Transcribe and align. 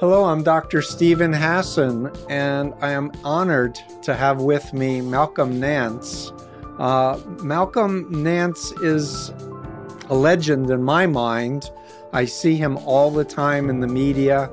Hello, 0.00 0.24
I'm 0.24 0.42
Dr. 0.42 0.80
Steven 0.80 1.30
Hassan, 1.30 2.10
and 2.30 2.72
I 2.80 2.92
am 2.92 3.12
honored 3.22 3.78
to 4.00 4.14
have 4.14 4.40
with 4.40 4.72
me 4.72 5.02
Malcolm 5.02 5.60
Nance. 5.60 6.32
Uh, 6.78 7.20
Malcolm 7.42 8.06
Nance 8.10 8.72
is 8.80 9.28
a 10.08 10.14
legend 10.14 10.70
in 10.70 10.82
my 10.82 11.06
mind. 11.06 11.70
I 12.14 12.24
see 12.24 12.56
him 12.56 12.78
all 12.78 13.10
the 13.10 13.26
time 13.26 13.68
in 13.68 13.80
the 13.80 13.86
media. 13.86 14.50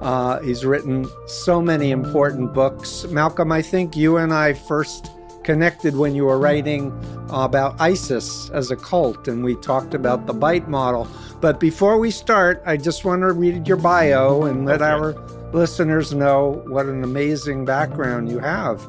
Uh, 0.00 0.40
he's 0.40 0.64
written 0.64 1.08
so 1.28 1.62
many 1.62 1.92
important 1.92 2.52
books. 2.52 3.04
Malcolm, 3.10 3.52
I 3.52 3.62
think 3.62 3.96
you 3.96 4.16
and 4.16 4.34
I 4.34 4.54
first 4.54 5.12
connected 5.44 5.96
when 5.96 6.14
you 6.14 6.24
were 6.24 6.38
writing 6.38 6.92
about 7.30 7.80
ISIS 7.80 8.50
as 8.50 8.70
a 8.70 8.76
cult, 8.76 9.28
and 9.28 9.44
we 9.44 9.54
talked 9.56 9.94
about 9.94 10.26
the 10.26 10.34
bite 10.34 10.68
model. 10.68 11.08
But 11.40 11.60
before 11.60 11.98
we 11.98 12.10
start, 12.10 12.62
I 12.66 12.76
just 12.76 13.04
want 13.04 13.22
to 13.22 13.32
read 13.32 13.66
your 13.66 13.76
bio 13.76 14.44
and 14.44 14.66
let 14.66 14.82
okay. 14.82 14.90
our 14.90 15.12
listeners 15.52 16.12
know 16.12 16.62
what 16.68 16.86
an 16.86 17.04
amazing 17.04 17.64
background 17.64 18.30
you 18.30 18.38
have. 18.38 18.86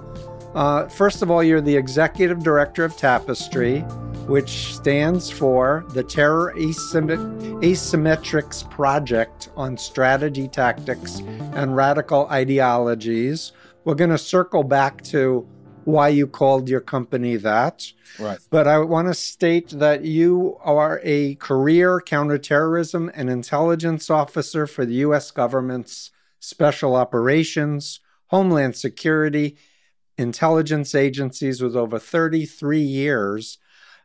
Uh, 0.53 0.87
first 0.89 1.21
of 1.21 1.31
all, 1.31 1.41
you're 1.41 1.61
the 1.61 1.77
executive 1.77 2.43
director 2.43 2.83
of 2.83 2.97
TAPSTRI, 2.97 3.89
which 4.27 4.75
stands 4.75 5.29
for 5.29 5.85
the 5.93 6.03
Terror 6.03 6.53
Asymmetrics 6.57 8.69
Project 8.69 9.47
on 9.55 9.77
Strategy, 9.77 10.49
Tactics, 10.49 11.19
and 11.53 11.73
Radical 11.75 12.27
Ideologies. 12.27 13.53
We're 13.85 13.95
going 13.95 14.11
to 14.11 14.17
circle 14.17 14.63
back 14.63 15.01
to 15.05 15.47
why 15.85 16.09
you 16.09 16.27
called 16.27 16.69
your 16.69 16.81
company 16.81 17.35
that. 17.37 17.91
Right. 18.19 18.39
But 18.49 18.67
I 18.67 18.79
want 18.79 19.07
to 19.07 19.13
state 19.13 19.69
that 19.69 20.03
you 20.03 20.57
are 20.61 20.99
a 21.03 21.35
career 21.35 22.01
counterterrorism 22.01 23.11
and 23.13 23.29
intelligence 23.29 24.09
officer 24.09 24.67
for 24.67 24.85
the 24.85 24.95
U.S. 24.95 25.31
government's 25.31 26.11
special 26.39 26.95
operations, 26.95 27.99
homeland 28.27 28.75
security, 28.75 29.57
intelligence 30.17 30.93
agencies 30.93 31.61
with 31.61 31.75
over 31.75 31.99
33 31.99 32.79
years 32.79 33.57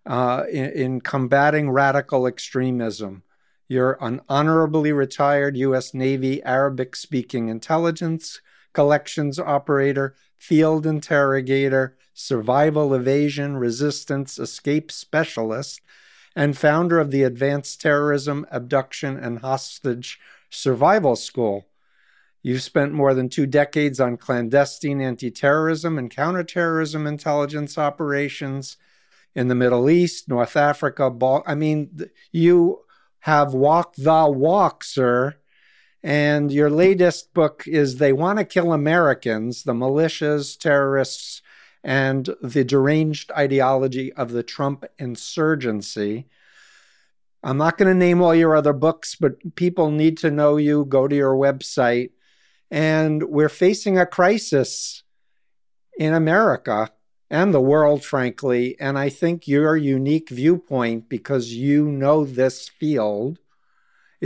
uh, 0.07 0.45
in, 0.51 0.71
in 0.71 1.01
combating 1.01 1.71
radical 1.71 2.27
extremism. 2.27 3.23
You're 3.69 3.99
an 4.01 4.21
honorably 4.29 4.93
retired 4.93 5.57
U.S. 5.57 5.93
Navy 5.93 6.43
Arabic 6.45 6.95
speaking 6.95 7.49
intelligence 7.49 8.41
collections 8.73 9.39
operator 9.39 10.15
field 10.37 10.87
interrogator, 10.87 11.97
survival 12.15 12.95
evasion, 12.95 13.56
resistance, 13.56 14.39
escape 14.39 14.91
specialist, 14.91 15.81
and 16.34 16.56
founder 16.56 16.98
of 16.98 17.11
the 17.11 17.23
Advanced 17.23 17.81
Terrorism, 17.81 18.47
Abduction, 18.51 19.17
and 19.17 19.41
Hostage 19.41 20.20
Survival 20.51 21.17
School. 21.17 21.67
You've 22.43 22.62
spent 22.62 22.93
more 22.93 23.12
than 23.12 23.28
two 23.28 23.47
decades 23.47 23.98
on 23.98 24.19
clandestine 24.19 25.01
anti 25.01 25.31
terrorism 25.31 25.98
and 25.98 26.11
counterterrorism 26.11 27.06
intelligence 27.06 27.77
operations 27.77 28.77
in 29.34 29.48
the 29.48 29.55
Middle 29.55 29.91
East, 29.91 30.28
North 30.28 30.56
Africa. 30.56 31.12
I 31.47 31.55
mean, 31.55 32.09
you 32.31 32.81
have 33.21 33.53
walked 33.53 34.03
the 34.03 34.31
walk, 34.31 34.84
sir. 34.84 35.34
And 36.07 36.53
your 36.53 36.71
latest 36.71 37.35
book 37.35 37.65
is 37.67 37.97
They 37.97 38.12
Want 38.12 38.39
to 38.39 38.45
Kill 38.45 38.73
Americans 38.73 39.65
The 39.65 39.73
Militias, 39.73 40.57
Terrorists, 40.57 41.43
and 41.83 42.31
the 42.41 42.62
Deranged 42.62 43.33
Ideology 43.33 44.12
of 44.12 44.31
the 44.31 44.45
Trump 44.45 44.84
Insurgency. 45.01 46.29
I'm 47.43 47.57
not 47.57 47.77
going 47.77 47.89
to 47.89 47.99
name 47.99 48.23
all 48.23 48.37
your 48.37 48.55
other 48.55 48.73
books, 48.73 49.17
but 49.17 49.57
people 49.57 49.91
need 49.91 50.17
to 50.19 50.31
know 50.31 50.59
you. 50.59 50.84
Go 50.84 51.09
to 51.09 51.17
your 51.17 51.34
website. 51.34 52.11
And 52.71 53.25
we're 53.25 53.49
facing 53.49 53.99
a 53.99 54.07
crisis 54.07 55.03
in 55.99 56.15
America 56.15 56.93
and 57.31 57.53
the 57.53 57.61
world, 57.61 58.05
frankly. 58.05 58.77
And 58.78 58.97
I 58.97 59.09
think 59.09 59.49
your 59.49 59.77
unique 59.77 60.28
viewpoint, 60.31 61.09
because 61.09 61.53
you 61.53 61.87
know 61.87 62.25
this 62.25 62.69
field, 62.69 63.41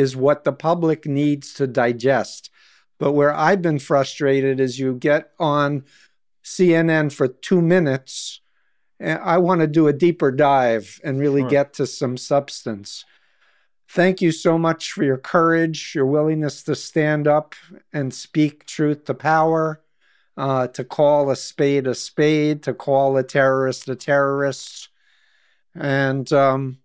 is 0.00 0.16
what 0.16 0.44
the 0.44 0.52
public 0.52 1.04
needs 1.04 1.52
to 1.52 1.66
digest. 1.66 2.50
But 2.98 3.12
where 3.12 3.34
I've 3.34 3.60
been 3.60 3.78
frustrated 3.78 4.58
is 4.58 4.78
you 4.78 4.94
get 4.94 5.32
on 5.38 5.84
CNN 6.42 7.12
for 7.12 7.28
two 7.28 7.60
minutes. 7.60 8.40
And 8.98 9.20
I 9.22 9.36
want 9.38 9.60
to 9.60 9.66
do 9.66 9.88
a 9.88 9.92
deeper 9.92 10.32
dive 10.32 11.00
and 11.04 11.20
really 11.20 11.42
sure. 11.42 11.50
get 11.50 11.74
to 11.74 11.86
some 11.86 12.16
substance. 12.16 13.04
Thank 13.90 14.22
you 14.22 14.32
so 14.32 14.56
much 14.56 14.90
for 14.92 15.04
your 15.04 15.18
courage, 15.18 15.92
your 15.94 16.06
willingness 16.06 16.62
to 16.62 16.74
stand 16.74 17.28
up 17.28 17.54
and 17.92 18.14
speak 18.14 18.64
truth 18.64 19.04
to 19.04 19.14
power, 19.14 19.82
uh, 20.36 20.68
to 20.68 20.82
call 20.82 21.30
a 21.30 21.36
spade 21.36 21.86
a 21.86 21.94
spade, 21.94 22.62
to 22.62 22.72
call 22.72 23.18
a 23.18 23.22
terrorist 23.22 23.88
a 23.88 23.96
terrorist. 23.96 24.88
And 25.74 26.32
um, 26.32 26.78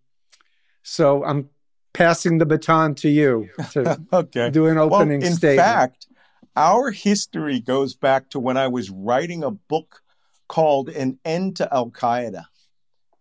so 0.84 1.24
I'm 1.24 1.50
passing 1.96 2.38
the 2.38 2.46
baton 2.46 2.94
to 2.96 3.10
you 3.10 3.50
to 3.72 4.00
okay. 4.14 4.50
do 4.50 4.68
an 4.68 4.78
opening 4.78 5.22
well, 5.22 5.30
in 5.30 5.36
statement. 5.36 5.60
In 5.60 5.66
fact, 5.66 6.08
our 6.56 6.92
history 6.92 7.60
goes 7.60 7.96
back 7.96 8.30
to 8.32 8.40
when 8.40 8.58
I 8.58 8.68
was 8.68 8.90
writing 8.90 9.44
a 9.44 9.52
book 9.52 10.02
called 10.48 10.90
An 10.90 11.20
End 11.26 11.58
to 11.58 11.74
Al 11.74 11.90
Qaeda, 11.90 12.46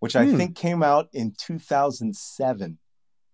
which 0.01 0.17
I 0.17 0.27
hmm. 0.27 0.37
think 0.37 0.57
came 0.57 0.83
out 0.83 1.09
in 1.13 1.35
2007. 1.39 2.79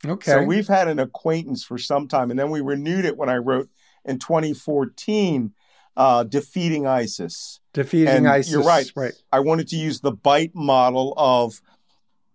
Okay. 0.06 0.30
So 0.30 0.42
we've 0.42 0.68
had 0.68 0.88
an 0.88 0.98
acquaintance 0.98 1.64
for 1.64 1.78
some 1.78 2.08
time. 2.08 2.30
And 2.30 2.38
then 2.38 2.50
we 2.50 2.60
renewed 2.60 3.04
it 3.04 3.16
when 3.16 3.28
I 3.28 3.36
wrote 3.36 3.68
in 4.04 4.18
2014, 4.18 5.52
uh, 5.96 6.24
Defeating 6.24 6.86
ISIS. 6.86 7.60
Defeating 7.74 8.08
and 8.08 8.28
ISIS. 8.28 8.52
You're 8.52 8.62
right. 8.62 8.90
Right. 8.96 9.12
I 9.32 9.40
wanted 9.40 9.68
to 9.68 9.76
use 9.76 10.00
the 10.00 10.12
bite 10.12 10.54
model 10.54 11.12
of 11.16 11.60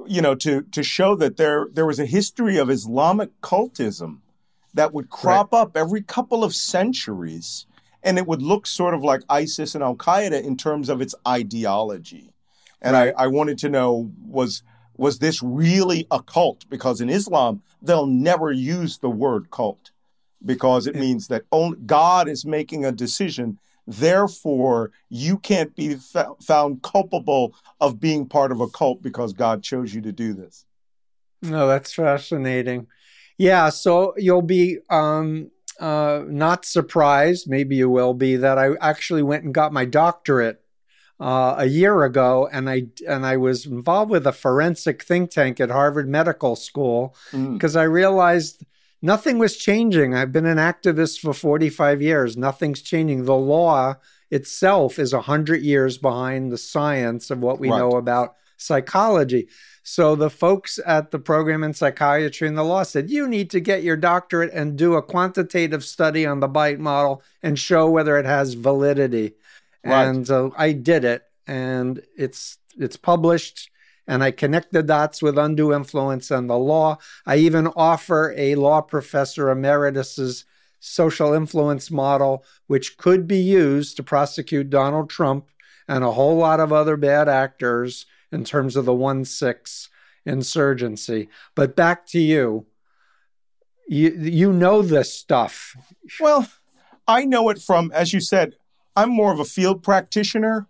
you 0.07 0.21
know, 0.21 0.35
to 0.35 0.61
to 0.61 0.83
show 0.83 1.15
that 1.15 1.37
there 1.37 1.67
there 1.71 1.85
was 1.85 1.99
a 1.99 2.05
history 2.05 2.57
of 2.57 2.69
Islamic 2.69 3.29
cultism 3.41 4.19
that 4.73 4.93
would 4.93 5.09
crop 5.09 5.53
right. 5.53 5.61
up 5.61 5.77
every 5.77 6.01
couple 6.01 6.43
of 6.43 6.53
centuries, 6.53 7.65
and 8.03 8.17
it 8.17 8.27
would 8.27 8.41
look 8.41 8.67
sort 8.67 8.93
of 8.93 9.03
like 9.03 9.21
ISIS 9.29 9.75
and 9.75 9.83
Al 9.83 9.95
Qaeda 9.95 10.43
in 10.43 10.57
terms 10.57 10.89
of 10.89 11.01
its 11.01 11.15
ideology. 11.27 12.31
And 12.81 12.93
right. 12.93 13.13
I, 13.17 13.23
I 13.23 13.27
wanted 13.27 13.57
to 13.59 13.69
know 13.69 14.11
was 14.25 14.63
was 14.97 15.19
this 15.19 15.41
really 15.41 16.07
a 16.11 16.21
cult? 16.21 16.69
Because 16.69 17.01
in 17.01 17.09
Islam, 17.09 17.61
they'll 17.81 18.07
never 18.07 18.51
use 18.51 18.97
the 18.97 19.09
word 19.09 19.49
cult 19.51 19.91
because 20.43 20.87
it 20.87 20.95
means 20.95 21.27
that 21.27 21.43
only 21.51 21.77
God 21.85 22.29
is 22.29 22.45
making 22.45 22.85
a 22.85 22.91
decision 22.91 23.57
Therefore, 23.87 24.91
you 25.09 25.37
can't 25.37 25.75
be 25.75 25.97
found 26.41 26.81
culpable 26.81 27.55
of 27.79 27.99
being 27.99 28.27
part 28.27 28.51
of 28.51 28.59
a 28.59 28.67
cult 28.67 29.01
because 29.01 29.33
God 29.33 29.61
chose 29.63 29.93
you 29.93 30.01
to 30.01 30.11
do 30.11 30.33
this. 30.33 30.65
No, 31.41 31.67
that's 31.67 31.93
fascinating. 31.93 32.87
Yeah, 33.37 33.69
so 33.69 34.13
you'll 34.17 34.41
be 34.41 34.79
um, 34.89 35.51
uh, 35.79 36.23
not 36.25 36.65
surprised, 36.65 37.49
maybe 37.49 37.75
you 37.75 37.89
will 37.89 38.13
be, 38.13 38.37
that 38.37 38.57
I 38.57 38.71
actually 38.81 39.23
went 39.23 39.43
and 39.43 39.53
got 39.53 39.73
my 39.73 39.85
doctorate 39.85 40.61
uh, 41.19 41.55
a 41.57 41.65
year 41.65 42.03
ago, 42.03 42.49
and 42.51 42.69
I 42.69 42.87
and 43.07 43.25
I 43.25 43.37
was 43.37 43.65
involved 43.65 44.11
with 44.11 44.27
a 44.27 44.31
forensic 44.31 45.03
think 45.03 45.31
tank 45.31 45.59
at 45.59 45.69
Harvard 45.69 46.09
Medical 46.09 46.55
School 46.55 47.15
because 47.31 47.75
mm. 47.75 47.79
I 47.79 47.83
realized 47.83 48.65
nothing 49.01 49.37
was 49.37 49.57
changing. 49.57 50.13
I've 50.13 50.31
been 50.31 50.45
an 50.45 50.57
activist 50.57 51.19
for 51.19 51.33
45 51.33 52.01
years. 52.01 52.37
Nothing's 52.37 52.81
changing. 52.81 53.25
The 53.25 53.35
law 53.35 53.95
itself 54.31 54.99
is 54.99 55.13
100 55.13 55.61
years 55.61 55.97
behind 55.97 56.51
the 56.51 56.57
science 56.57 57.29
of 57.29 57.39
what 57.39 57.59
we 57.59 57.69
right. 57.69 57.77
know 57.77 57.91
about 57.91 58.35
psychology. 58.57 59.47
So 59.83 60.15
the 60.15 60.29
folks 60.29 60.79
at 60.85 61.11
the 61.11 61.19
program 61.19 61.63
in 61.63 61.73
psychiatry 61.73 62.47
and 62.47 62.57
the 62.57 62.63
law 62.63 62.83
said, 62.83 63.09
you 63.09 63.27
need 63.27 63.51
to 63.51 63.59
get 63.59 63.83
your 63.83 63.97
doctorate 63.97 64.51
and 64.53 64.77
do 64.77 64.95
a 64.95 65.03
quantitative 65.03 65.83
study 65.83 66.25
on 66.25 66.39
the 66.39 66.47
bite 66.47 66.79
model 66.79 67.21
and 67.43 67.59
show 67.59 67.89
whether 67.89 68.17
it 68.17 68.25
has 68.25 68.55
validity. 68.55 69.33
Right. 69.83 70.05
And 70.07 70.29
uh, 70.29 70.49
I 70.57 70.71
did 70.71 71.05
it, 71.05 71.23
and 71.45 72.01
it's 72.17 72.57
it's 72.75 72.97
published 72.97 73.69
and 74.07 74.23
I 74.23 74.31
connect 74.31 74.71
the 74.71 74.83
dots 74.83 75.21
with 75.21 75.37
undue 75.37 75.73
influence 75.73 76.31
and 76.31 76.49
the 76.49 76.57
law. 76.57 76.97
I 77.25 77.37
even 77.37 77.67
offer 77.75 78.33
a 78.37 78.55
law 78.55 78.81
professor 78.81 79.49
emeritus's 79.49 80.45
social 80.79 81.33
influence 81.33 81.89
model, 81.89 82.43
which 82.67 82.97
could 82.97 83.27
be 83.27 83.39
used 83.39 83.97
to 83.97 84.03
prosecute 84.03 84.69
Donald 84.69 85.09
Trump 85.09 85.47
and 85.87 86.03
a 86.03 86.11
whole 86.11 86.37
lot 86.37 86.59
of 86.59 86.71
other 86.71 86.97
bad 86.97 87.27
actors 87.27 88.05
in 88.31 88.43
terms 88.43 88.75
of 88.75 88.85
the 88.85 88.93
1 88.93 89.25
6 89.25 89.89
insurgency. 90.25 91.29
But 91.55 91.75
back 91.75 92.05
to 92.07 92.19
you. 92.19 92.67
You, 93.87 94.09
you 94.11 94.51
know 94.51 94.81
this 94.81 95.13
stuff. 95.13 95.75
Well, 96.19 96.49
I 97.07 97.25
know 97.25 97.49
it 97.49 97.59
from, 97.59 97.91
as 97.93 98.13
you 98.13 98.19
said, 98.19 98.55
I'm 98.95 99.09
more 99.09 99.31
of 99.31 99.39
a 99.39 99.45
field 99.45 99.83
practitioner. 99.83 100.67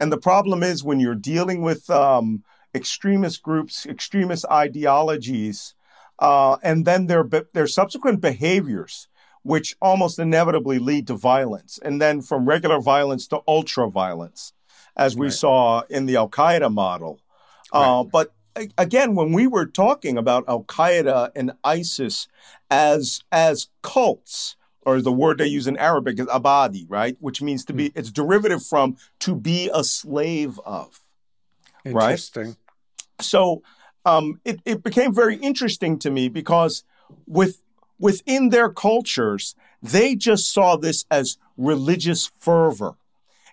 And 0.00 0.10
the 0.10 0.18
problem 0.18 0.62
is 0.62 0.82
when 0.82 0.98
you're 0.98 1.14
dealing 1.14 1.62
with 1.62 1.88
um, 1.90 2.42
extremist 2.74 3.42
groups, 3.42 3.86
extremist 3.86 4.44
ideologies, 4.50 5.74
uh, 6.18 6.56
and 6.62 6.84
then 6.84 7.06
their 7.06 7.24
their 7.52 7.66
subsequent 7.66 8.20
behaviors. 8.20 9.08
which 9.44 9.76
almost 9.80 10.18
inevitably 10.18 10.78
lead 10.78 11.06
to 11.06 11.14
violence, 11.14 11.78
and 11.82 12.00
then 12.00 12.22
from 12.22 12.46
regular 12.46 12.80
violence 12.80 13.26
to 13.28 13.40
ultra 13.46 13.88
violence, 13.90 14.54
as 14.96 15.16
we 15.16 15.26
right. 15.26 15.34
saw 15.34 15.82
in 15.90 16.06
the 16.06 16.16
Al 16.16 16.30
Qaeda 16.30 16.72
model. 16.72 17.20
Uh, 17.72 17.78
right. 17.78 18.10
But 18.10 18.34
again, 18.78 19.14
when 19.14 19.32
we 19.32 19.46
were 19.46 19.66
talking 19.66 20.16
about 20.16 20.44
Al 20.48 20.64
Qaeda 20.64 21.30
and 21.36 21.52
ISIS 21.62 22.26
as 22.70 23.22
as 23.30 23.68
cults, 23.82 24.56
or 24.82 25.02
the 25.02 25.12
word 25.12 25.38
they 25.38 25.46
use 25.46 25.66
in 25.66 25.76
Arabic 25.76 26.18
is 26.18 26.26
abadi, 26.26 26.86
right, 26.88 27.16
which 27.20 27.42
means 27.42 27.66
to 27.66 27.74
be. 27.74 27.90
Hmm. 27.90 27.98
It's 27.98 28.10
derivative 28.10 28.64
from 28.64 28.96
to 29.20 29.34
be 29.34 29.70
a 29.74 29.84
slave 29.84 30.58
of. 30.64 31.02
Interesting. 31.84 32.46
Right? 32.46 32.56
So 33.20 33.62
um, 34.04 34.40
it, 34.44 34.60
it 34.64 34.82
became 34.82 35.14
very 35.14 35.36
interesting 35.36 35.98
to 36.00 36.10
me 36.10 36.28
because 36.28 36.84
with 37.26 37.60
within 37.98 38.50
their 38.50 38.68
cultures, 38.68 39.54
they 39.82 40.14
just 40.14 40.52
saw 40.52 40.76
this 40.76 41.04
as 41.10 41.38
religious 41.56 42.30
fervor. 42.38 42.94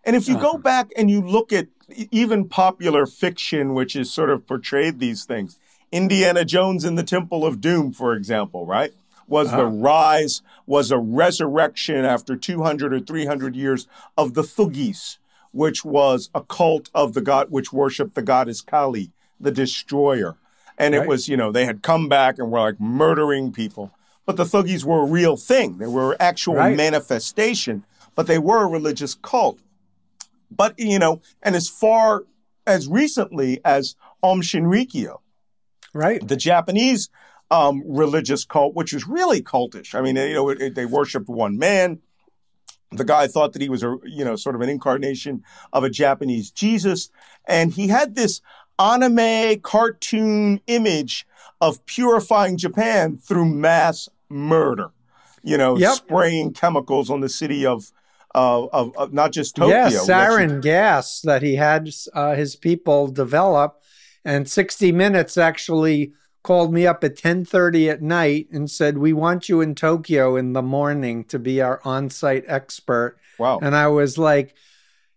And 0.04 0.16
if 0.16 0.28
you 0.28 0.36
uh-huh. 0.36 0.54
go 0.54 0.58
back 0.58 0.92
and 0.98 1.10
you 1.10 1.22
look 1.22 1.54
at 1.54 1.68
even 2.10 2.48
popular 2.50 3.06
fiction, 3.06 3.74
which 3.74 3.96
is 3.96 4.12
sort 4.12 4.30
of 4.30 4.48
portrayed 4.48 5.00
these 5.00 5.26
things, 5.26 5.60
Indiana 5.92 6.46
Jones 6.46 6.86
in 6.86 6.96
the 6.96 7.04
Temple 7.04 7.46
of 7.46 7.62
Doom, 7.62 7.92
for 7.92 8.14
example, 8.14 8.66
right? 8.66 8.94
Was 9.28 9.50
uh-huh. 9.50 9.58
the 9.58 9.66
rise, 9.66 10.42
was 10.66 10.92
a 10.92 10.98
resurrection 10.98 12.04
after 12.04 12.36
200 12.36 12.94
or 12.94 13.00
300 13.00 13.56
years 13.56 13.88
of 14.18 14.34
the 14.34 14.42
Thuggees, 14.42 15.18
which 15.52 15.86
was 15.86 16.30
a 16.34 16.42
cult 16.42 16.90
of 16.94 17.14
the 17.14 17.22
god, 17.22 17.52
which 17.52 17.72
worshiped 17.72 18.16
the 18.16 18.22
goddess 18.22 18.62
Kali, 18.62 19.12
the 19.42 19.52
destroyer. 19.52 20.36
And 20.78 20.94
right. 20.94 21.04
it 21.04 21.08
was, 21.08 21.28
you 21.28 21.38
know, 21.38 21.52
they 21.52 21.66
had 21.66 21.82
come 21.82 22.10
back 22.10 22.40
and 22.40 22.52
were 22.52 22.60
like 22.60 22.80
murdering 22.80 23.52
people. 23.52 23.92
But 24.26 24.38
the 24.38 24.46
Thuggees 24.46 24.84
were 24.84 25.02
a 25.02 25.06
real 25.06 25.36
thing. 25.36 25.78
They 25.78 25.88
were 25.88 26.16
actual 26.20 26.56
right. 26.56 26.78
manifestation, 26.78 27.84
but 28.16 28.28
they 28.28 28.38
were 28.38 28.64
a 28.64 28.68
religious 28.68 29.16
cult. 29.16 29.60
But, 30.50 30.78
you 30.78 31.00
know, 31.00 31.22
and 31.42 31.56
as 31.56 31.70
far 31.70 32.24
as 32.68 32.88
recently 32.88 33.60
as 33.66 33.96
Aum 34.22 34.42
Shinrikyo, 34.42 35.20
right, 35.94 36.26
the 36.26 36.36
Japanese 36.36 37.10
um, 37.50 37.84
religious 37.86 38.46
cult, 38.46 38.76
which 38.76 38.94
was 38.94 39.08
really 39.08 39.42
cultish. 39.42 39.96
I 39.96 40.02
mean, 40.02 40.16
you 40.16 40.34
know, 40.34 40.50
it, 40.50 40.62
it, 40.62 40.76
they 40.76 40.86
worshipped 40.86 41.28
one 41.28 41.58
man. 41.58 42.00
The 42.92 43.06
guy 43.06 43.28
thought 43.28 43.54
that 43.54 43.62
he 43.62 43.70
was 43.70 43.84
a, 43.84 43.98
you 44.04 44.26
know, 44.26 44.36
sort 44.36 44.56
of 44.56 44.62
an 44.62 44.70
incarnation 44.70 45.44
of 45.72 45.84
a 45.84 45.90
Japanese 45.90 46.52
Jesus. 46.52 47.10
And 47.48 47.74
he 47.74 47.88
had 47.88 48.16
this 48.16 48.42
anime 48.82 49.60
cartoon 49.62 50.60
image 50.68 51.28
of 51.60 51.86
purifying 51.86 52.58
Japan 52.58 53.18
through 53.18 53.46
mass 53.46 54.10
murder. 54.30 54.90
You 55.44 55.58
know, 55.58 55.78
yep. 55.78 55.96
spraying 55.96 56.54
chemicals 56.54 57.10
on 57.10 57.22
the 57.22 57.30
city 57.30 57.66
of, 57.66 57.92
uh, 58.36 58.66
of, 58.66 58.96
of 58.96 59.14
not 59.14 59.32
just 59.32 59.56
Tokyo. 59.56 59.76
Yeah, 59.76 59.90
sarin 59.90 60.62
gas 60.62 61.22
that 61.22 61.42
he 61.42 61.56
had 61.56 61.90
uh, 62.14 62.36
his 62.36 62.56
people 62.56 63.08
develop, 63.08 63.82
and 64.24 64.50
60 64.50 64.92
Minutes 64.92 65.38
actually 65.38 66.14
called 66.44 66.74
me 66.74 66.86
up 66.86 67.04
at 67.04 67.16
10:30 67.16 67.90
at 67.90 68.02
night 68.04 68.48
and 68.52 68.70
said, 68.70 69.00
"We 69.00 69.14
want 69.14 69.50
you 69.50 69.62
in 69.62 69.74
Tokyo 69.74 70.36
in 70.36 70.54
the 70.54 70.62
morning 70.62 71.24
to 71.26 71.40
be 71.40 71.60
our 71.60 71.82
on-site 71.84 72.46
expert." 72.48 73.18
Wow! 73.40 73.60
And 73.62 73.76
I 73.76 73.88
was 73.88 74.20
like 74.20 74.56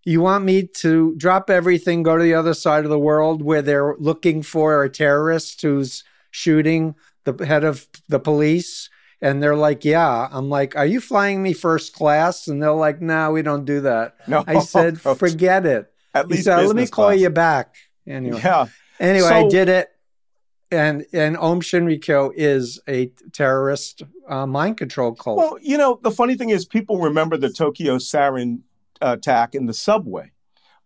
you 0.04 0.20
want 0.20 0.44
me 0.44 0.66
to 0.66 1.14
drop 1.16 1.48
everything, 1.50 2.02
go 2.02 2.16
to 2.16 2.22
the 2.22 2.34
other 2.34 2.54
side 2.54 2.84
of 2.84 2.90
the 2.90 2.98
world 2.98 3.42
where 3.42 3.62
they're 3.62 3.96
looking 3.98 4.42
for 4.42 4.84
a 4.84 4.90
terrorist 4.90 5.62
who's 5.62 6.04
shooting 6.30 6.94
the 7.24 7.44
head 7.44 7.64
of 7.64 7.86
the 8.08 8.18
police? 8.18 8.90
And 9.20 9.42
they're 9.42 9.56
like, 9.56 9.84
Yeah. 9.84 10.28
I'm 10.30 10.50
like, 10.50 10.76
Are 10.76 10.84
you 10.86 11.00
flying 11.00 11.42
me 11.42 11.54
first 11.54 11.94
class? 11.94 12.46
And 12.48 12.62
they're 12.62 12.72
like, 12.72 13.00
No, 13.00 13.32
we 13.32 13.42
don't 13.42 13.64
do 13.64 13.80
that. 13.82 14.16
No. 14.28 14.44
I 14.46 14.60
said, 14.60 15.00
Forget 15.18 15.64
it. 15.64 15.90
At 16.12 16.28
least 16.28 16.44
said, 16.44 16.66
Let 16.66 16.76
me 16.76 16.86
call 16.86 17.08
class. 17.08 17.20
you 17.20 17.30
back. 17.30 17.76
Anyway. 18.06 18.40
Yeah. 18.44 18.66
Anyway, 19.00 19.28
so, 19.28 19.34
I 19.34 19.48
did 19.48 19.68
it. 19.68 19.88
And 20.70 21.06
and 21.12 21.36
Aum 21.36 21.60
Shinrikyo 21.60 22.32
is 22.34 22.80
a 22.88 23.06
terrorist 23.32 24.02
uh, 24.28 24.46
mind 24.46 24.76
control 24.76 25.14
cult. 25.14 25.38
Well, 25.38 25.58
you 25.62 25.78
know, 25.78 26.00
the 26.02 26.10
funny 26.10 26.36
thing 26.36 26.50
is, 26.50 26.64
people 26.64 26.98
remember 26.98 27.36
the 27.36 27.50
Tokyo 27.50 27.98
sarin 27.98 28.60
attack 29.12 29.54
in 29.54 29.66
the 29.66 29.74
subway. 29.74 30.32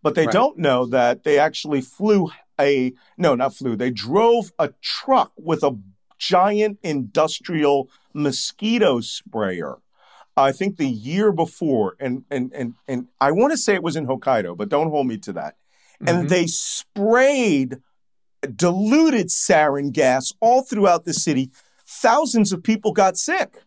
But 0.01 0.15
they 0.15 0.25
right. 0.25 0.33
don't 0.33 0.57
know 0.57 0.85
that 0.85 1.23
they 1.23 1.39
actually 1.39 1.81
flew 1.81 2.29
a, 2.59 2.93
no, 3.17 3.35
not 3.35 3.55
flew, 3.55 3.75
they 3.75 3.91
drove 3.91 4.51
a 4.59 4.73
truck 4.81 5.31
with 5.37 5.63
a 5.63 5.77
giant 6.17 6.79
industrial 6.83 7.89
mosquito 8.13 8.99
sprayer. 9.01 9.77
I 10.35 10.51
think 10.53 10.77
the 10.77 10.87
year 10.87 11.33
before, 11.33 11.97
and 11.99 12.23
and 12.31 12.51
and 12.53 12.75
and 12.87 13.07
I 13.19 13.31
want 13.31 13.51
to 13.51 13.57
say 13.57 13.73
it 13.73 13.83
was 13.83 13.97
in 13.97 14.07
Hokkaido, 14.07 14.55
but 14.55 14.69
don't 14.69 14.89
hold 14.89 15.07
me 15.07 15.17
to 15.17 15.33
that. 15.33 15.57
Mm-hmm. 16.01 16.07
And 16.07 16.29
they 16.29 16.47
sprayed 16.47 17.79
diluted 18.55 19.27
sarin 19.27 19.91
gas 19.91 20.33
all 20.39 20.61
throughout 20.61 21.03
the 21.03 21.13
city. 21.13 21.51
Thousands 21.85 22.53
of 22.53 22.63
people 22.63 22.93
got 22.93 23.17
sick. 23.17 23.63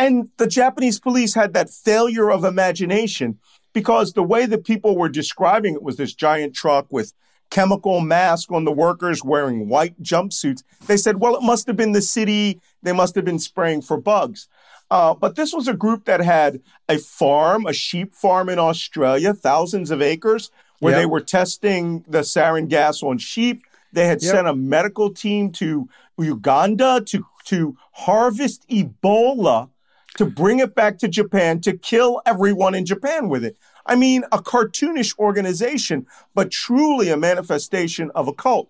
And 0.00 0.30
the 0.38 0.46
Japanese 0.46 0.98
police 0.98 1.34
had 1.34 1.52
that 1.52 1.68
failure 1.68 2.30
of 2.30 2.42
imagination 2.42 3.38
because 3.74 4.14
the 4.14 4.22
way 4.22 4.46
that 4.46 4.64
people 4.64 4.96
were 4.96 5.10
describing 5.10 5.74
it 5.74 5.82
was 5.82 5.96
this 5.96 6.14
giant 6.14 6.54
truck 6.54 6.86
with 6.90 7.12
chemical 7.50 8.00
mask 8.00 8.50
on 8.50 8.64
the 8.64 8.72
workers 8.72 9.22
wearing 9.22 9.68
white 9.68 10.00
jumpsuits. 10.02 10.62
They 10.86 10.96
said, 10.96 11.20
well, 11.20 11.36
it 11.36 11.42
must 11.42 11.66
have 11.66 11.76
been 11.76 11.92
the 11.92 12.00
city. 12.00 12.62
They 12.82 12.92
must 12.92 13.14
have 13.14 13.26
been 13.26 13.38
spraying 13.38 13.82
for 13.82 14.00
bugs. 14.00 14.48
Uh, 14.90 15.12
but 15.12 15.36
this 15.36 15.52
was 15.52 15.68
a 15.68 15.74
group 15.74 16.06
that 16.06 16.20
had 16.20 16.62
a 16.88 16.96
farm, 16.96 17.66
a 17.66 17.74
sheep 17.74 18.14
farm 18.14 18.48
in 18.48 18.58
Australia, 18.58 19.34
thousands 19.34 19.90
of 19.90 20.00
acres, 20.00 20.50
where 20.78 20.94
yep. 20.94 21.02
they 21.02 21.06
were 21.06 21.20
testing 21.20 22.06
the 22.08 22.20
sarin 22.20 22.68
gas 22.68 23.02
on 23.02 23.18
sheep. 23.18 23.64
They 23.92 24.06
had 24.06 24.22
yep. 24.22 24.32
sent 24.32 24.48
a 24.48 24.54
medical 24.56 25.12
team 25.12 25.52
to 25.52 25.90
Uganda 26.16 27.02
to, 27.04 27.26
to 27.44 27.76
harvest 27.92 28.66
Ebola 28.70 29.68
to 30.16 30.26
bring 30.26 30.58
it 30.58 30.74
back 30.74 30.98
to 30.98 31.08
Japan 31.08 31.60
to 31.60 31.76
kill 31.76 32.20
everyone 32.26 32.74
in 32.74 32.84
Japan 32.84 33.28
with 33.28 33.44
it. 33.44 33.56
I 33.86 33.96
mean, 33.96 34.24
a 34.32 34.38
cartoonish 34.38 35.18
organization, 35.18 36.06
but 36.34 36.50
truly 36.50 37.08
a 37.08 37.16
manifestation 37.16 38.10
of 38.14 38.28
a 38.28 38.32
cult. 38.32 38.68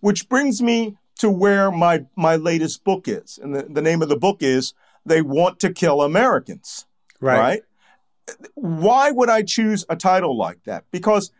Which 0.00 0.28
brings 0.28 0.60
me 0.60 0.96
to 1.18 1.30
where 1.30 1.70
my, 1.70 2.04
my 2.16 2.36
latest 2.36 2.82
book 2.84 3.06
is. 3.06 3.38
And 3.40 3.54
the, 3.54 3.62
the 3.62 3.82
name 3.82 4.02
of 4.02 4.08
the 4.08 4.16
book 4.16 4.38
is 4.40 4.74
They 5.06 5.22
Want 5.22 5.60
to 5.60 5.72
Kill 5.72 6.02
Americans. 6.02 6.86
Right. 7.20 7.38
right? 7.38 7.62
Why 8.54 9.10
would 9.10 9.28
I 9.28 9.42
choose 9.42 9.84
a 9.88 9.96
title 9.96 10.36
like 10.36 10.64
that? 10.64 10.84
Because, 10.90 11.30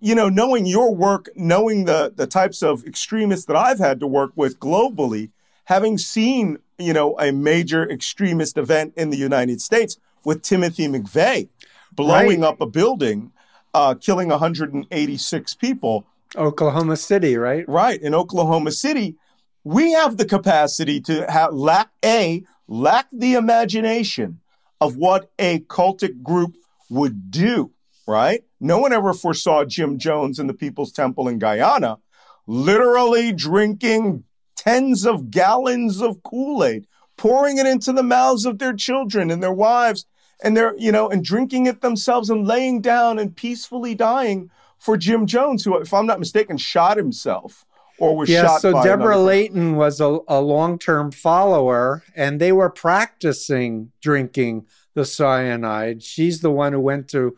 you 0.00 0.14
know, 0.14 0.28
knowing 0.28 0.66
your 0.66 0.94
work, 0.94 1.28
knowing 1.36 1.84
the, 1.84 2.12
the 2.14 2.26
types 2.26 2.62
of 2.62 2.84
extremists 2.84 3.46
that 3.46 3.56
I've 3.56 3.78
had 3.78 4.00
to 4.00 4.06
work 4.06 4.32
with 4.34 4.58
globally, 4.58 5.30
having 5.68 5.98
seen, 5.98 6.56
you 6.78 6.94
know, 6.94 7.14
a 7.18 7.30
major 7.30 7.88
extremist 7.90 8.56
event 8.56 8.94
in 8.96 9.10
the 9.10 9.18
United 9.18 9.60
States 9.60 9.98
with 10.24 10.40
Timothy 10.40 10.88
McVeigh 10.88 11.50
blowing 11.92 12.40
right. 12.40 12.48
up 12.48 12.62
a 12.62 12.66
building, 12.66 13.32
uh, 13.74 13.94
killing 14.00 14.30
186 14.30 15.54
people. 15.56 16.06
Oklahoma 16.36 16.96
City, 16.96 17.36
right? 17.36 17.68
Right. 17.68 18.00
In 18.00 18.14
Oklahoma 18.14 18.72
City, 18.72 19.16
we 19.62 19.92
have 19.92 20.16
the 20.16 20.24
capacity 20.24 21.02
to 21.02 21.30
have 21.30 21.52
lack 21.52 21.90
a 22.02 22.44
lack 22.66 23.08
the 23.12 23.34
imagination 23.34 24.40
of 24.80 24.96
what 24.96 25.30
a 25.38 25.58
cultic 25.58 26.22
group 26.22 26.56
would 26.88 27.30
do, 27.30 27.72
right? 28.06 28.42
No 28.58 28.78
one 28.78 28.94
ever 28.94 29.12
foresaw 29.12 29.66
Jim 29.66 29.98
Jones 29.98 30.38
in 30.38 30.46
the 30.46 30.54
People's 30.54 30.92
Temple 30.92 31.28
in 31.28 31.38
Guyana 31.38 31.98
literally 32.46 33.30
drinking 33.32 34.24
tens 34.58 35.06
of 35.06 35.30
gallons 35.30 36.02
of 36.02 36.22
Kool 36.24 36.64
Aid, 36.64 36.86
pouring 37.16 37.58
it 37.58 37.66
into 37.66 37.92
the 37.92 38.02
mouths 38.02 38.44
of 38.44 38.58
their 38.58 38.74
children 38.74 39.30
and 39.30 39.40
their 39.40 39.52
wives, 39.52 40.04
and 40.42 40.56
they're, 40.56 40.76
you 40.76 40.90
know, 40.90 41.08
and 41.08 41.24
drinking 41.24 41.66
it 41.66 41.80
themselves 41.80 42.28
and 42.28 42.46
laying 42.46 42.80
down 42.80 43.18
and 43.18 43.36
peacefully 43.36 43.94
dying 43.94 44.50
for 44.78 44.96
Jim 44.96 45.26
Jones, 45.26 45.64
who, 45.64 45.76
if 45.78 45.94
I'm 45.94 46.06
not 46.06 46.18
mistaken, 46.18 46.56
shot 46.56 46.96
himself 46.96 47.64
or 47.98 48.16
was 48.16 48.28
yeah, 48.28 48.42
shot. 48.42 48.60
so 48.60 48.82
Deborah 48.82 49.18
Layton 49.18 49.76
was 49.76 50.00
a, 50.00 50.18
a 50.28 50.40
long 50.40 50.78
term 50.78 51.10
follower, 51.10 52.02
and 52.14 52.40
they 52.40 52.52
were 52.52 52.70
practicing 52.70 53.92
drinking 54.00 54.66
the 54.94 55.04
cyanide. 55.04 56.02
She's 56.02 56.40
the 56.40 56.50
one 56.50 56.72
who 56.72 56.80
went 56.80 57.08
to 57.08 57.36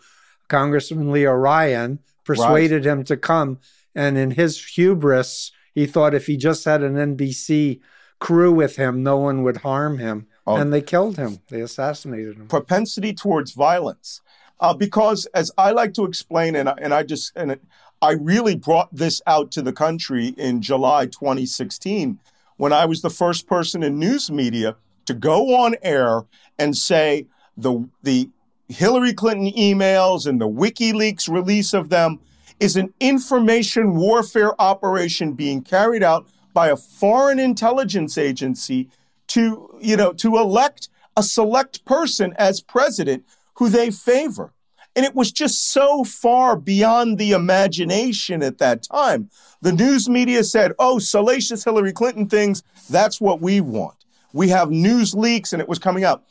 Congressman 0.48 1.12
Leo 1.12 1.32
Ryan, 1.32 2.00
persuaded 2.24 2.84
right. 2.84 2.92
him 2.92 3.04
to 3.04 3.16
come, 3.16 3.58
and 3.94 4.16
in 4.16 4.32
his 4.32 4.62
hubris, 4.74 5.52
he 5.74 5.86
thought 5.86 6.14
if 6.14 6.26
he 6.26 6.36
just 6.36 6.64
had 6.64 6.82
an 6.82 6.94
NBC 6.94 7.80
crew 8.18 8.52
with 8.52 8.76
him, 8.76 9.02
no 9.02 9.16
one 9.16 9.42
would 9.42 9.58
harm 9.58 9.98
him. 9.98 10.26
Oh. 10.46 10.56
And 10.56 10.72
they 10.72 10.82
killed 10.82 11.16
him. 11.16 11.38
They 11.48 11.60
assassinated 11.60 12.36
him. 12.36 12.48
Propensity 12.48 13.12
towards 13.12 13.52
violence. 13.52 14.20
Uh, 14.58 14.74
because 14.74 15.26
as 15.34 15.50
I 15.56 15.70
like 15.70 15.94
to 15.94 16.04
explain, 16.04 16.54
and 16.54 16.68
I, 16.68 16.74
and 16.80 16.92
I 16.92 17.02
just 17.02 17.32
and 17.34 17.52
it, 17.52 17.62
I 18.02 18.12
really 18.12 18.56
brought 18.56 18.94
this 18.94 19.22
out 19.26 19.50
to 19.52 19.62
the 19.62 19.72
country 19.72 20.28
in 20.36 20.60
July 20.60 21.06
2016 21.06 22.18
when 22.56 22.72
I 22.72 22.84
was 22.84 23.00
the 23.00 23.10
first 23.10 23.46
person 23.46 23.82
in 23.82 23.98
news 23.98 24.30
media 24.30 24.76
to 25.06 25.14
go 25.14 25.56
on 25.56 25.76
air 25.82 26.22
and 26.58 26.76
say 26.76 27.26
the 27.56 27.88
the 28.02 28.28
Hillary 28.68 29.12
Clinton 29.12 29.50
emails 29.52 30.26
and 30.26 30.40
the 30.40 30.48
WikiLeaks 30.48 31.28
release 31.28 31.72
of 31.72 31.88
them 31.88 32.20
is 32.60 32.76
an 32.76 32.92
information 33.00 33.96
warfare 33.96 34.52
operation 34.60 35.32
being 35.32 35.62
carried 35.62 36.02
out 36.02 36.28
by 36.52 36.68
a 36.68 36.76
foreign 36.76 37.38
intelligence 37.38 38.18
agency 38.18 38.88
to, 39.28 39.78
you 39.80 39.96
know, 39.96 40.12
to 40.12 40.36
elect 40.36 40.88
a 41.16 41.22
select 41.22 41.84
person 41.84 42.34
as 42.36 42.60
president 42.60 43.24
who 43.54 43.68
they 43.68 43.90
favor. 43.90 44.52
And 44.96 45.06
it 45.06 45.14
was 45.14 45.30
just 45.30 45.70
so 45.70 46.04
far 46.04 46.56
beyond 46.56 47.16
the 47.16 47.32
imagination 47.32 48.42
at 48.42 48.58
that 48.58 48.82
time. 48.82 49.30
The 49.62 49.72
news 49.72 50.08
media 50.08 50.42
said, 50.44 50.72
oh, 50.78 50.98
salacious 50.98 51.64
Hillary 51.64 51.92
Clinton 51.92 52.28
things, 52.28 52.62
that's 52.90 53.20
what 53.20 53.40
we 53.40 53.60
want. 53.60 53.96
We 54.32 54.48
have 54.48 54.70
news 54.70 55.14
leaks 55.14 55.52
and 55.52 55.62
it 55.62 55.68
was 55.68 55.78
coming 55.78 56.04
out. 56.04 56.24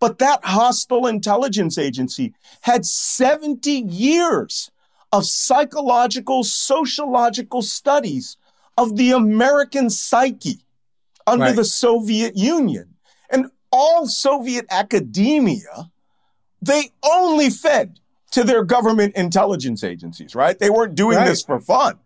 But 0.00 0.18
that 0.18 0.44
hostile 0.44 1.06
intelligence 1.06 1.78
agency 1.78 2.34
had 2.62 2.84
70 2.84 3.70
years 3.70 4.70
of 5.16 5.24
psychological, 5.24 6.44
sociological 6.44 7.62
studies 7.62 8.36
of 8.76 8.96
the 8.96 9.12
American 9.12 9.88
psyche 9.88 10.60
under 11.26 11.46
right. 11.46 11.56
the 11.56 11.64
Soviet 11.64 12.36
Union. 12.36 12.94
And 13.30 13.46
all 13.72 14.06
Soviet 14.06 14.66
academia, 14.70 15.90
they 16.60 16.90
only 17.02 17.50
fed 17.50 17.98
to 18.32 18.44
their 18.44 18.62
government 18.62 19.16
intelligence 19.16 19.82
agencies, 19.82 20.34
right? 20.34 20.58
They 20.58 20.68
weren't 20.70 20.94
doing 20.94 21.16
right. 21.16 21.26
this 21.26 21.42
for 21.42 21.58
fun. 21.60 21.98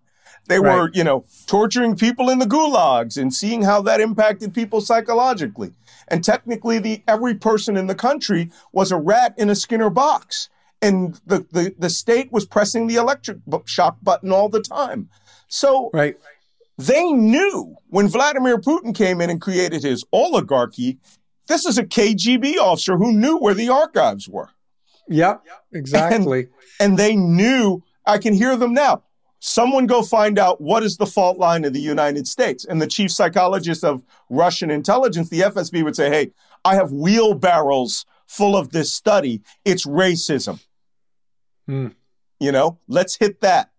They 0.46 0.60
right. 0.60 0.76
were, 0.76 0.90
you 0.94 1.04
know, 1.04 1.24
torturing 1.46 1.96
people 1.96 2.30
in 2.30 2.38
the 2.38 2.46
gulags 2.46 3.20
and 3.20 3.34
seeing 3.34 3.62
how 3.62 3.82
that 3.82 4.00
impacted 4.00 4.54
people 4.54 4.80
psychologically. 4.80 5.72
And 6.08 6.22
technically, 6.22 6.78
the 6.78 7.02
every 7.08 7.34
person 7.34 7.76
in 7.76 7.88
the 7.88 7.94
country 7.94 8.50
was 8.72 8.92
a 8.92 8.96
rat 8.96 9.34
in 9.36 9.50
a 9.50 9.54
Skinner 9.54 9.90
box. 9.90 10.48
And 10.82 11.14
the, 11.26 11.46
the, 11.50 11.74
the 11.78 11.90
state 11.90 12.32
was 12.32 12.46
pressing 12.46 12.86
the 12.86 12.96
electric 12.96 13.38
shock 13.66 13.98
button 14.02 14.32
all 14.32 14.48
the 14.48 14.62
time. 14.62 15.08
So 15.48 15.90
right. 15.92 16.16
they 16.78 17.12
knew 17.12 17.76
when 17.88 18.08
Vladimir 18.08 18.58
Putin 18.58 18.94
came 18.94 19.20
in 19.20 19.28
and 19.28 19.40
created 19.40 19.82
his 19.82 20.04
oligarchy, 20.12 20.98
this 21.48 21.66
is 21.66 21.76
a 21.76 21.84
KGB 21.84 22.56
officer 22.58 22.96
who 22.96 23.12
knew 23.12 23.36
where 23.36 23.54
the 23.54 23.68
archives 23.68 24.28
were. 24.28 24.48
Yep, 25.08 25.42
exactly. 25.72 26.40
And, 26.78 26.90
and 26.92 26.98
they 26.98 27.16
knew, 27.16 27.82
I 28.06 28.18
can 28.18 28.32
hear 28.32 28.56
them 28.56 28.72
now. 28.72 29.02
Someone 29.40 29.86
go 29.86 30.02
find 30.02 30.38
out 30.38 30.60
what 30.60 30.82
is 30.82 30.98
the 30.98 31.06
fault 31.06 31.38
line 31.38 31.64
of 31.64 31.72
the 31.72 31.80
United 31.80 32.28
States. 32.28 32.64
And 32.64 32.80
the 32.80 32.86
chief 32.86 33.10
psychologist 33.10 33.82
of 33.82 34.02
Russian 34.28 34.70
intelligence, 34.70 35.28
the 35.28 35.40
FSB, 35.40 35.82
would 35.82 35.96
say, 35.96 36.10
hey, 36.10 36.30
I 36.64 36.74
have 36.74 36.92
wheelbarrows 36.92 38.04
full 38.26 38.56
of 38.56 38.70
this 38.70 38.92
study. 38.92 39.42
It's 39.64 39.86
racism. 39.86 40.60
Hmm. 41.66 41.88
You 42.38 42.52
know, 42.52 42.78
let's 42.88 43.16
hit 43.16 43.40
that 43.40 43.70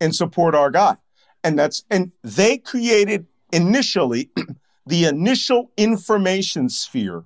and 0.00 0.14
support 0.14 0.54
our 0.54 0.70
guy. 0.70 0.96
And 1.44 1.58
that's, 1.58 1.84
and 1.90 2.12
they 2.22 2.58
created 2.58 3.26
initially 3.52 4.30
the 4.86 5.04
initial 5.04 5.70
information 5.76 6.68
sphere, 6.68 7.24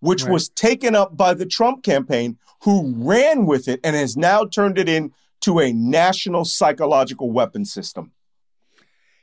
which 0.00 0.24
right. 0.24 0.32
was 0.32 0.48
taken 0.50 0.94
up 0.94 1.16
by 1.16 1.34
the 1.34 1.46
Trump 1.46 1.82
campaign, 1.82 2.38
who 2.62 2.92
ran 2.96 3.46
with 3.46 3.68
it 3.68 3.80
and 3.84 3.94
has 3.94 4.16
now 4.16 4.44
turned 4.44 4.78
it 4.78 4.88
into 4.88 5.60
a 5.60 5.72
national 5.72 6.44
psychological 6.44 7.30
weapon 7.30 7.64
system. 7.64 8.12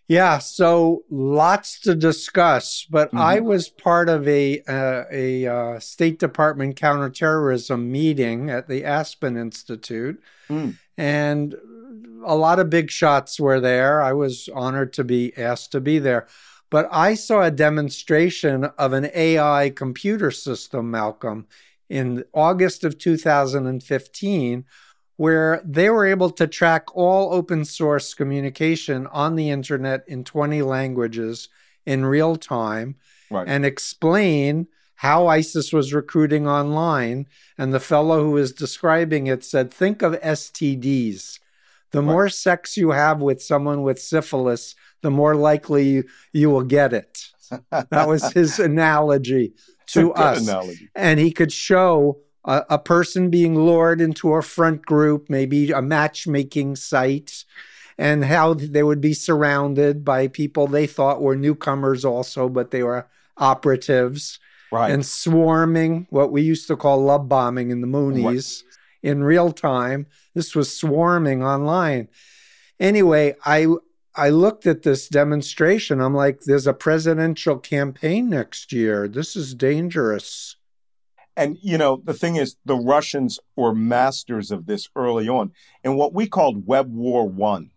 Yeah, 0.07 0.39
so 0.39 1.03
lots 1.09 1.79
to 1.81 1.95
discuss, 1.95 2.85
but 2.89 3.07
mm-hmm. 3.09 3.19
I 3.19 3.39
was 3.39 3.69
part 3.69 4.09
of 4.09 4.27
a 4.27 4.61
uh, 4.67 5.03
a 5.09 5.47
uh, 5.47 5.79
State 5.79 6.19
Department 6.19 6.75
counterterrorism 6.75 7.89
meeting 7.91 8.49
at 8.49 8.67
the 8.67 8.83
Aspen 8.83 9.37
Institute, 9.37 10.21
mm. 10.49 10.77
and 10.97 11.55
a 12.25 12.35
lot 12.35 12.59
of 12.59 12.69
big 12.69 12.91
shots 12.91 13.39
were 13.39 13.61
there. 13.61 14.01
I 14.01 14.11
was 14.11 14.49
honored 14.53 14.91
to 14.93 15.05
be 15.05 15.35
asked 15.37 15.71
to 15.71 15.79
be 15.79 15.99
there, 15.99 16.27
but 16.69 16.89
I 16.91 17.13
saw 17.13 17.43
a 17.43 17.51
demonstration 17.51 18.65
of 18.77 18.91
an 18.91 19.09
AI 19.15 19.69
computer 19.69 20.31
system, 20.31 20.91
Malcolm, 20.91 21.47
in 21.89 22.25
August 22.33 22.83
of 22.83 22.97
2015 22.97 24.65
where 25.17 25.61
they 25.63 25.89
were 25.89 26.05
able 26.05 26.29
to 26.31 26.47
track 26.47 26.95
all 26.95 27.33
open 27.33 27.65
source 27.65 28.13
communication 28.13 29.07
on 29.07 29.35
the 29.35 29.49
internet 29.49 30.03
in 30.07 30.23
20 30.23 30.61
languages 30.61 31.49
in 31.85 32.05
real 32.05 32.35
time 32.35 32.95
right. 33.29 33.47
and 33.47 33.65
explain 33.65 34.67
how 34.95 35.27
ISIS 35.27 35.73
was 35.73 35.93
recruiting 35.93 36.47
online. 36.47 37.27
And 37.57 37.73
the 37.73 37.79
fellow 37.79 38.23
who 38.23 38.31
was 38.31 38.53
describing 38.53 39.27
it 39.27 39.43
said, 39.43 39.73
Think 39.73 40.01
of 40.01 40.13
STDs. 40.13 41.39
The 41.91 41.99
right. 41.99 42.07
more 42.07 42.29
sex 42.29 42.77
you 42.77 42.91
have 42.91 43.21
with 43.21 43.41
someone 43.41 43.83
with 43.83 43.99
syphilis, 43.99 44.75
the 45.01 45.11
more 45.11 45.35
likely 45.35 45.89
you, 45.89 46.03
you 46.31 46.49
will 46.49 46.63
get 46.63 46.93
it. 46.93 47.29
that 47.69 48.07
was 48.07 48.31
his 48.31 48.59
analogy 48.59 49.53
to 49.87 50.13
us. 50.13 50.47
Analogy. 50.47 50.89
And 50.95 51.19
he 51.19 51.31
could 51.31 51.51
show 51.51 52.19
a, 52.45 52.63
a 52.71 52.79
person 52.79 53.29
being 53.29 53.55
lured 53.55 54.01
into 54.01 54.33
a 54.33 54.41
front 54.41 54.85
group, 54.85 55.29
maybe 55.29 55.71
a 55.71 55.81
matchmaking 55.81 56.75
site, 56.75 57.45
and 57.97 58.25
how 58.25 58.53
they 58.53 58.83
would 58.83 59.01
be 59.01 59.13
surrounded 59.13 60.03
by 60.03 60.27
people 60.27 60.67
they 60.67 60.87
thought 60.87 61.21
were 61.21 61.35
newcomers 61.35 62.03
also, 62.03 62.49
but 62.49 62.71
they 62.71 62.83
were 62.83 63.07
operatives. 63.37 64.39
Right. 64.71 64.91
And 64.91 65.05
swarming, 65.05 66.07
what 66.09 66.31
we 66.31 66.41
used 66.41 66.67
to 66.67 66.75
call 66.75 67.03
love 67.03 67.29
bombing 67.29 67.69
in 67.69 67.81
the 67.81 67.87
Moonies 67.87 68.63
right. 68.63 68.73
in 69.03 69.23
real 69.23 69.51
time. 69.51 70.07
This 70.33 70.55
was 70.55 70.75
swarming 70.75 71.43
online. 71.43 72.07
Anyway, 72.79 73.35
I 73.45 73.67
I 74.15 74.29
looked 74.29 74.65
at 74.65 74.83
this 74.83 75.07
demonstration. 75.07 76.01
I'm 76.01 76.15
like, 76.15 76.41
there's 76.41 76.67
a 76.67 76.73
presidential 76.73 77.57
campaign 77.57 78.29
next 78.29 78.71
year. 78.71 79.07
This 79.07 79.35
is 79.35 79.53
dangerous. 79.53 80.55
And, 81.35 81.57
you 81.61 81.77
know, 81.77 82.01
the 82.03 82.13
thing 82.13 82.35
is, 82.35 82.57
the 82.63 82.75
Russians 82.75 83.39
were 83.55 83.73
masters 83.73 84.51
of 84.51 84.65
this 84.65 84.87
early 84.95 85.27
on 85.27 85.51
in 85.83 85.95
what 85.95 86.13
we 86.13 86.27
called 86.27 86.67
Web 86.67 86.93
War 86.93 87.27
One. 87.27 87.71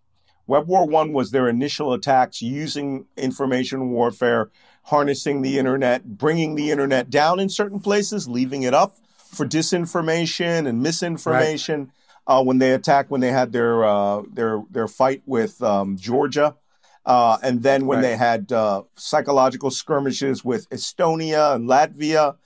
Web 0.46 0.68
War 0.68 0.86
One 0.86 1.12
was 1.12 1.30
their 1.30 1.48
initial 1.48 1.92
attacks 1.92 2.42
using 2.42 3.06
information 3.16 3.90
warfare, 3.90 4.50
harnessing 4.84 5.42
the 5.42 5.58
internet, 5.58 6.04
bringing 6.04 6.54
the 6.54 6.70
internet 6.70 7.10
down 7.10 7.40
in 7.40 7.48
certain 7.48 7.80
places, 7.80 8.28
leaving 8.28 8.62
it 8.62 8.74
up 8.74 8.96
for 9.16 9.46
disinformation 9.46 10.68
and 10.68 10.82
misinformation. 10.82 11.80
Right. 11.80 11.90
Uh, 12.28 12.42
when 12.42 12.58
they 12.58 12.72
attacked, 12.72 13.08
when 13.08 13.20
they 13.20 13.30
had 13.30 13.52
their 13.52 13.84
uh, 13.84 14.22
their 14.32 14.60
their 14.70 14.88
fight 14.88 15.22
with 15.26 15.62
um, 15.62 15.96
Georgia, 15.96 16.56
uh, 17.04 17.38
and 17.40 17.62
then 17.62 17.86
when 17.86 17.98
right. 17.98 18.02
they 18.02 18.16
had 18.16 18.50
uh, 18.50 18.82
psychological 18.96 19.70
skirmishes 19.70 20.44
with 20.44 20.68
Estonia 20.70 21.54
and 21.54 21.68
Latvia, 21.68 22.36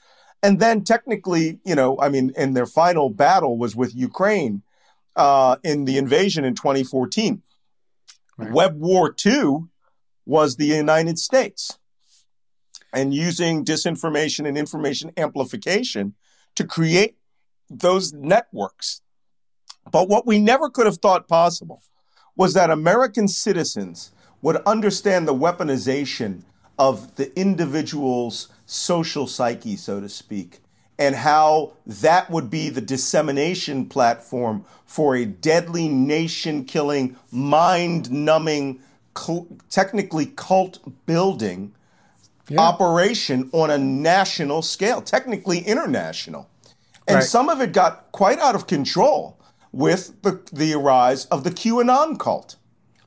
and 0.43 0.59
then 0.59 0.85
technically, 0.85 1.59
you 1.65 1.75
know, 1.75 1.99
I 2.01 2.09
mean, 2.09 2.33
in 2.37 2.55
their 2.55 2.67
final 2.67 3.11
battle 3.11 3.59
was 3.59 3.77
with 3.77 3.95
Ukraine 3.95 4.63
uh, 5.17 5.57
in 5.63 5.85
the 5.85 5.99
invasion 5.99 6.45
in 6.45 6.55
2014. 6.55 7.43
Right. 8.39 8.53
Web 8.53 8.81
War 8.81 9.15
II 9.25 9.65
was 10.25 10.57
the 10.57 10.67
United 10.67 11.19
States 11.19 11.79
and 12.93 13.15
using 13.15 13.65
disinformation 13.65 14.49
and 14.49 14.57
information 14.57 15.13
amplification 15.17 16.15
to 16.55 16.65
create 16.67 17.17
those 17.69 18.13
networks. 18.13 19.03
But 19.91 20.09
what 20.09 20.27
we 20.27 20.39
never 20.39 20.71
could 20.71 20.87
have 20.87 20.99
thought 20.99 21.29
possible 21.29 21.83
was 22.37 22.55
that 22.55 22.71
American 22.71 23.29
citizens 23.29 24.13
would 24.43 24.57
understand 24.67 25.29
the 25.29 25.35
weaponization 25.35 26.43
of 26.81 27.15
the 27.17 27.39
individual's 27.39 28.49
social 28.65 29.27
psyche, 29.27 29.77
so 29.77 30.01
to 30.01 30.09
speak, 30.09 30.61
and 30.99 31.15
how 31.15 31.75
that 31.87 32.31
would 32.31 32.49
be 32.49 32.71
the 32.71 32.81
dissemination 32.81 33.85
platform 33.85 34.65
for 34.87 35.15
a 35.15 35.27
deadly, 35.27 35.89
nation 35.89 36.65
killing, 36.65 37.15
mind 37.31 38.11
numbing, 38.11 38.81
cl- 39.17 39.47
technically 39.69 40.25
cult 40.25 40.79
building 41.05 41.71
yeah. 42.49 42.59
operation 42.59 43.51
on 43.53 43.71
a 43.71 43.77
national 43.77 44.63
scale, 44.63 45.03
technically 45.03 45.59
international. 45.59 46.49
And 47.07 47.17
right. 47.17 47.25
some 47.25 47.51
of 47.51 47.61
it 47.61 47.75
got 47.75 48.11
quite 48.13 48.39
out 48.39 48.55
of 48.55 48.67
control 48.67 49.39
with 49.73 50.23
the, 50.23 50.41
the 50.51 50.75
rise 50.77 51.27
of 51.27 51.45
the 51.45 51.51
QAnon 51.51 52.19
cult. 52.19 52.57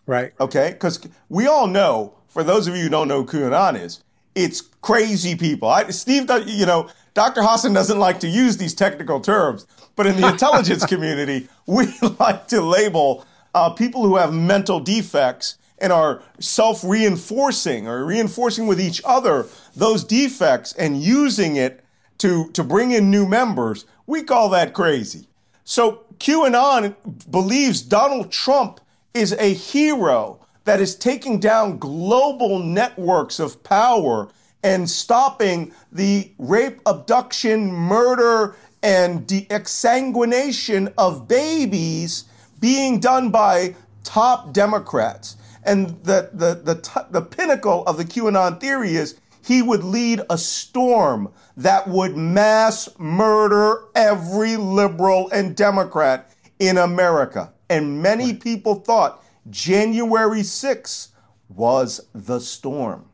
Right. 0.06 0.32
Okay? 0.39 0.74
Because 0.74 1.00
we 1.30 1.48
all 1.48 1.65
know, 1.65 2.13
for 2.34 2.44
those 2.44 2.68
of 2.68 2.75
you 2.75 2.84
who 2.84 2.90
don't 2.90 3.08
know 3.08 3.24
who 3.24 3.40
QAnon 3.40 3.80
is, 3.80 4.04
it's 4.34 4.62
crazy 4.82 5.36
people. 5.36 5.70
I, 5.70 5.88
Steve, 5.90 6.30
you 6.48 6.66
know, 6.66 6.90
Dr. 7.13 7.44
Hassan 7.44 7.74
doesn't 7.74 8.00
like 8.00 8.20
to 8.22 8.28
use 8.28 8.58
these 8.58 8.74
technical 8.74 9.20
terms, 9.20 9.68
but 9.96 10.08
in 10.08 10.20
the 10.20 10.28
intelligence 10.32 10.86
community, 10.86 11.48
we 11.68 11.94
like 12.20 12.48
to 12.48 12.62
label 12.62 13.25
uh, 13.54 13.70
people 13.70 14.04
who 14.04 14.16
have 14.16 14.34
mental 14.34 14.80
defects 14.80 15.58
and 15.78 15.94
are 15.94 16.24
self 16.40 16.84
reinforcing 16.84 17.88
or 17.88 18.04
reinforcing 18.04 18.66
with 18.66 18.82
each 18.82 19.02
other 19.06 19.46
those 19.75 20.04
defects 20.04 20.74
and 20.74 21.02
using 21.02 21.56
it 21.56 21.84
to, 22.20 22.50
to 22.52 22.63
bring 22.63 22.92
in 22.92 23.12
new 23.12 23.28
members, 23.28 23.86
we 24.08 24.24
call 24.24 24.50
that 24.50 24.74
crazy. 24.74 25.28
So 25.66 26.04
QAnon 26.18 26.96
believes 27.30 27.82
Donald 27.82 28.32
Trump 28.32 28.80
is 29.13 29.34
a 29.34 29.54
hero 29.54 30.40
that 30.65 30.79
is 30.79 30.96
taking 30.96 31.39
down 31.39 31.77
global 31.77 32.60
networks 32.60 33.39
of 33.39 33.63
power 33.63 34.29
and 34.63 34.89
stopping 34.89 35.74
the 35.91 36.32
rape, 36.38 36.79
abduction, 36.86 37.72
murder, 37.72 38.55
and 38.82 39.27
the 39.27 39.46
exsanguination 39.46 40.93
of 40.98 41.27
babies 41.27 42.25
being 42.60 43.00
done 43.00 43.29
by 43.29 43.75
top 44.03 44.53
Democrats. 44.53 45.38
And 45.65 45.89
the, 46.03 46.29
the, 46.34 46.55
the, 46.55 47.05
the 47.12 47.22
pinnacle 47.22 47.86
of 47.86 47.98
the 47.98 48.05
QAnon 48.05 48.60
theory 48.60 48.96
is 48.96 49.20
he 49.46 49.62
would 49.62 49.84
lead 49.84 50.22
a 50.29 50.38
storm 50.38 51.32
that 51.58 51.88
would 51.88 52.15
mass 52.15 52.89
murder 52.98 53.86
every 53.96 54.58
liberal 54.58 55.29
and 55.32 55.55
Democrat 55.55 56.29
in 56.60 56.77
America. 56.77 57.51
And 57.70 58.01
many 58.01 58.34
people 58.34 58.75
thought 58.75 59.23
January 59.50 60.41
6th 60.41 61.09
was 61.50 62.01
the 62.13 62.39
storm. 62.39 63.05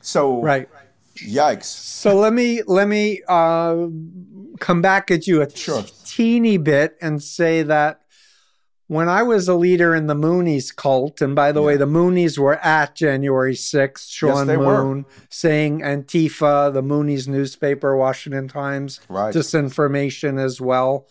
So, 0.00 0.42
right. 0.42 0.68
Yikes. 1.16 1.64
So 1.64 2.16
let 2.16 2.32
me 2.32 2.62
let 2.66 2.88
me 2.88 3.20
uh, 3.28 3.88
come 4.58 4.80
back 4.80 5.10
at 5.10 5.26
you 5.26 5.42
a 5.42 5.50
sure. 5.50 5.84
teeny 6.04 6.56
bit 6.56 6.96
and 7.02 7.22
say 7.22 7.62
that 7.62 8.00
when 8.90 9.08
I 9.08 9.22
was 9.22 9.46
a 9.46 9.54
leader 9.54 9.94
in 9.94 10.08
the 10.08 10.16
Moonies 10.16 10.74
cult, 10.74 11.20
and 11.20 11.32
by 11.36 11.52
the 11.52 11.60
yeah. 11.60 11.66
way, 11.66 11.76
the 11.76 11.86
Moonies 11.86 12.38
were 12.38 12.56
at 12.56 12.96
January 12.96 13.54
6th, 13.54 14.10
Sean 14.10 14.48
yes, 14.48 14.58
Moon 14.58 15.02
were. 15.02 15.04
saying 15.28 15.80
Antifa, 15.82 16.72
the 16.72 16.82
Moonies 16.82 17.28
newspaper, 17.28 17.96
Washington 17.96 18.48
Times, 18.48 18.98
right. 19.08 19.32
disinformation 19.32 20.42
as 20.42 20.60
well. 20.60 21.06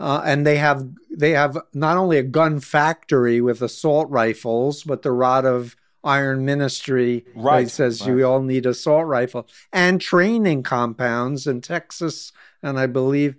Uh, 0.00 0.22
and 0.24 0.46
they 0.46 0.56
have 0.56 0.88
they 1.10 1.32
have 1.32 1.58
not 1.74 1.98
only 1.98 2.16
a 2.16 2.22
gun 2.22 2.58
factory 2.58 3.42
with 3.42 3.60
assault 3.60 4.08
rifles, 4.08 4.82
but 4.82 5.02
the 5.02 5.12
rod 5.12 5.44
of 5.44 5.76
iron 6.02 6.46
ministry 6.46 7.26
right 7.34 7.68
says 7.68 8.00
right. 8.00 8.08
you 8.08 8.24
all 8.24 8.40
need 8.40 8.64
assault 8.64 9.06
rifle 9.06 9.46
and 9.70 10.00
training 10.00 10.62
compounds 10.62 11.46
in 11.46 11.60
Texas 11.60 12.32
and 12.62 12.78
I 12.78 12.86
believe 12.86 13.36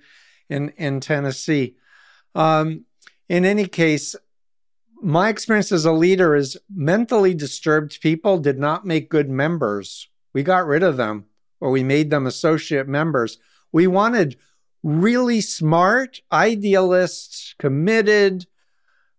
in 0.48 0.70
in 0.78 1.00
Tennessee. 1.00 1.76
Um, 2.36 2.86
in 3.28 3.44
any 3.44 3.66
case, 3.66 4.16
my 5.02 5.30
experience 5.30 5.72
as 5.72 5.86
a 5.86 5.92
leader 5.92 6.36
is 6.36 6.58
mentally 6.70 7.34
disturbed 7.34 8.00
people 8.02 8.38
did 8.38 8.60
not 8.60 8.86
make 8.86 9.10
good 9.10 9.32
members. 9.32 10.10
We 10.32 10.44
got 10.44 10.68
rid 10.68 10.84
of 10.84 10.98
them 10.98 11.26
or 11.60 11.72
we 11.72 11.84
made 11.84 12.12
them 12.12 12.28
associate 12.28 12.88
members. 12.88 13.40
We 13.72 13.88
wanted 13.88 14.38
really 14.84 15.42
smart, 15.42 16.22
idealists, 16.32 17.56
committed, 17.60 18.46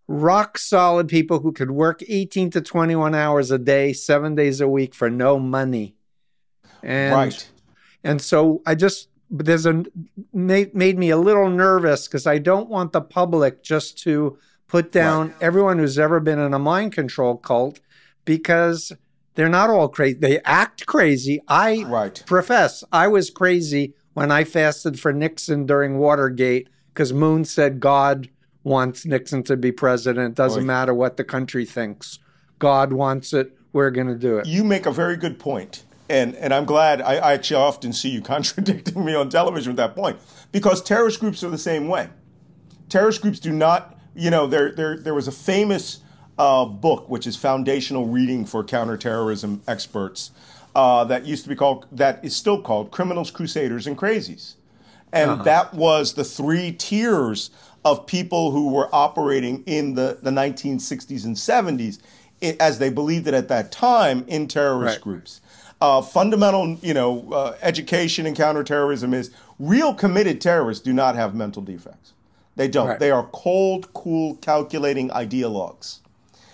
rock 0.09 0.59
solid 0.59 1.09
people 1.09 1.41
who 1.41 1.53
could 1.53 1.71
work 1.71 2.03
18 2.07 2.51
to 2.51 2.61
21 2.61 3.15
hours 3.15 3.51
a 3.51 3.59
day, 3.59 3.93
seven 3.93 4.35
days 4.35 4.61
a 4.61 4.69
week 4.69 4.95
for 4.95 5.09
no 5.09 5.39
money. 5.39 5.95
And, 6.83 7.15
right. 7.15 7.49
And 8.03 8.21
so 8.21 8.63
I 8.67 8.75
just, 8.75 9.09
there's 9.31 9.67
a, 9.67 9.85
made, 10.33 10.75
made 10.75 10.99
me 10.99 11.11
a 11.11 11.17
little 11.17 11.49
nervous 11.49 12.09
because 12.09 12.27
I 12.27 12.39
don't 12.39 12.69
want 12.69 12.93
the 12.93 13.01
public 13.01 13.63
just 13.63 13.99
to 14.03 14.39
put 14.67 14.91
down 14.91 15.29
right. 15.29 15.37
everyone 15.41 15.79
who's 15.79 15.99
ever 15.99 16.19
been 16.19 16.39
in 16.39 16.55
a 16.55 16.59
mind 16.59 16.93
control 16.93 17.37
cult 17.37 17.81
because 18.25 18.93
they're 19.35 19.49
not 19.49 19.71
all 19.71 19.89
crazy. 19.89 20.19
They 20.19 20.41
act 20.41 20.87
crazy. 20.87 21.41
I 21.49 21.85
right. 21.85 22.23
profess 22.27 22.85
I 22.93 23.09
was 23.09 23.31
crazy 23.31 23.95
when 24.15 24.31
I 24.31 24.45
fasted 24.45 24.99
for 25.01 25.13
Nixon 25.13 25.67
during 25.67 25.99
Watergate 25.99 26.69
because 26.93 27.13
Moon 27.13 27.45
said 27.45 27.81
God 27.81 28.29
wants 28.65 29.07
Nixon 29.07 29.43
to 29.45 29.57
be 29.57 29.73
president. 29.73 30.35
Doesn't 30.35 30.67
matter 30.67 30.95
what 30.95 31.17
the 31.17 31.25
country 31.25 31.65
thinks. 31.65 32.19
God 32.59 32.93
wants 32.93 33.33
it. 33.33 33.57
We're 33.73 33.91
going 33.91 34.09
to 34.09 34.15
do 34.15 34.39
it. 34.39 34.47
You 34.47 34.65
make 34.65 34.87
a 34.87 34.93
very 34.93 35.17
good 35.17 35.39
point. 35.39 35.85
And, 36.09 36.35
and 36.37 36.53
I'm 36.53 36.67
glad 36.67 37.01
I, 37.01 37.15
I 37.15 37.33
actually 37.33 37.57
often 37.57 37.93
see 37.93 38.11
you 38.11 38.21
contradicting 38.23 39.05
me 39.05 39.15
on 39.15 39.31
television 39.31 39.71
with 39.73 39.79
that 39.79 39.95
point 39.97 40.19
because 40.53 40.83
terrorist 40.83 41.21
groups 41.21 41.43
are 41.43 41.51
the 41.51 41.59
same 41.59 41.89
way. 41.89 42.09
Terrorist 42.89 43.23
groups 43.23 43.41
do 43.41 43.53
not, 43.53 43.99
you 44.15 44.31
know, 44.31 44.47
there, 44.47 44.73
there, 44.73 44.99
there 44.99 45.15
was 45.15 45.27
a 45.27 45.33
famous 45.33 46.01
uh, 46.39 46.65
book, 46.67 47.09
which 47.09 47.27
is 47.27 47.37
foundational 47.37 48.07
reading 48.07 48.45
for 48.45 48.63
counterterrorism 48.63 49.63
experts, 49.67 50.31
uh, 50.75 51.05
that 51.05 51.27
used 51.27 51.43
to 51.45 51.49
be 51.49 51.57
called, 51.57 51.87
that 51.93 52.25
is 52.25 52.35
still 52.35 52.61
called 52.61 52.91
Criminals, 52.91 53.31
Crusaders, 53.31 53.87
and 53.87 53.97
Crazies. 53.97 54.55
And 55.13 55.31
uh-huh. 55.31 55.43
that 55.43 55.75
was 55.75 56.15
the 56.15 56.25
three 56.25 56.73
tiers 56.73 57.51
of 57.85 58.07
people 58.07 58.51
who 58.51 58.73
were 58.73 58.89
operating 58.95 59.63
in 59.65 59.95
the, 59.95 60.19
the 60.23 60.31
1960s 60.31 61.25
and 61.25 61.37
70s, 61.37 61.99
as 62.61 62.79
they 62.79 62.91
believed 62.91 63.27
it 63.27 63.35
at 63.35 63.49
that 63.49 63.71
time, 63.73 64.25
in 64.29 64.49
terrorist 64.49 64.97
right. 64.97 65.03
groups. 65.03 65.41
Uh, 65.81 66.01
fundamental, 66.01 66.79
you 66.81 66.95
know, 66.95 67.29
uh, 67.33 67.57
education 67.61 68.25
in 68.25 68.35
counterterrorism 68.35 69.13
is 69.13 69.33
real 69.59 69.93
committed 69.93 70.41
terrorists 70.41 70.83
do 70.83 70.93
not 70.93 71.17
have 71.17 71.35
mental 71.35 71.61
defects. 71.61 72.13
They 72.55 72.69
don't. 72.69 72.89
Right. 72.89 72.99
They 73.01 73.11
are 73.11 73.29
cold, 73.33 73.93
cool, 73.93 74.37
calculating 74.37 75.09
ideologues. 75.09 75.99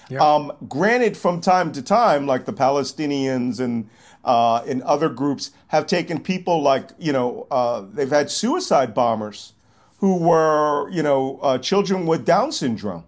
Yep. 0.09 0.21
Um, 0.21 0.53
granted, 0.69 1.17
from 1.17 1.41
time 1.41 1.73
to 1.73 1.83
time, 1.83 2.27
like 2.27 2.47
the 2.47 2.53
Palestinians 2.53 3.61
and 3.61 3.89
uh, 4.29 4.63
and 4.67 4.83
other 4.83 5.09
groups 5.09 5.53
have 5.69 5.87
taken 5.87 6.21
people 6.21 6.61
like 6.61 6.91
you 6.99 7.13
know 7.13 7.47
uh, 7.51 7.83
they've 7.95 8.11
had 8.11 8.31
suicide 8.31 8.93
bombers 8.93 9.55
who 10.01 10.19
were 10.19 10.89
you 10.91 11.03
know 11.03 11.39
uh, 11.43 11.57
children 11.59 12.07
with 12.07 12.27
Down 12.27 12.53
syndrome. 12.53 13.05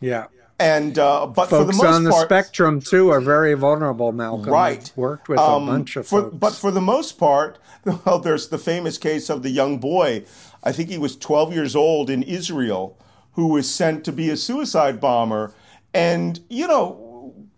Yeah. 0.00 0.26
And 0.58 0.98
uh, 0.98 1.26
but 1.26 1.48
folks 1.48 1.50
for 1.50 1.64
the 1.64 1.72
most 1.72 1.94
on 1.96 2.04
the 2.04 2.10
part, 2.10 2.26
spectrum 2.26 2.80
too 2.82 3.08
are 3.08 3.22
very 3.22 3.54
vulnerable. 3.54 4.12
Malcolm, 4.12 4.52
right? 4.52 4.90
I've 4.92 4.96
worked 4.98 5.30
with 5.30 5.38
um, 5.38 5.66
a 5.66 5.72
bunch 5.72 5.96
of 5.96 6.06
for, 6.06 6.24
folks. 6.24 6.36
But 6.36 6.52
for 6.52 6.70
the 6.70 6.82
most 6.82 7.12
part, 7.12 7.58
well, 8.04 8.18
there's 8.18 8.48
the 8.48 8.58
famous 8.58 8.98
case 8.98 9.30
of 9.30 9.42
the 9.42 9.48
young 9.48 9.78
boy. 9.78 10.26
I 10.62 10.72
think 10.72 10.90
he 10.90 10.98
was 10.98 11.16
12 11.16 11.54
years 11.54 11.74
old 11.74 12.10
in 12.10 12.22
Israel, 12.22 12.98
who 13.32 13.46
was 13.46 13.74
sent 13.74 14.04
to 14.04 14.12
be 14.12 14.28
a 14.28 14.36
suicide 14.36 15.00
bomber. 15.00 15.54
And 15.94 16.38
you 16.50 16.68
know, 16.68 16.99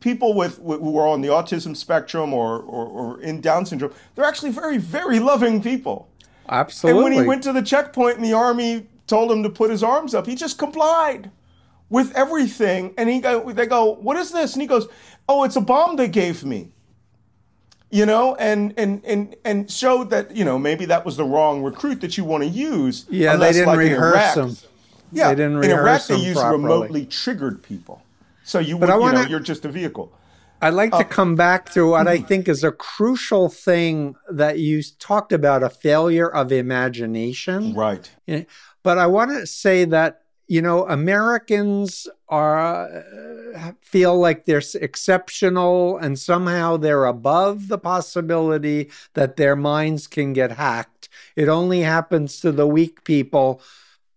people 0.02 0.34
with 0.34 0.58
who 0.58 0.98
are 0.98 1.08
on 1.08 1.22
the 1.22 1.28
autism 1.28 1.74
spectrum 1.74 2.34
or, 2.34 2.58
or, 2.60 2.86
or 2.86 3.20
in 3.22 3.40
Down 3.40 3.64
syndrome, 3.64 3.94
they're 4.14 4.26
actually 4.26 4.50
very, 4.50 4.76
very 4.76 5.18
loving 5.18 5.62
people. 5.62 6.08
Absolutely. 6.48 6.98
And 6.98 7.04
when 7.04 7.22
he 7.22 7.26
went 7.26 7.42
to 7.44 7.52
the 7.52 7.62
checkpoint 7.62 8.16
and 8.16 8.24
the 8.24 8.34
army 8.34 8.86
told 9.06 9.30
him 9.32 9.42
to 9.42 9.48
put 9.50 9.70
his 9.70 9.82
arms 9.82 10.14
up, 10.14 10.26
he 10.26 10.34
just 10.34 10.58
complied 10.58 11.30
with 11.88 12.14
everything. 12.14 12.92
And 12.98 13.08
he 13.08 13.20
go, 13.20 13.50
they 13.52 13.66
go, 13.66 13.94
"What 13.94 14.16
is 14.16 14.30
this?" 14.30 14.52
And 14.52 14.60
he 14.60 14.68
goes, 14.68 14.88
"Oh, 15.28 15.44
it's 15.44 15.56
a 15.56 15.60
bomb 15.60 15.96
they 15.96 16.08
gave 16.08 16.44
me." 16.44 16.72
You 17.90 18.06
know, 18.06 18.34
and 18.36 18.74
and 18.76 19.04
and 19.04 19.36
and 19.44 19.70
showed 19.70 20.10
that 20.10 20.34
you 20.34 20.44
know 20.44 20.58
maybe 20.58 20.86
that 20.86 21.04
was 21.04 21.16
the 21.16 21.24
wrong 21.24 21.62
recruit 21.62 22.00
that 22.00 22.16
you 22.16 22.24
want 22.24 22.42
to 22.42 22.48
use. 22.48 23.06
Yeah, 23.08 23.36
they 23.36 23.52
didn't 23.52 23.66
like 23.68 23.78
rehearse 23.78 24.34
them. 24.34 24.56
Yeah, 25.12 25.28
they 25.28 25.34
didn't 25.36 25.62
in 25.62 25.70
Iraq 25.70 26.06
they 26.06 26.16
use 26.16 26.38
properly. 26.38 26.62
remotely 26.62 27.06
triggered 27.06 27.62
people. 27.62 28.02
So 28.44 28.58
you, 28.58 28.78
but 28.78 28.88
would, 28.88 28.94
I 28.94 28.96
wanna, 28.96 29.18
you 29.18 29.24
know, 29.24 29.30
you're 29.30 29.40
just 29.40 29.64
a 29.64 29.68
vehicle. 29.68 30.12
I'd 30.62 30.74
like 30.74 30.92
to 30.92 30.98
uh, 30.98 31.04
come 31.04 31.34
back 31.34 31.72
to 31.72 31.88
what 31.88 32.06
I 32.06 32.18
hmm. 32.18 32.24
think 32.24 32.48
is 32.48 32.62
a 32.62 32.70
crucial 32.70 33.48
thing 33.48 34.14
that 34.30 34.60
you 34.60 34.80
talked 35.00 35.32
about 35.32 35.64
a 35.64 35.68
failure 35.68 36.28
of 36.28 36.52
imagination. 36.52 37.74
Right. 37.74 38.08
But 38.84 38.98
I 38.98 39.08
want 39.08 39.32
to 39.32 39.46
say 39.46 39.84
that, 39.86 40.22
you 40.46 40.62
know, 40.62 40.86
Americans 40.86 42.06
are 42.28 43.04
uh, 43.56 43.72
feel 43.80 44.18
like 44.18 44.44
they're 44.44 44.62
exceptional 44.74 45.98
and 45.98 46.16
somehow 46.16 46.76
they're 46.76 47.06
above 47.06 47.66
the 47.66 47.78
possibility 47.78 48.90
that 49.14 49.36
their 49.36 49.56
minds 49.56 50.06
can 50.06 50.32
get 50.32 50.52
hacked. 50.52 51.08
It 51.34 51.48
only 51.48 51.80
happens 51.80 52.40
to 52.40 52.52
the 52.52 52.68
weak 52.68 53.02
people 53.02 53.60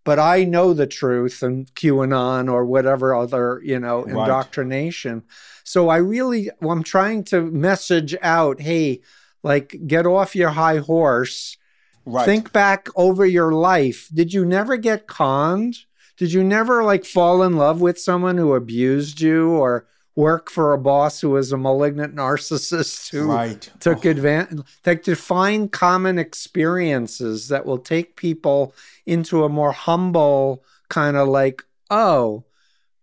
but 0.06 0.20
I 0.20 0.44
know 0.44 0.74
the 0.74 0.88
truth 0.88 1.44
and 1.44 1.66
QAnon 1.74 2.50
or 2.50 2.64
whatever 2.64 3.14
other, 3.14 3.60
you 3.64 3.80
know, 3.80 4.04
right. 4.04 4.12
indoctrination. 4.12 5.24
So 5.66 5.90
I 5.90 5.98
really, 5.98 6.52
well, 6.62 6.72
I'm 6.72 6.84
trying 6.84 7.24
to 7.26 7.42
message 7.42 8.16
out, 8.22 8.62
hey, 8.62 9.02
like 9.44 9.76
get 9.88 10.06
off 10.06 10.36
your 10.36 10.52
high 10.52 10.78
horse. 10.78 11.58
Right. 12.06 12.24
Think 12.24 12.54
back 12.54 12.88
over 12.96 13.26
your 13.26 13.52
life. 13.52 14.08
Did 14.14 14.32
you 14.32 14.46
never 14.46 14.78
get 14.78 15.08
conned? 15.08 15.80
Did 16.18 16.32
you 16.32 16.44
never 16.44 16.84
like 16.84 17.04
fall 17.04 17.42
in 17.42 17.58
love 17.58 17.82
with 17.82 18.00
someone 18.00 18.38
who 18.38 18.54
abused 18.54 19.20
you 19.20 19.50
or 19.50 19.88
work 20.16 20.50
for 20.50 20.72
a 20.72 20.78
boss 20.78 21.20
who 21.20 21.32
was 21.32 21.52
a 21.52 21.58
malignant 21.58 22.16
narcissist 22.16 23.12
who 23.12 23.32
right. 23.32 23.70
took 23.80 24.06
oh. 24.06 24.10
advantage 24.10 24.60
like 24.86 25.04
to 25.04 25.16
find 25.16 25.72
common 25.72 26.18
experiences 26.18 27.50
that 27.50 27.66
will 27.66 27.78
take 27.78 28.16
people 28.16 28.74
into 29.06 29.44
a 29.44 29.50
more 29.50 29.74
humble 29.74 30.64
kind 30.90 31.18
of 31.18 31.28
like 31.28 31.64
oh 31.90 32.46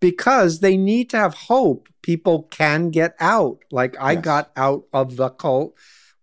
because 0.03 0.59
they 0.59 0.77
need 0.77 1.09
to 1.11 1.16
have 1.16 1.33
hope. 1.33 1.88
People 2.03 2.42
can 2.51 2.90
get 2.90 3.14
out. 3.20 3.61
Like 3.70 3.96
I 4.01 4.12
Yes. 4.12 4.25
got 4.25 4.51
out 4.57 4.85
of 4.92 5.14
the 5.14 5.31
cult. 5.31 5.75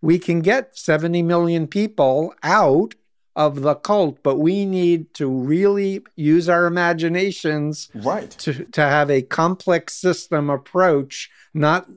We 0.02 0.20
can 0.20 0.42
get 0.42 0.78
70 0.78 1.24
million 1.24 1.66
people 1.66 2.34
out 2.44 2.94
of 3.40 3.62
the 3.62 3.74
cult, 3.74 4.22
but 4.22 4.36
we 4.38 4.66
need 4.66 5.14
to 5.14 5.26
really 5.26 6.04
use 6.18 6.50
our 6.50 6.66
imaginations 6.66 7.90
Right. 7.96 8.30
to, 8.32 8.66
to 8.66 8.82
have 8.82 9.10
a 9.10 9.22
complex 9.22 9.94
system 9.94 10.50
approach, 10.50 11.32
not 11.54 11.88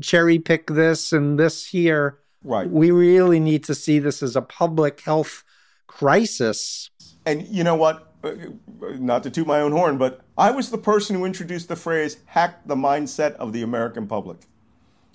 cherry 0.00 0.40
pick 0.40 0.66
this 0.66 1.12
and 1.12 1.38
this 1.38 1.66
here. 1.66 2.18
Right. 2.42 2.68
We 2.68 2.90
really 2.90 3.38
need 3.38 3.62
to 3.64 3.76
see 3.76 4.00
this 4.00 4.24
as 4.24 4.34
a 4.34 4.42
public 4.42 5.00
health 5.02 5.44
crisis. 5.86 6.90
And 7.24 7.46
you 7.46 7.62
know 7.62 7.76
what? 7.76 8.12
Uh, 8.24 8.32
Not 8.98 9.22
to 9.22 9.30
toot 9.30 9.46
my 9.46 9.60
own 9.60 9.70
horn, 9.70 9.98
but 9.98 10.22
I 10.36 10.50
was 10.50 10.70
the 10.70 10.78
person 10.78 11.14
who 11.14 11.24
introduced 11.24 11.68
the 11.68 11.76
phrase 11.76 12.16
hack 12.26 12.66
the 12.66 12.74
mindset 12.74 13.34
of 13.34 13.52
the 13.52 13.62
American 13.62 14.08
public. 14.08 14.38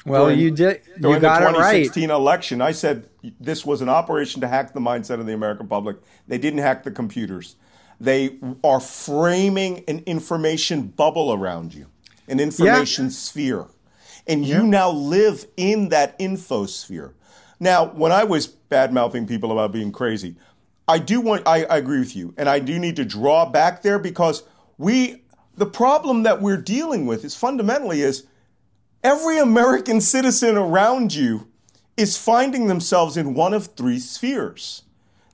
Well, 0.06 0.26
During- 0.26 0.40
you 0.40 0.52
did. 0.52 0.82
You 0.98 1.20
got 1.20 1.42
the 1.42 1.50
it 1.50 1.60
right. 1.60 1.84
2016 1.86 2.10
election, 2.10 2.62
I 2.62 2.72
said 2.72 3.08
this 3.40 3.66
was 3.66 3.82
an 3.82 3.90
operation 3.90 4.42
to 4.42 4.48
hack 4.48 4.74
the 4.74 4.80
mindset 4.80 5.20
of 5.20 5.26
the 5.26 5.34
American 5.34 5.68
public. 5.68 5.98
They 6.28 6.38
didn't 6.38 6.60
hack 6.60 6.84
the 6.84 6.92
computers. 6.92 7.56
They 8.00 8.38
are 8.64 8.80
framing 8.80 9.84
an 9.88 10.04
information 10.06 10.88
bubble 10.88 11.32
around 11.32 11.74
you, 11.74 11.88
an 12.28 12.40
information 12.40 13.10
sphere. 13.12 13.68
And 14.28 14.46
you 14.46 14.64
now 14.64 14.90
live 14.90 15.46
in 15.58 15.90
that 15.90 16.18
infosphere. 16.20 17.14
Now, 17.60 17.86
when 17.86 18.12
I 18.12 18.24
was 18.24 18.48
bad 18.48 18.94
mouthing 18.94 19.28
people 19.28 19.52
about 19.52 19.72
being 19.72 19.92
crazy, 19.92 20.36
I 20.88 21.00
do 21.00 21.22
want, 21.22 21.48
I, 21.48 21.64
I 21.66 21.78
agree 21.78 22.00
with 22.00 22.16
you. 22.16 22.34
And 22.38 22.50
I 22.50 22.60
do 22.60 22.78
need 22.80 22.98
to 22.98 23.06
draw 23.06 23.46
back 23.46 23.82
there 23.82 24.00
because 24.00 24.44
we, 24.78 25.24
the 25.56 25.66
problem 25.66 26.24
that 26.24 26.42
we're 26.42 26.58
dealing 26.58 27.06
with 27.06 27.24
is 27.24 27.36
fundamentally 27.36 28.02
is 28.02 28.28
every 29.04 29.40
American 29.40 30.00
citizen 30.02 30.58
around 30.58 31.14
you 31.14 31.48
is 31.98 32.18
finding 32.18 32.68
themselves 32.68 33.18
in 33.18 33.34
one 33.34 33.54
of 33.54 33.68
three 33.76 34.00
spheres. 34.00 34.84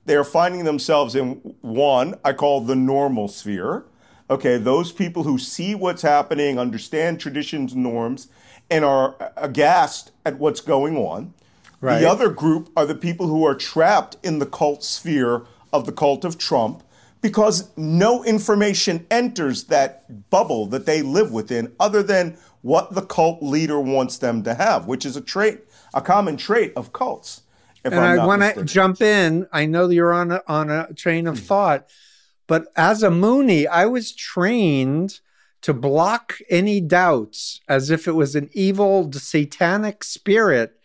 They 0.04 0.16
are 0.16 0.24
finding 0.24 0.64
themselves 0.64 1.14
in 1.14 1.34
one, 1.60 2.16
I 2.24 2.32
call 2.32 2.60
the 2.60 2.74
normal 2.74 3.28
sphere. 3.28 3.84
Okay, 4.28 4.58
those 4.58 4.92
people 4.92 5.22
who 5.22 5.38
see 5.38 5.74
what's 5.74 6.02
happening, 6.02 6.58
understand 6.58 7.20
traditions, 7.20 7.72
and 7.72 7.82
norms, 7.82 8.28
and 8.70 8.84
are 8.84 9.32
aghast 9.36 10.12
at 10.24 10.38
what's 10.38 10.60
going 10.60 10.96
on. 10.96 11.34
Right. 11.80 12.00
The 12.00 12.08
other 12.08 12.28
group 12.28 12.70
are 12.76 12.86
the 12.86 12.94
people 12.94 13.26
who 13.26 13.44
are 13.44 13.54
trapped 13.54 14.16
in 14.22 14.38
the 14.38 14.46
cult 14.46 14.84
sphere 14.84 15.42
of 15.72 15.86
the 15.86 15.92
cult 15.92 16.24
of 16.24 16.38
Trump 16.38 16.82
because 17.22 17.70
no 17.76 18.24
information 18.24 19.06
enters 19.10 19.64
that 19.64 20.30
bubble 20.30 20.66
that 20.66 20.86
they 20.86 21.02
live 21.02 21.32
within 21.32 21.72
other 21.78 22.02
than 22.02 22.36
what 22.62 22.94
the 22.94 23.02
cult 23.02 23.42
leader 23.42 23.80
wants 23.80 24.18
them 24.18 24.42
to 24.42 24.54
have, 24.54 24.86
which 24.86 25.06
is 25.06 25.16
a 25.16 25.20
trait, 25.20 25.60
a 25.94 26.00
common 26.00 26.36
trait 26.36 26.72
of 26.76 26.92
cults. 26.92 27.42
If 27.84 27.92
and 27.92 28.00
I'm 28.00 28.20
I 28.20 28.26
want 28.26 28.42
to 28.42 28.64
jump 28.64 29.00
in. 29.00 29.46
I 29.52 29.66
know 29.66 29.88
you're 29.88 30.12
on 30.12 30.32
a, 30.32 30.42
on 30.46 30.70
a 30.70 30.92
train 30.92 31.26
of 31.26 31.38
thought, 31.38 31.88
but 32.46 32.66
as 32.76 33.02
a 33.02 33.10
Mooney, 33.10 33.66
I 33.66 33.86
was 33.86 34.12
trained 34.12 35.20
to 35.62 35.72
block 35.74 36.38
any 36.48 36.80
doubts 36.80 37.60
as 37.68 37.90
if 37.90 38.08
it 38.08 38.12
was 38.12 38.34
an 38.34 38.50
evil 38.52 39.10
satanic 39.12 40.04
spirit. 40.04 40.76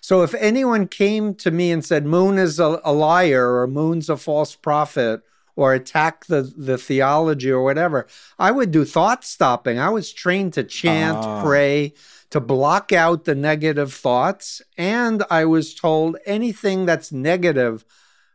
So 0.00 0.22
if 0.22 0.34
anyone 0.34 0.86
came 0.86 1.34
to 1.36 1.50
me 1.50 1.72
and 1.72 1.84
said 1.84 2.06
Moon 2.06 2.38
is 2.38 2.60
a, 2.60 2.80
a 2.84 2.92
liar 2.92 3.60
or 3.60 3.66
Moon's 3.66 4.08
a 4.08 4.16
false 4.16 4.54
prophet 4.54 5.22
or 5.56 5.72
attack 5.74 6.26
the, 6.26 6.42
the 6.56 6.78
theology 6.78 7.50
or 7.50 7.62
whatever, 7.64 8.06
I 8.38 8.50
would 8.52 8.70
do 8.70 8.84
thought 8.84 9.24
stopping. 9.24 9.78
I 9.78 9.88
was 9.88 10.12
trained 10.12 10.52
to 10.52 10.62
chant, 10.62 11.18
Ah. 11.18 11.42
pray, 11.42 11.94
to 12.30 12.40
block 12.40 12.92
out 12.92 13.24
the 13.24 13.34
negative 13.34 13.92
thoughts. 13.92 14.60
And 14.76 15.24
I 15.30 15.46
was 15.46 15.74
told 15.74 16.18
anything 16.26 16.84
that's 16.86 17.10
negative 17.10 17.84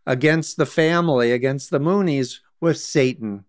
against 0.06 0.58
the 0.58 0.66
family, 0.66 1.32
against 1.32 1.70
the 1.70 1.80
Moonies, 1.80 2.40
was 2.60 2.84
Satan. 2.84 3.46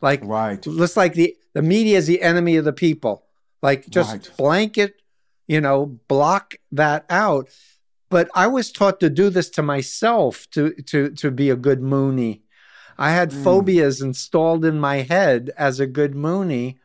Like, 0.00 0.22
Right. 0.24 0.62
just 0.62 0.96
like 0.96 1.12
the, 1.12 1.36
the 1.52 1.62
media 1.62 1.98
is 1.98 2.06
the 2.06 2.22
enemy 2.22 2.56
of 2.56 2.64
the 2.64 2.72
people. 2.72 3.26
Like, 3.62 3.88
just 3.90 4.10
Right. 4.12 4.30
blanket, 4.38 5.02
you 5.46 5.60
know, 5.60 5.98
block 6.08 6.54
that 6.72 7.04
out. 7.10 7.48
But 8.08 8.30
I 8.34 8.46
was 8.46 8.72
taught 8.72 8.98
to 9.00 9.10
do 9.10 9.28
this 9.30 9.50
to 9.50 9.62
myself 9.62 10.48
to 10.52 10.72
to 10.86 11.10
to 11.10 11.30
be 11.30 11.50
a 11.50 11.56
good 11.56 11.80
Mooney. 11.82 12.42
I 13.00 13.10
had 13.12 13.32
Hmm. 13.32 13.42
phobias 13.42 14.02
installed 14.02 14.64
in 14.64 14.78
my 14.78 14.98
head 14.98 15.50
as 15.56 15.80
a 15.80 15.86
good 15.86 16.14
Mooney 16.14 16.78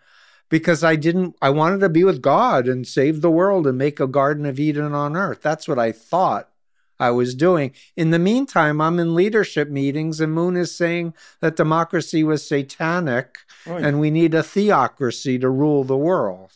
because 0.49 0.83
I 0.83 0.95
didn't 0.95 1.35
I 1.41 1.49
wanted 1.49 1.81
to 1.81 1.89
be 1.89 2.03
with 2.05 2.21
God 2.21 2.67
and 2.67 2.87
save 2.87 3.21
the 3.21 3.29
world 3.29 3.67
and 3.67 3.77
make 3.77 3.99
a 3.99 4.07
garden 4.07 4.45
of 4.45 4.59
Eden 4.59 4.93
on 4.93 5.17
earth. 5.17 5.41
That's 5.41 5.67
what 5.67 5.77
I 5.77 5.91
thought 5.91 6.49
I 6.97 7.11
was 7.11 7.35
doing. 7.35 7.73
In 7.97 8.11
the 8.11 8.19
meantime, 8.19 8.79
I'm 8.79 8.97
in 8.99 9.13
leadership 9.13 9.69
meetings 9.69 10.21
and 10.21 10.33
Moon 10.33 10.55
is 10.55 10.73
saying 10.73 11.13
that 11.41 11.57
democracy 11.57 12.23
was 12.23 12.47
satanic 12.47 13.39
and 13.85 13.99
we 13.99 14.09
need 14.09 14.33
a 14.33 14.41
theocracy 14.43 15.37
to 15.39 15.49
rule 15.49 15.83
the 15.83 15.97
world. 15.97 16.51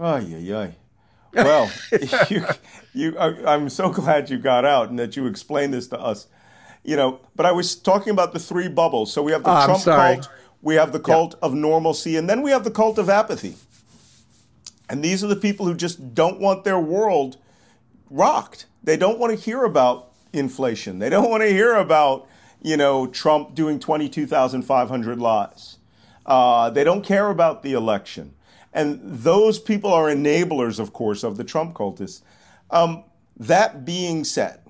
Ay, 0.00 0.26
ay, 0.34 0.52
ay. 0.52 0.74
Well, 1.32 1.70
you, 2.30 2.44
you, 2.92 3.18
I, 3.18 3.54
I'm 3.54 3.68
so 3.68 3.90
glad 3.90 4.30
you 4.30 4.38
got 4.38 4.64
out 4.64 4.88
and 4.90 4.98
that 4.98 5.16
you 5.16 5.26
explained 5.26 5.74
this 5.74 5.86
to 5.88 6.00
us. 6.00 6.26
You 6.84 6.96
know, 6.96 7.20
but 7.34 7.46
I 7.46 7.52
was 7.52 7.74
talking 7.76 8.10
about 8.10 8.32
the 8.32 8.38
three 8.38 8.68
bubbles. 8.68 9.12
So 9.12 9.22
we 9.22 9.32
have 9.32 9.42
the 9.42 9.50
Oh, 9.50 9.64
Trump 9.64 9.82
cult, 9.84 10.28
we 10.62 10.74
have 10.74 10.92
the 10.92 11.00
cult 11.00 11.34
of 11.42 11.54
normalcy, 11.54 12.16
and 12.16 12.28
then 12.28 12.42
we 12.42 12.50
have 12.50 12.62
the 12.64 12.70
cult 12.70 12.98
of 12.98 13.08
apathy. 13.08 13.56
And 14.88 15.02
these 15.02 15.24
are 15.24 15.28
the 15.28 15.36
people 15.36 15.64
who 15.66 15.74
just 15.74 16.14
don't 16.14 16.40
want 16.40 16.64
their 16.64 16.78
world 16.78 17.38
rocked. 18.10 18.66
They 18.82 18.96
don't 18.98 19.18
want 19.18 19.36
to 19.36 19.42
hear 19.42 19.64
about 19.64 20.12
inflation. 20.34 20.98
They 20.98 21.08
don't 21.08 21.30
want 21.30 21.42
to 21.42 21.48
hear 21.48 21.74
about, 21.74 22.28
you 22.60 22.76
know, 22.76 23.06
Trump 23.06 23.54
doing 23.54 23.80
22,500 23.80 25.18
lies. 25.18 25.78
Uh, 26.26 26.68
they 26.70 26.84
don't 26.84 27.02
care 27.02 27.30
about 27.30 27.62
the 27.62 27.72
election. 27.72 28.34
And 28.74 29.00
those 29.02 29.58
people 29.58 29.92
are 29.92 30.06
enablers, 30.08 30.78
of 30.78 30.92
course, 30.92 31.22
of 31.22 31.36
the 31.38 31.44
Trump 31.44 31.74
cultists. 31.74 32.20
Um, 32.70 33.04
that 33.38 33.84
being 33.84 34.24
said, 34.24 34.60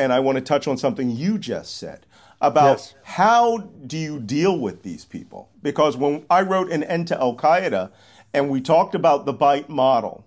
and 0.00 0.14
I 0.14 0.20
want 0.20 0.36
to 0.36 0.40
touch 0.42 0.66
on 0.66 0.78
something 0.78 1.10
you 1.10 1.36
just 1.36 1.76
said 1.76 2.06
about 2.40 2.78
Yes. 2.78 2.94
how 3.02 3.58
do 3.86 3.98
you 3.98 4.18
deal 4.18 4.58
with 4.58 4.82
these 4.82 5.04
people? 5.04 5.50
Because 5.62 5.94
when 5.96 6.24
I 6.30 6.40
wrote 6.40 6.72
an 6.72 6.82
end 6.84 7.06
to 7.08 7.20
Al 7.20 7.36
Qaeda 7.36 7.90
and 8.32 8.48
we 8.48 8.62
talked 8.62 8.94
about 8.94 9.26
the 9.26 9.34
bite 9.34 9.68
model, 9.68 10.24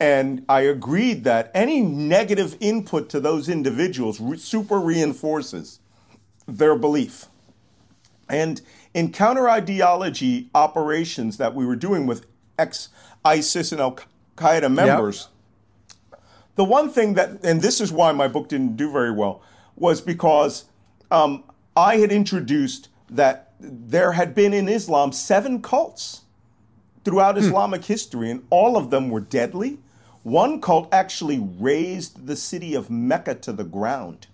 and 0.00 0.44
I 0.48 0.62
agreed 0.62 1.22
that 1.22 1.52
any 1.54 1.80
negative 1.80 2.56
input 2.58 3.08
to 3.10 3.20
those 3.20 3.48
individuals 3.48 4.18
re- 4.20 4.38
super 4.38 4.80
reinforces 4.80 5.78
their 6.48 6.74
belief. 6.74 7.26
And 8.28 8.60
in 8.92 9.12
counter 9.12 9.48
ideology 9.48 10.50
operations 10.56 11.36
that 11.36 11.54
we 11.54 11.64
were 11.64 11.76
doing 11.76 12.06
with 12.06 12.26
ex 12.58 12.88
ISIS 13.24 13.70
and 13.70 13.80
Al 13.80 13.98
Qaeda 14.36 14.72
members, 14.72 15.28
the 16.54 16.64
one 16.64 16.90
thing 16.90 17.14
that, 17.14 17.44
and 17.44 17.62
this 17.62 17.80
is 17.80 17.92
why 17.92 18.12
my 18.12 18.28
book 18.28 18.48
didn't 18.48 18.76
do 18.76 18.90
very 18.90 19.12
well, 19.12 19.42
was 19.76 20.00
because 20.00 20.64
um, 21.10 21.44
I 21.76 21.96
had 21.96 22.12
introduced 22.12 22.88
that 23.10 23.52
there 23.58 24.12
had 24.12 24.34
been 24.34 24.52
in 24.52 24.68
Islam 24.68 25.12
seven 25.12 25.62
cults 25.62 26.22
throughout 27.04 27.36
hmm. 27.36 27.44
Islamic 27.44 27.84
history, 27.84 28.30
and 28.30 28.44
all 28.50 28.76
of 28.76 28.90
them 28.90 29.10
were 29.10 29.20
deadly. 29.20 29.78
One 30.22 30.60
cult 30.60 30.88
actually 30.92 31.38
razed 31.38 32.26
the 32.26 32.36
city 32.36 32.74
of 32.74 32.90
Mecca 32.90 33.34
to 33.36 33.52
the 33.52 33.64
ground 33.64 34.26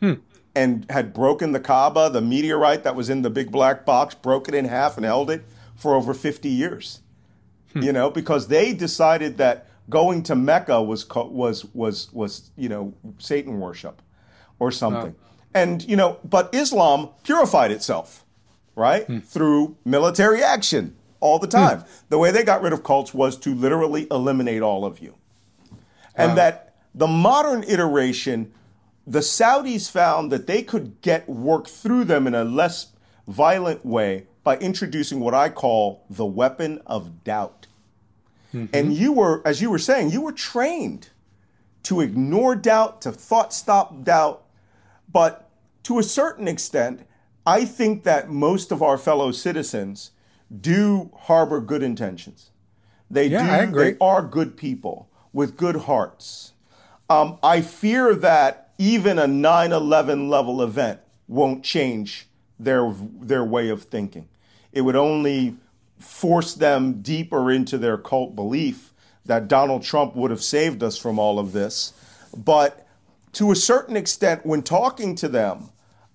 hmm. 0.00 0.14
and 0.54 0.86
had 0.90 1.12
broken 1.12 1.52
the 1.52 1.60
Kaaba, 1.60 2.08
the 2.10 2.20
meteorite 2.20 2.84
that 2.84 2.96
was 2.96 3.10
in 3.10 3.22
the 3.22 3.30
big 3.30 3.50
black 3.50 3.84
box, 3.84 4.14
broke 4.14 4.48
it 4.48 4.54
in 4.54 4.64
half 4.64 4.96
and 4.96 5.04
held 5.04 5.30
it 5.30 5.44
for 5.76 5.94
over 5.94 6.14
50 6.14 6.48
years. 6.48 7.00
Hmm. 7.72 7.82
You 7.82 7.92
know, 7.92 8.10
because 8.10 8.48
they 8.48 8.72
decided 8.72 9.36
that 9.38 9.67
going 9.88 10.22
to 10.24 10.34
Mecca 10.34 10.82
was 10.82 11.08
was 11.08 11.64
was 11.74 12.12
was 12.12 12.50
you 12.56 12.68
know 12.68 12.94
Satan 13.18 13.60
worship 13.60 14.02
or 14.58 14.70
something. 14.70 15.14
And 15.54 15.82
you 15.88 15.96
know, 15.96 16.18
but 16.24 16.54
Islam 16.54 17.10
purified 17.24 17.70
itself, 17.70 18.24
right? 18.76 19.06
Hmm. 19.06 19.18
Through 19.18 19.76
military 19.84 20.42
action 20.42 20.96
all 21.20 21.38
the 21.38 21.46
hmm. 21.46 21.52
time. 21.52 21.84
The 22.08 22.18
way 22.18 22.30
they 22.30 22.44
got 22.44 22.62
rid 22.62 22.72
of 22.72 22.84
cults 22.84 23.14
was 23.14 23.36
to 23.38 23.54
literally 23.54 24.06
eliminate 24.10 24.62
all 24.62 24.84
of 24.84 25.00
you. 25.00 25.14
And 26.14 26.36
that 26.36 26.74
the 26.94 27.06
modern 27.06 27.62
iteration, 27.62 28.52
the 29.06 29.20
Saudis 29.20 29.88
found 29.88 30.32
that 30.32 30.48
they 30.48 30.62
could 30.62 31.00
get 31.00 31.28
work 31.28 31.68
through 31.68 32.04
them 32.04 32.26
in 32.26 32.34
a 32.34 32.42
less 32.42 32.88
violent 33.28 33.86
way 33.86 34.26
by 34.42 34.56
introducing 34.58 35.20
what 35.20 35.34
I 35.34 35.48
call 35.48 36.04
the 36.10 36.26
weapon 36.26 36.80
of 36.86 37.22
doubt. 37.22 37.57
And 38.52 38.92
you 38.92 39.12
were, 39.12 39.42
as 39.46 39.60
you 39.60 39.70
were 39.70 39.78
saying, 39.78 40.10
you 40.10 40.22
were 40.22 40.32
trained 40.32 41.10
to 41.84 42.00
ignore 42.00 42.54
doubt, 42.56 43.02
to 43.02 43.12
thought 43.12 43.52
stop 43.52 44.04
doubt. 44.04 44.44
But 45.10 45.48
to 45.84 45.98
a 45.98 46.02
certain 46.02 46.48
extent, 46.48 47.06
I 47.46 47.64
think 47.64 48.04
that 48.04 48.30
most 48.30 48.72
of 48.72 48.82
our 48.82 48.98
fellow 48.98 49.32
citizens 49.32 50.10
do 50.60 51.10
harbor 51.16 51.60
good 51.60 51.82
intentions. 51.82 52.50
They 53.10 53.26
Yeah, 53.28 53.66
do. 53.66 53.72
They 53.72 53.96
are 54.00 54.22
good 54.22 54.56
people 54.56 55.08
with 55.32 55.56
good 55.56 55.76
hearts. 55.76 56.52
Um, 57.08 57.38
I 57.42 57.60
fear 57.62 58.14
that 58.14 58.70
even 58.78 59.18
a 59.18 59.26
9/11 59.26 60.28
level 60.28 60.62
event 60.62 61.00
won't 61.26 61.62
change 61.62 62.28
their 62.58 62.92
their 63.20 63.44
way 63.44 63.68
of 63.68 63.84
thinking. 63.84 64.28
It 64.72 64.82
would 64.82 64.96
only 64.96 65.56
force 65.98 66.54
them 66.54 67.02
deeper 67.02 67.50
into 67.50 67.78
their 67.78 67.98
cult 67.98 68.34
belief 68.34 68.92
that 69.26 69.48
Donald 69.48 69.82
Trump 69.82 70.16
would 70.16 70.30
have 70.30 70.42
saved 70.42 70.82
us 70.82 70.96
from 70.96 71.18
all 71.18 71.38
of 71.38 71.52
this. 71.52 71.92
But 72.36 72.86
to 73.32 73.50
a 73.50 73.56
certain 73.56 73.96
extent, 73.96 74.46
when 74.46 74.62
talking 74.62 75.14
to 75.16 75.28
them, 75.28 75.70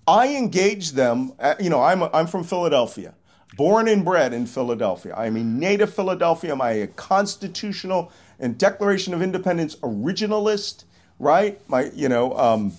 I 0.06 0.36
engage 0.36 0.92
them. 0.92 1.32
uh, 1.38 1.54
You 1.60 1.70
know, 1.70 1.82
I'm 1.82 2.02
I'm 2.02 2.26
from 2.26 2.44
Philadelphia, 2.44 3.14
born 3.56 3.88
and 3.88 4.04
bred 4.04 4.32
in 4.32 4.46
Philadelphia. 4.46 5.14
I'm 5.16 5.36
a 5.36 5.44
native 5.44 5.94
Philadelphia. 5.94 6.52
I'm 6.52 6.60
a 6.60 6.86
constitutional 6.88 8.10
and 8.40 8.58
Declaration 8.58 9.14
of 9.14 9.22
Independence 9.22 9.76
originalist. 9.76 10.84
Right? 11.20 11.60
My, 11.68 11.90
you 11.94 12.08
know, 12.08 12.36
um, 12.36 12.72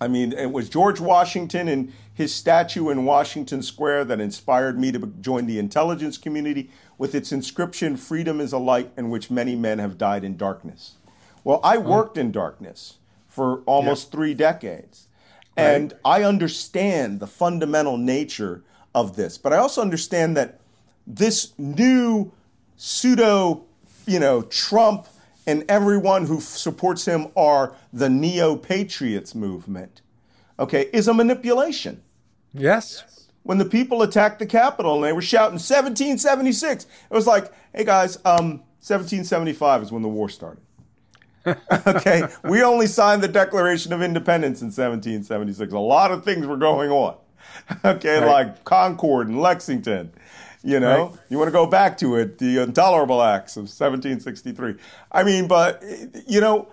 I 0.00 0.08
mean, 0.08 0.32
it 0.32 0.50
was 0.50 0.68
George 0.68 1.00
Washington 1.00 1.68
and 1.68 1.92
his 2.16 2.34
statue 2.34 2.88
in 2.88 3.04
Washington 3.04 3.60
Square 3.60 4.06
that 4.06 4.20
inspired 4.22 4.80
me 4.80 4.90
to 4.90 4.98
join 5.20 5.44
the 5.44 5.58
intelligence 5.58 6.16
community 6.16 6.70
with 6.96 7.14
its 7.14 7.30
inscription, 7.30 7.94
Freedom 7.98 8.40
is 8.40 8.54
a 8.54 8.58
light 8.58 8.90
in 8.96 9.10
which 9.10 9.30
many 9.30 9.54
men 9.54 9.78
have 9.80 9.98
died 9.98 10.24
in 10.24 10.38
darkness. 10.38 10.94
Well, 11.44 11.60
I 11.62 11.76
worked 11.76 12.16
in 12.16 12.32
darkness 12.32 12.94
for 13.28 13.58
almost 13.66 14.10
three 14.10 14.32
decades. 14.32 15.08
And 15.58 15.92
I 16.06 16.22
understand 16.22 17.20
the 17.20 17.26
fundamental 17.26 17.98
nature 17.98 18.62
of 18.94 19.16
this. 19.16 19.36
But 19.36 19.52
I 19.52 19.58
also 19.58 19.82
understand 19.82 20.38
that 20.38 20.58
this 21.06 21.52
new 21.58 22.32
pseudo, 22.78 23.66
you 24.06 24.20
know, 24.20 24.40
Trump 24.40 25.06
and 25.46 25.66
everyone 25.68 26.24
who 26.24 26.38
f- 26.38 26.44
supports 26.44 27.04
him 27.04 27.28
are 27.36 27.74
the 27.92 28.08
neo 28.08 28.56
patriots 28.56 29.34
movement, 29.34 30.00
okay, 30.58 30.88
is 30.94 31.08
a 31.08 31.14
manipulation. 31.14 32.02
Yes. 32.56 33.28
When 33.42 33.58
the 33.58 33.64
people 33.64 34.02
attacked 34.02 34.38
the 34.40 34.46
Capitol 34.46 34.96
and 34.96 35.04
they 35.04 35.12
were 35.12 35.22
shouting 35.22 35.54
1776, 35.54 36.84
it 36.84 37.14
was 37.14 37.26
like, 37.26 37.52
hey 37.74 37.84
guys, 37.84 38.16
um, 38.24 38.60
1775 38.80 39.82
is 39.82 39.92
when 39.92 40.02
the 40.02 40.08
war 40.08 40.28
started. 40.28 40.62
okay, 41.86 42.24
we 42.44 42.62
only 42.62 42.88
signed 42.88 43.22
the 43.22 43.28
Declaration 43.28 43.92
of 43.92 44.02
Independence 44.02 44.62
in 44.62 44.66
1776. 44.66 45.72
A 45.72 45.78
lot 45.78 46.10
of 46.10 46.24
things 46.24 46.46
were 46.46 46.56
going 46.56 46.90
on. 46.90 47.16
Okay, 47.84 48.18
Right. 48.18 48.26
like 48.26 48.64
Concord 48.64 49.28
and 49.28 49.40
Lexington. 49.40 50.10
You 50.64 50.80
know, 50.80 51.06
Right. 51.10 51.18
you 51.30 51.38
want 51.38 51.46
to 51.48 51.52
go 51.52 51.64
back 51.66 51.96
to 51.98 52.16
it, 52.16 52.38
the 52.38 52.58
Intolerable 52.62 53.22
Acts 53.22 53.56
of 53.56 53.62
1763. 53.62 54.74
I 55.12 55.22
mean, 55.22 55.46
but, 55.46 55.82
you 56.26 56.40
know, 56.40 56.68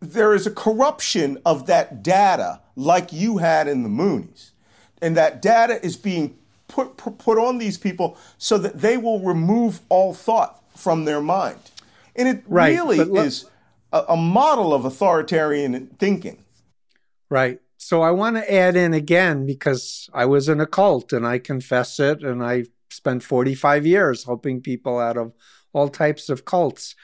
there 0.00 0.34
is 0.34 0.46
a 0.46 0.50
corruption 0.50 1.38
of 1.44 1.66
that 1.66 2.02
data 2.02 2.60
like 2.74 3.12
you 3.12 3.36
had 3.38 3.68
in 3.68 3.82
the 3.82 3.88
Moonies. 3.90 4.52
And 5.04 5.18
that 5.18 5.42
data 5.42 5.84
is 5.84 5.98
being 5.98 6.38
put, 6.66 6.96
put 6.96 7.36
on 7.36 7.58
these 7.58 7.76
people 7.76 8.16
so 8.38 8.56
that 8.56 8.80
they 8.80 8.96
will 8.96 9.20
remove 9.20 9.80
all 9.90 10.14
thought 10.14 10.62
from 10.74 11.04
their 11.04 11.20
mind. 11.20 11.58
And 12.16 12.26
it 12.26 12.42
Right, 12.46 12.74
really 12.74 12.96
look- 12.96 13.26
is 13.26 13.44
a, 13.92 14.04
a 14.08 14.16
model 14.16 14.72
of 14.72 14.86
authoritarian 14.86 15.88
thinking. 15.98 16.38
Right. 17.28 17.60
So 17.76 18.00
I 18.00 18.12
want 18.12 18.36
to 18.36 18.50
add 18.50 18.76
in 18.76 18.94
again 18.94 19.44
because 19.44 20.08
I 20.14 20.24
was 20.24 20.48
in 20.48 20.58
a 20.58 20.66
cult 20.66 21.12
and 21.12 21.26
I 21.26 21.38
confess 21.38 22.00
it. 22.00 22.22
And 22.22 22.42
I 22.42 22.64
spent 22.88 23.22
45 23.22 23.84
years 23.84 24.24
helping 24.24 24.62
people 24.62 24.98
out 24.98 25.18
of 25.18 25.32
all 25.74 25.90
types 25.90 26.30
of 26.30 26.46
cults. 26.46 26.94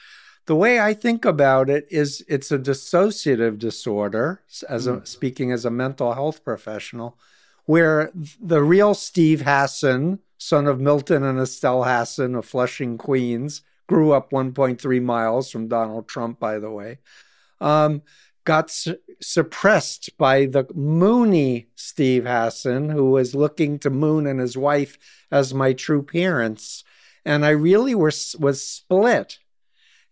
The 0.47 0.55
way 0.55 0.79
I 0.79 0.95
think 0.95 1.23
about 1.23 1.69
it 1.69 1.85
is 1.91 2.25
it's 2.27 2.51
a 2.51 2.57
dissociative 2.57 3.59
disorder, 3.59 4.41
as 4.67 4.87
a, 4.87 4.93
mm-hmm. 4.93 5.05
speaking 5.05 5.51
as 5.51 5.65
a 5.65 5.69
mental 5.69 6.13
health 6.13 6.43
professional, 6.43 7.19
where 7.65 8.11
the 8.39 8.63
real 8.63 8.93
Steve 8.93 9.41
Hassan, 9.41 10.19
son 10.37 10.67
of 10.67 10.79
Milton 10.79 11.23
and 11.23 11.39
Estelle 11.39 11.83
Hassan 11.83 12.35
of 12.35 12.45
Flushing, 12.45 12.97
Queens, 12.97 13.61
grew 13.87 14.11
up 14.11 14.31
1.3 14.31 15.01
miles 15.01 15.51
from 15.51 15.67
Donald 15.67 16.07
Trump, 16.07 16.39
by 16.39 16.59
the 16.59 16.71
way. 16.71 16.99
Um, 17.59 18.01
got 18.43 18.71
su- 18.71 18.97
suppressed 19.21 20.17
by 20.17 20.45
the 20.45 20.65
Mooney 20.73 21.67
Steve 21.75 22.25
Hassan, 22.25 22.89
who 22.89 23.11
was 23.11 23.35
looking 23.35 23.77
to 23.79 23.89
Moon 23.89 24.25
and 24.25 24.39
his 24.39 24.57
wife 24.57 24.97
as 25.31 25.53
my 25.53 25.73
true 25.73 26.03
parents. 26.03 26.83
And 27.23 27.45
I 27.45 27.49
really 27.49 27.93
was, 27.93 28.35
was 28.39 28.63
split. 28.63 29.39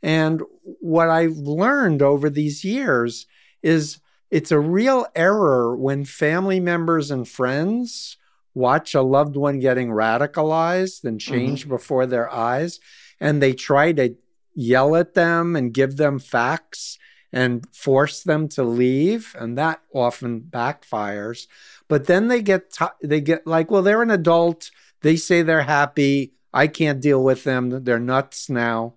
And 0.01 0.43
what 0.62 1.09
I've 1.09 1.38
learned 1.38 2.01
over 2.01 2.29
these 2.29 2.63
years 2.63 3.25
is 3.63 3.99
it's 4.32 4.52
a 4.52 4.60
real 4.60 5.06
error 5.15 5.76
when 5.76 6.06
family 6.06 6.60
members 6.60 7.12
and 7.12 7.28
friends 7.28 8.18
watch 8.54 8.94
a 8.94 9.02
loved 9.02 9.36
one 9.36 9.60
getting 9.60 9.89
radicalized 9.89 11.04
and 11.04 11.20
mm-hmm. 11.20 11.34
changed 11.34 11.70
before 11.70 12.06
their 12.06 12.32
eyes, 12.32 12.80
and 13.20 13.42
they 13.42 13.54
try 13.54 13.92
to 13.94 14.15
yell 14.54 14.96
at 14.96 15.13
them 15.13 15.56
and 15.56 15.74
give 15.74 15.98
them 15.98 16.20
facts 16.20 16.98
and 17.32 17.65
force 17.74 18.24
them 18.24 18.48
to 18.50 18.63
leave, 18.63 19.36
and 19.38 19.58
that 19.58 19.82
often 19.94 20.42
backfires. 20.42 21.48
But 21.88 22.08
then 22.08 22.28
they 22.28 22.42
get 22.42 22.72
t- 22.72 22.86
they 23.04 23.22
get 23.22 23.46
like, 23.46 23.70
well, 23.70 23.82
they're 23.82 24.02
an 24.02 24.12
adult. 24.12 24.72
They 25.02 25.15
say 25.15 25.42
they're 25.42 25.62
happy. 25.62 26.34
I 26.54 26.68
can't 26.68 27.00
deal 27.00 27.24
with 27.24 27.44
them. 27.44 27.84
They're 27.84 28.00
nuts 28.00 28.50
now, 28.50 28.96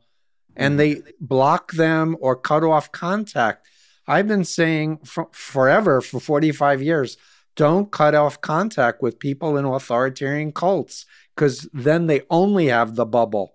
and 0.57 0.79
mm-hmm. 0.79 1.05
they 1.05 1.12
block 1.21 1.73
them 1.73 2.16
or 2.21 2.35
cut 2.37 2.64
off 2.64 2.90
contact. 2.90 3.66
I've 4.06 4.28
been 4.28 4.44
saying 4.44 4.98
for, 5.04 5.28
forever 5.32 6.00
for 6.00 6.20
45 6.20 6.82
years 6.82 7.16
don't 7.54 7.90
cut 7.90 8.14
off 8.14 8.40
contact 8.40 9.02
with 9.02 9.18
people 9.18 9.56
in 9.56 9.64
authoritarian 9.64 10.52
cults 10.52 11.04
because 11.34 11.68
then 11.72 12.06
they 12.06 12.22
only 12.30 12.66
have 12.66 12.94
the 12.94 13.04
bubble. 13.04 13.54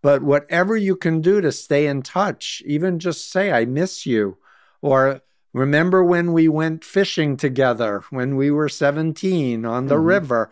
But 0.00 0.22
whatever 0.22 0.76
you 0.76 0.96
can 0.96 1.20
do 1.20 1.40
to 1.40 1.52
stay 1.52 1.86
in 1.86 2.02
touch, 2.02 2.62
even 2.64 2.98
just 2.98 3.30
say, 3.30 3.52
I 3.52 3.64
miss 3.64 4.06
you, 4.06 4.38
or 4.80 5.20
remember 5.52 6.04
when 6.04 6.32
we 6.32 6.48
went 6.48 6.84
fishing 6.84 7.36
together 7.36 8.04
when 8.10 8.36
we 8.36 8.50
were 8.50 8.68
17 8.68 9.64
on 9.64 9.86
the 9.86 9.96
mm-hmm. 9.96 10.04
river. 10.04 10.50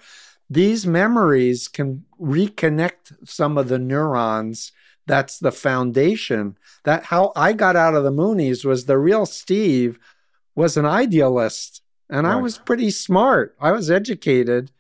These 0.50 0.86
memories 0.86 1.68
can 1.68 2.04
reconnect 2.20 3.28
some 3.28 3.56
of 3.56 3.68
the 3.68 3.78
neurons 3.78 4.72
that's 5.06 5.38
the 5.38 5.52
foundation 5.52 6.56
that 6.84 7.04
how 7.04 7.32
i 7.36 7.52
got 7.52 7.76
out 7.76 7.94
of 7.94 8.04
the 8.04 8.10
moonies 8.12 8.64
was 8.64 8.84
the 8.86 8.98
real 8.98 9.24
steve 9.26 9.98
was 10.54 10.76
an 10.76 10.86
idealist 10.86 11.82
and 12.10 12.26
i 12.26 12.36
was 12.36 12.58
pretty 12.58 12.90
smart. 12.90 13.54
I 13.60 13.72
was 13.72 13.90
educated 13.90 14.70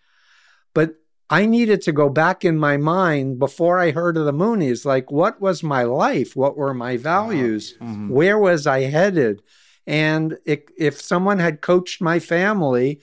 but 0.74 0.94
i 1.30 1.44
needed 1.46 1.80
to 1.82 1.92
go 1.92 2.08
back 2.08 2.44
in 2.44 2.56
my 2.58 2.76
mind 2.76 3.38
before 3.38 3.78
i 3.78 3.90
heard 3.90 4.16
of 4.16 4.24
the 4.26 4.32
moonies. 4.32 4.84
Like 4.84 5.10
what 5.10 5.40
was 5.40 5.62
my 5.62 5.82
life? 5.84 6.36
What 6.36 6.56
were 6.56 6.74
my 6.74 6.96
values? 6.96 7.74
Mhm. 7.80 8.10
where 8.10 8.38
was 8.38 8.66
i 8.66 8.80
headed? 8.82 9.42
And 9.88 10.36
if, 10.44 10.60
if 10.76 11.00
someone 11.00 11.38
had 11.38 11.60
coached 11.60 12.00
my 12.00 12.18
family 12.18 13.00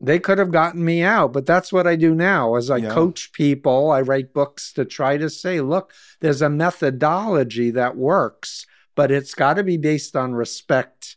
they 0.00 0.18
could 0.18 0.38
have 0.38 0.50
gotten 0.50 0.84
me 0.84 1.02
out 1.02 1.32
but 1.32 1.46
that's 1.46 1.72
what 1.72 1.86
i 1.86 1.94
do 1.94 2.14
now 2.14 2.54
as 2.54 2.70
i 2.70 2.78
Yeah. 2.78 2.90
coach 2.90 3.32
people 3.32 3.90
i 3.90 4.00
write 4.00 4.32
books 4.32 4.72
to 4.74 4.84
try 4.84 5.16
to 5.18 5.28
say 5.28 5.60
look 5.60 5.92
there's 6.20 6.42
a 6.42 6.48
methodology 6.50 7.70
that 7.72 7.96
works 7.96 8.66
but 8.94 9.10
it's 9.10 9.34
got 9.34 9.54
to 9.54 9.62
be 9.62 9.76
based 9.76 10.16
on 10.16 10.32
respect 10.34 11.16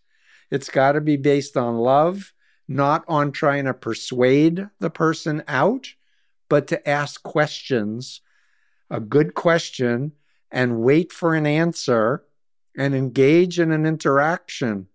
it's 0.51 0.69
got 0.69 0.91
to 0.93 1.01
be 1.01 1.17
based 1.17 1.55
on 1.57 1.77
love 1.77 2.33
not 2.67 3.03
on 3.07 3.31
trying 3.31 3.65
to 3.65 3.73
persuade 3.73 4.67
the 4.79 4.89
person 4.89 5.43
out 5.47 5.93
but 6.49 6.67
to 6.67 6.89
ask 6.89 7.23
questions 7.23 8.21
a 8.89 8.99
good 8.99 9.33
question 9.33 10.11
and 10.51 10.79
wait 10.81 11.11
for 11.11 11.33
an 11.33 11.47
answer 11.47 12.23
and 12.77 12.93
engage 12.93 13.59
in 13.59 13.71
an 13.71 13.85
interaction 13.85 14.87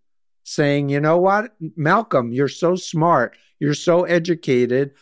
saying, 0.49 0.89
you 0.89 1.01
know 1.01 1.19
what, 1.19 1.55
Malcolm, 1.77 2.33
you're 2.33 2.49
so 2.49 2.75
smart, 2.77 3.37
you're 3.59 3.75
so 3.75 4.05
educated. 4.05 4.93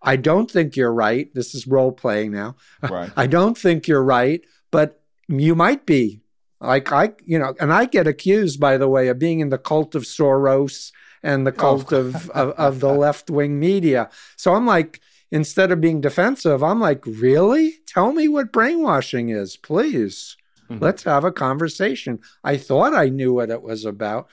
I 0.00 0.16
don't 0.16 0.50
think 0.50 0.76
you're 0.76 0.92
right. 0.92 1.32
This 1.34 1.54
is 1.54 1.66
role 1.66 1.92
playing 1.92 2.32
now. 2.32 2.56
Right. 2.82 3.10
I 3.16 3.26
don't 3.26 3.56
think 3.56 3.86
you're 3.86 4.02
right, 4.02 4.40
but 4.70 5.00
you 5.28 5.54
might 5.54 5.86
be. 5.86 6.20
Like 6.60 6.92
I, 6.92 7.12
you 7.24 7.38
know, 7.38 7.54
and 7.58 7.72
I 7.72 7.86
get 7.86 8.06
accused, 8.06 8.60
by 8.60 8.78
the 8.78 8.88
way, 8.88 9.08
of 9.08 9.18
being 9.18 9.40
in 9.40 9.48
the 9.48 9.58
cult 9.58 9.94
of 9.94 10.04
Soros 10.04 10.92
and 11.22 11.46
the 11.46 11.52
cult 11.52 11.92
of, 11.92 12.30
of, 12.30 12.50
of 12.50 12.80
the 12.80 12.92
left 12.92 13.30
wing 13.30 13.58
media. 13.58 14.10
So 14.36 14.54
I'm 14.54 14.66
like, 14.66 15.00
instead 15.32 15.72
of 15.72 15.80
being 15.80 16.00
defensive, 16.00 16.62
I'm 16.62 16.78
like, 16.80 17.04
really? 17.06 17.74
Tell 17.86 18.12
me 18.12 18.28
what 18.28 18.52
brainwashing 18.52 19.30
is, 19.30 19.56
please. 19.56 20.36
Mhm. 20.70 20.80
Let's 20.80 21.02
have 21.02 21.24
a 21.24 21.32
conversation. 21.32 22.20
I 22.44 22.56
thought 22.56 22.94
I 22.94 23.08
knew 23.08 23.32
what 23.34 23.50
it 23.50 23.62
was 23.62 23.84
about. 23.84 24.28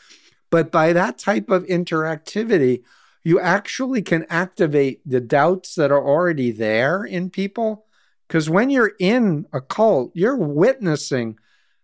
But 0.50 0.72
by 0.72 0.94
that 0.94 1.18
type 1.18 1.50
of 1.50 1.66
interactivity, 1.66 2.84
you 3.24 3.40
actually 3.40 4.02
can 4.02 4.26
activate 4.30 5.02
the 5.06 5.22
doubts 5.22 5.76
that 5.76 5.92
are 5.92 6.04
already 6.04 6.52
there 6.52 7.04
in 7.04 7.30
people 7.30 7.86
Because 8.30 8.50
when 8.50 8.70
you're 8.70 8.94
in 9.00 9.48
a 9.52 9.60
cult, 9.60 10.12
you're 10.14 10.38
witnessing 10.38 11.40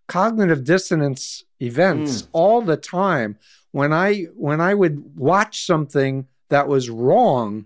cognitive 0.07 0.63
dissonance 0.63 1.43
events 1.59 2.21
mm. 2.21 2.27
all 2.33 2.61
the 2.61 2.77
time. 2.77 3.37
When 3.71 3.91
I 3.91 4.25
when 4.35 4.61
I 4.61 4.73
would 4.75 5.17
watch 5.17 5.65
something 5.65 6.27
that 6.49 6.67
was 6.67 6.89
wrong, 6.89 7.65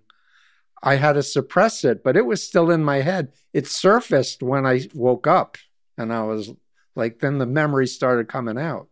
I 0.82 0.96
had 0.96 1.14
to 1.14 1.24
suppress 1.24 1.84
it, 1.84 2.04
but 2.04 2.16
it 2.16 2.26
was 2.26 2.42
still 2.42 2.72
in 2.72 2.84
my 2.84 3.02
head. 3.02 3.34
It 3.54 3.68
surfaced 3.68 4.42
when 4.42 4.66
I 4.66 4.88
woke 4.94 5.28
up, 5.28 5.58
and 5.98 6.14
I 6.14 6.24
was 6.24 6.52
like, 6.96 7.20
then 7.20 7.38
the 7.38 7.46
memory 7.46 7.86
started 7.86 8.30
coming 8.30 8.58
out. 8.58 8.88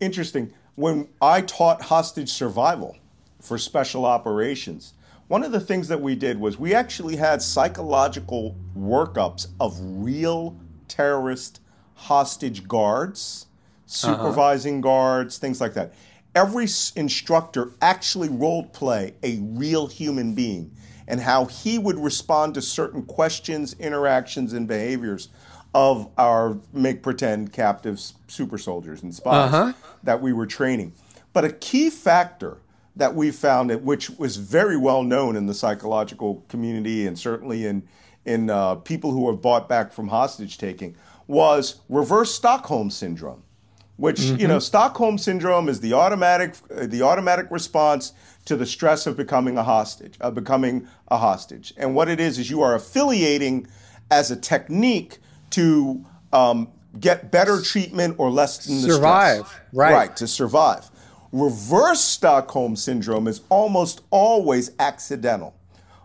Interesting. 0.00 0.52
When 0.78 1.08
I 1.20 1.40
taught 1.40 1.82
hostage 1.82 2.30
survival 2.30 2.96
for 3.40 3.58
special 3.58 4.04
operations, 4.04 4.94
one 5.26 5.42
of 5.42 5.50
the 5.50 5.58
things 5.58 5.88
that 5.88 6.00
we 6.00 6.14
did 6.14 6.38
was 6.38 6.56
we 6.56 6.72
actually 6.72 7.16
had 7.16 7.42
psychological 7.42 8.54
workups 8.78 9.48
of 9.58 9.76
real 9.80 10.56
terrorist 10.86 11.60
hostage 11.94 12.68
guards, 12.68 13.46
uh-huh. 13.48 13.88
supervising 13.88 14.74
uh-huh. 14.74 14.82
guards, 14.82 15.38
things 15.38 15.60
like 15.60 15.74
that. 15.74 15.94
Every 16.36 16.68
instructor 16.94 17.72
actually 17.82 18.28
role 18.28 18.62
play 18.62 19.14
a 19.24 19.40
real 19.40 19.88
human 19.88 20.32
being 20.32 20.70
and 21.08 21.18
how 21.18 21.46
he 21.46 21.80
would 21.80 21.98
respond 21.98 22.54
to 22.54 22.62
certain 22.62 23.02
questions, 23.02 23.74
interactions, 23.80 24.52
and 24.52 24.68
behaviors 24.68 25.30
of 25.74 26.08
our 26.16 26.58
make 26.72 27.02
pretend 27.02 27.52
captives, 27.52 28.14
super 28.26 28.58
soldiers, 28.58 29.02
and 29.02 29.14
spies 29.14 29.52
uh-huh. 29.52 29.72
that 30.02 30.22
we 30.22 30.32
were 30.32 30.46
training. 30.46 30.92
But 31.32 31.44
a 31.44 31.52
key 31.52 31.90
factor 31.90 32.58
that 32.96 33.14
we 33.14 33.30
found, 33.30 33.70
which 33.84 34.10
was 34.10 34.36
very 34.36 34.76
well 34.76 35.02
known 35.02 35.36
in 35.36 35.46
the 35.46 35.54
psychological 35.54 36.44
community 36.48 37.06
and 37.06 37.18
certainly 37.18 37.66
in 37.66 37.82
in 38.24 38.50
uh, 38.50 38.74
people 38.74 39.10
who 39.10 39.22
were 39.22 39.32
bought 39.32 39.68
back 39.68 39.90
from 39.90 40.08
hostage 40.08 40.58
taking, 40.58 40.94
was 41.26 41.80
reverse 41.88 42.34
Stockholm 42.34 42.90
syndrome, 42.90 43.42
which 43.96 44.18
mm-hmm. 44.18 44.40
you 44.40 44.48
know 44.48 44.58
Stockholm 44.58 45.16
syndrome 45.16 45.68
is 45.68 45.80
the 45.80 45.92
automatic 45.92 46.54
uh, 46.74 46.86
the 46.86 47.02
automatic 47.02 47.46
response 47.50 48.12
to 48.46 48.56
the 48.56 48.66
stress 48.66 49.06
of 49.06 49.16
becoming 49.16 49.58
a 49.58 49.62
hostage, 49.62 50.16
of 50.20 50.34
becoming 50.34 50.88
a 51.08 51.18
hostage. 51.18 51.72
And 51.76 51.94
what 51.94 52.08
it 52.08 52.18
is 52.18 52.38
is 52.38 52.50
you 52.50 52.62
are 52.62 52.74
affiliating 52.74 53.66
as 54.10 54.30
a 54.30 54.36
technique 54.36 55.18
to 55.50 56.04
um, 56.32 56.68
get 56.98 57.30
better 57.30 57.60
treatment 57.60 58.16
or 58.18 58.30
less 58.30 58.66
than 58.66 58.82
the 58.82 58.92
survive, 58.92 59.46
stress. 59.46 59.62
right? 59.72 59.92
Right 59.92 60.16
to 60.16 60.26
survive. 60.26 60.90
Reverse 61.32 62.00
Stockholm 62.00 62.76
syndrome 62.76 63.28
is 63.28 63.42
almost 63.50 64.02
always 64.10 64.70
accidental. 64.78 65.54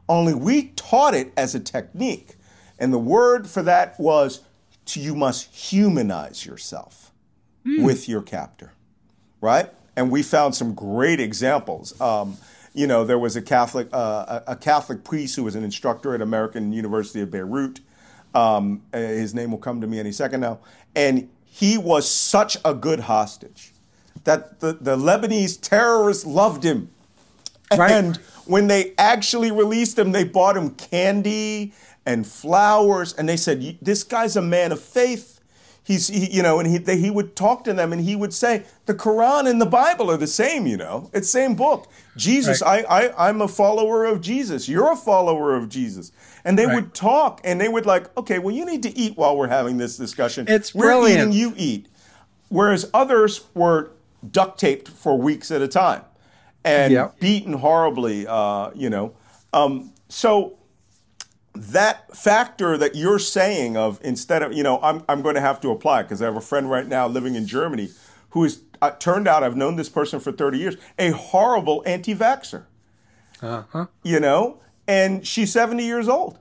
Only 0.09 0.33
we 0.33 0.67
taught 0.75 1.13
it 1.13 1.31
as 1.37 1.55
a 1.55 1.59
technique, 1.59 2.35
and 2.77 2.91
the 2.91 2.99
word 2.99 3.47
for 3.47 3.63
that 3.63 3.97
was 3.99 4.41
to, 4.87 4.99
you 4.99 5.15
must 5.15 5.53
humanize 5.53 6.45
yourself 6.45 7.11
mm. 7.65 7.83
with 7.83 8.09
your 8.09 8.21
captor, 8.21 8.73
right? 9.39 9.69
And 9.95 10.11
we 10.11 10.23
found 10.23 10.55
some 10.55 10.73
great 10.73 11.21
examples. 11.21 11.99
Um, 12.01 12.37
you 12.73 12.87
know, 12.87 13.05
there 13.05 13.19
was 13.19 13.35
a 13.35 13.41
Catholic 13.41 13.87
uh, 13.93 14.41
a 14.47 14.55
Catholic 14.55 15.03
priest 15.03 15.35
who 15.35 15.43
was 15.43 15.55
an 15.55 15.63
instructor 15.63 16.13
at 16.15 16.21
American 16.21 16.73
University 16.73 17.21
of 17.21 17.31
Beirut. 17.31 17.79
Um, 18.33 18.81
uh, 18.93 18.97
his 18.97 19.33
name 19.33 19.51
will 19.51 19.59
come 19.59 19.81
to 19.81 19.87
me 19.87 19.99
any 19.99 20.11
second 20.11 20.41
now, 20.41 20.59
and 20.95 21.29
he 21.45 21.77
was 21.77 22.09
such 22.09 22.57
a 22.65 22.73
good 22.73 22.99
hostage 22.99 23.73
that 24.23 24.59
the, 24.59 24.73
the 24.73 24.95
Lebanese 24.95 25.59
terrorists 25.61 26.25
loved 26.25 26.63
him. 26.63 26.89
Right. 27.75 27.91
And 27.91 28.17
when 28.45 28.67
they 28.67 28.93
actually 28.97 29.51
released 29.51 29.97
him, 29.97 30.11
they 30.11 30.23
bought 30.23 30.57
him 30.57 30.71
candy 30.71 31.73
and 32.05 32.25
flowers, 32.27 33.13
and 33.13 33.27
they 33.27 33.37
said, 33.37 33.77
"This 33.81 34.03
guy's 34.03 34.35
a 34.35 34.41
man 34.41 34.71
of 34.71 34.81
faith." 34.81 35.32
He's, 35.85 36.07
he, 36.07 36.31
you 36.31 36.41
know, 36.41 36.59
and 36.59 36.69
he 36.69 36.77
they, 36.77 36.97
he 36.97 37.09
would 37.09 37.35
talk 37.35 37.65
to 37.65 37.73
them, 37.73 37.91
and 37.91 38.01
he 38.01 38.15
would 38.15 38.33
say, 38.33 38.63
"The 38.85 38.93
Quran 38.93 39.49
and 39.49 39.59
the 39.59 39.65
Bible 39.65 40.09
are 40.09 40.17
the 40.17 40.27
same, 40.27 40.65
you 40.65 40.77
know, 40.77 41.09
it's 41.13 41.29
same 41.29 41.55
book. 41.55 41.89
Jesus, 42.15 42.61
right. 42.61 42.85
I, 42.89 43.07
I, 43.07 43.29
I'm 43.29 43.41
a 43.41 43.47
follower 43.47 44.05
of 44.05 44.21
Jesus. 44.21 44.69
You're 44.69 44.93
a 44.93 44.95
follower 44.95 45.55
of 45.55 45.67
Jesus." 45.67 46.11
And 46.45 46.57
they 46.57 46.65
right. 46.65 46.75
would 46.75 46.93
talk, 46.93 47.41
and 47.43 47.59
they 47.59 47.67
would 47.67 47.85
like, 47.85 48.15
"Okay, 48.17 48.39
well, 48.39 48.55
you 48.55 48.65
need 48.65 48.83
to 48.83 48.97
eat 48.97 49.17
while 49.17 49.35
we're 49.35 49.49
having 49.49 49.77
this 49.77 49.97
discussion. 49.97 50.45
It's 50.47 50.73
we're 50.73 50.85
brilliant. 50.85 51.33
eating, 51.33 51.33
you 51.33 51.53
eat." 51.57 51.87
Whereas 52.47 52.89
others 52.93 53.45
were 53.53 53.91
duct 54.31 54.59
taped 54.59 54.87
for 54.87 55.17
weeks 55.17 55.51
at 55.51 55.61
a 55.61 55.67
time 55.67 56.03
and 56.63 56.93
yep. 56.93 57.19
beaten 57.19 57.53
horribly, 57.53 58.25
uh, 58.27 58.71
you 58.73 58.89
know. 58.89 59.13
Um, 59.51 59.91
so 60.07 60.57
that 61.53 62.15
factor 62.15 62.77
that 62.77 62.95
you're 62.95 63.19
saying 63.19 63.77
of 63.77 63.99
instead 64.03 64.41
of 64.41 64.53
you 64.53 64.63
know 64.63 64.79
I'm 64.81 65.03
I'm 65.07 65.21
going 65.21 65.35
to 65.35 65.41
have 65.41 65.61
to 65.61 65.69
apply 65.69 66.03
because 66.03 66.21
I 66.21 66.25
have 66.25 66.35
a 66.35 66.41
friend 66.41 66.69
right 66.69 66.87
now 66.87 67.07
living 67.07 67.35
in 67.35 67.45
Germany 67.45 67.89
who 68.31 68.43
is 68.43 68.61
uh, 68.81 68.91
turned 68.91 69.27
out 69.27 69.43
I've 69.43 69.55
known 69.55 69.75
this 69.75 69.89
person 69.89 70.19
for 70.19 70.31
30 70.31 70.57
years 70.57 70.75
a 70.97 71.11
horrible 71.11 71.83
anti-vaxer. 71.85 72.65
Uh-huh. 73.41 73.87
You 74.03 74.19
know, 74.19 74.61
and 74.87 75.25
she's 75.27 75.51
70 75.51 75.83
years 75.83 76.07
old. 76.07 76.39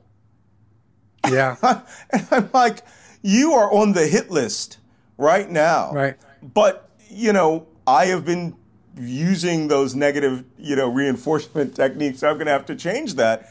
Yeah. 1.28 1.56
and 2.10 2.26
I'm 2.30 2.50
like 2.52 2.82
you 3.22 3.52
are 3.52 3.72
on 3.72 3.92
the 3.92 4.06
hit 4.06 4.30
list 4.30 4.78
right 5.16 5.48
now. 5.48 5.92
Right. 5.92 6.16
But, 6.42 6.90
you 7.08 7.32
know, 7.32 7.66
I 7.86 8.06
have 8.06 8.24
been 8.24 8.56
using 8.98 9.68
those 9.68 9.94
negative, 9.94 10.44
you 10.58 10.76
know, 10.76 10.90
reinforcement 10.90 11.74
techniques. 11.76 12.22
I'm 12.22 12.34
going 12.34 12.46
to 12.46 12.52
have 12.52 12.66
to 12.66 12.76
change 12.76 13.14
that 13.14 13.50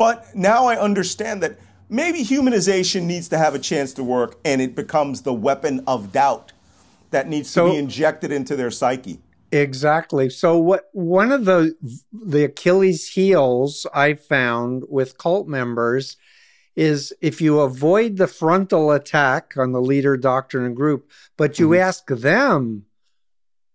but 0.00 0.34
now 0.34 0.64
I 0.64 0.80
understand 0.80 1.42
that 1.42 1.58
maybe 1.90 2.20
humanization 2.20 3.02
needs 3.02 3.28
to 3.28 3.36
have 3.36 3.54
a 3.54 3.58
chance 3.58 3.92
to 3.92 4.02
work 4.02 4.38
and 4.46 4.62
it 4.62 4.74
becomes 4.74 5.20
the 5.20 5.34
weapon 5.34 5.84
of 5.86 6.10
doubt 6.10 6.52
that 7.10 7.28
needs 7.28 7.50
so, 7.50 7.66
to 7.66 7.72
be 7.72 7.78
injected 7.78 8.32
into 8.32 8.56
their 8.56 8.70
psyche. 8.70 9.20
Exactly. 9.52 10.30
So 10.30 10.56
what 10.56 10.88
one 10.92 11.30
of 11.30 11.44
the 11.44 11.76
the 12.14 12.44
Achilles 12.44 13.08
heels 13.08 13.86
I 13.92 14.14
found 14.14 14.84
with 14.88 15.18
cult 15.18 15.46
members 15.46 16.16
is 16.74 17.12
if 17.20 17.42
you 17.42 17.60
avoid 17.60 18.16
the 18.16 18.26
frontal 18.26 18.92
attack 18.92 19.52
on 19.58 19.72
the 19.72 19.82
leader, 19.82 20.16
doctrine, 20.16 20.64
and 20.64 20.74
group, 20.74 21.10
but 21.36 21.58
you 21.58 21.68
mm-hmm. 21.68 21.82
ask 21.82 22.06
them 22.06 22.86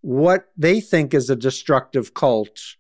what 0.01 0.47
they 0.57 0.81
think 0.81 1.13
is 1.13 1.29
a 1.29 1.35
destructive 1.35 2.15
cult 2.15 2.77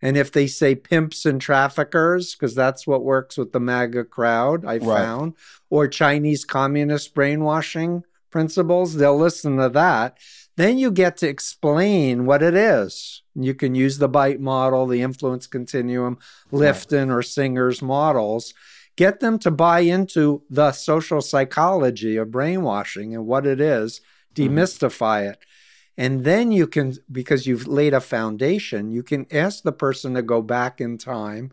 and 0.00 0.16
if 0.16 0.30
they 0.30 0.46
say 0.46 0.74
pimps 0.74 1.26
and 1.26 1.40
traffickers, 1.40 2.34
because 2.34 2.54
that's 2.54 2.86
what 2.86 3.04
works 3.04 3.36
with 3.36 3.52
the 3.52 3.60
MAGA 3.60 4.04
crowd, 4.04 4.64
I 4.64 4.78
right. 4.78 4.80
found, 4.80 5.34
or 5.70 5.88
Chinese 5.88 6.44
communist 6.44 7.14
brainwashing 7.14 8.04
principles, 8.30 8.94
they'll 8.94 9.18
listen 9.18 9.56
to 9.56 9.68
that. 9.70 10.18
Then 10.56 10.78
you 10.78 10.90
get 10.90 11.16
to 11.18 11.28
explain 11.28 12.26
what 12.26 12.42
it 12.42 12.54
is. 12.54 13.22
You 13.34 13.54
can 13.54 13.74
use 13.74 13.98
the 13.98 14.08
BITE 14.08 14.40
model, 14.40 14.86
the 14.86 15.02
influence 15.02 15.46
continuum, 15.46 16.18
Lifton 16.52 17.08
right. 17.08 17.14
or 17.14 17.22
Singer's 17.22 17.80
models. 17.80 18.54
Get 18.96 19.20
them 19.20 19.38
to 19.40 19.52
buy 19.52 19.80
into 19.80 20.42
the 20.50 20.72
social 20.72 21.20
psychology 21.20 22.16
of 22.16 22.32
brainwashing 22.32 23.14
and 23.14 23.26
what 23.26 23.46
it 23.46 23.60
is, 23.60 24.00
mm-hmm. 24.34 24.58
demystify 24.58 25.22
mm-hmm. 25.22 25.30
it. 25.30 25.38
And 25.98 26.24
then 26.24 26.52
you 26.52 26.68
can, 26.68 26.94
because 27.10 27.48
you've 27.48 27.66
laid 27.66 27.92
a 27.92 28.00
foundation, 28.00 28.92
you 28.92 29.02
can 29.02 29.26
ask 29.32 29.64
the 29.64 29.72
person 29.72 30.14
to 30.14 30.22
go 30.22 30.40
back 30.40 30.80
in 30.80 30.96
time 30.96 31.50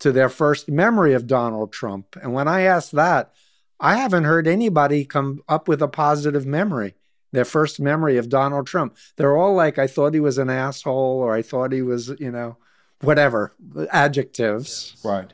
to 0.00 0.12
their 0.12 0.28
first 0.28 0.68
memory 0.68 1.14
of 1.14 1.26
Donald 1.26 1.72
Trump. 1.72 2.14
And 2.22 2.34
when 2.34 2.46
I 2.46 2.60
ask 2.60 2.90
that, 2.90 3.32
I 3.80 3.96
haven't 3.96 4.24
heard 4.24 4.46
anybody 4.46 5.06
come 5.06 5.40
up 5.48 5.68
with 5.68 5.80
a 5.80 5.88
positive 5.88 6.44
memory, 6.44 6.96
their 7.32 7.46
first 7.46 7.80
memory 7.80 8.18
of 8.18 8.28
Donald 8.28 8.66
Trump. 8.66 8.94
They're 9.16 9.36
all 9.36 9.54
like, 9.54 9.78
I 9.78 9.86
thought 9.86 10.12
he 10.12 10.20
was 10.20 10.36
an 10.36 10.50
asshole, 10.50 11.20
or 11.20 11.34
I 11.34 11.40
thought 11.40 11.72
he 11.72 11.82
was, 11.82 12.12
you 12.20 12.30
know, 12.30 12.58
whatever, 13.00 13.54
adjectives. 13.90 14.96
Right. 15.02 15.32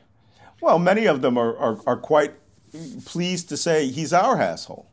Well, 0.61 0.79
many 0.79 1.07
of 1.07 1.21
them 1.21 1.37
are, 1.37 1.57
are, 1.57 1.79
are 1.85 1.97
quite 1.97 2.35
pleased 3.05 3.49
to 3.49 3.57
say 3.57 3.87
he's 3.87 4.13
our 4.13 4.39
asshole. 4.39 4.89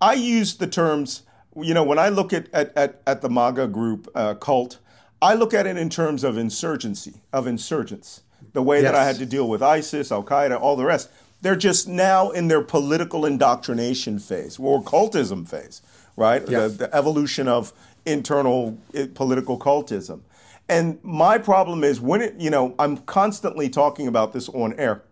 I 0.00 0.14
use 0.14 0.56
the 0.56 0.66
terms 0.66 1.22
you 1.62 1.74
know, 1.74 1.84
when 1.84 1.98
I 1.98 2.08
look 2.08 2.32
at, 2.32 2.52
at, 2.52 2.76
at, 2.76 3.02
at 3.06 3.20
the 3.20 3.28
MAGA 3.28 3.68
group 3.68 4.08
uh, 4.14 4.34
cult, 4.34 4.78
I 5.20 5.34
look 5.34 5.52
at 5.54 5.66
it 5.66 5.76
in 5.76 5.90
terms 5.90 6.24
of 6.24 6.38
insurgency, 6.38 7.14
of 7.32 7.46
insurgents. 7.46 8.22
The 8.52 8.62
way 8.62 8.82
yes. 8.82 8.84
that 8.84 8.94
I 8.94 9.04
had 9.04 9.16
to 9.16 9.26
deal 9.26 9.48
with 9.48 9.62
ISIS, 9.62 10.12
Al 10.12 10.22
Qaeda, 10.22 10.60
all 10.60 10.76
the 10.76 10.84
rest. 10.84 11.10
They're 11.40 11.56
just 11.56 11.86
now 11.86 12.30
in 12.30 12.48
their 12.48 12.62
political 12.62 13.24
indoctrination 13.24 14.18
phase 14.18 14.58
or 14.58 14.82
cultism 14.82 15.48
phase, 15.48 15.82
right? 16.16 16.44
The, 16.44 16.68
the 16.68 16.94
evolution 16.94 17.46
of 17.46 17.72
internal 18.06 18.78
eh, 18.94 19.06
political 19.14 19.58
cultism. 19.58 20.20
And 20.68 20.98
my 21.02 21.38
problem 21.38 21.84
is 21.84 22.00
when 22.00 22.20
it, 22.20 22.34
you 22.38 22.50
know, 22.50 22.74
I'm 22.78 22.98
constantly 22.98 23.68
talking 23.68 24.06
about 24.06 24.32
this 24.32 24.48
on 24.48 24.74
air. 24.74 25.02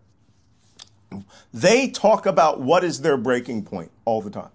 They 1.54 1.88
talk 1.88 2.26
about 2.26 2.60
what 2.60 2.84
is 2.84 3.00
their 3.00 3.16
breaking 3.16 3.64
point 3.64 3.90
all 4.04 4.20
the 4.20 4.30
time. 4.30 4.50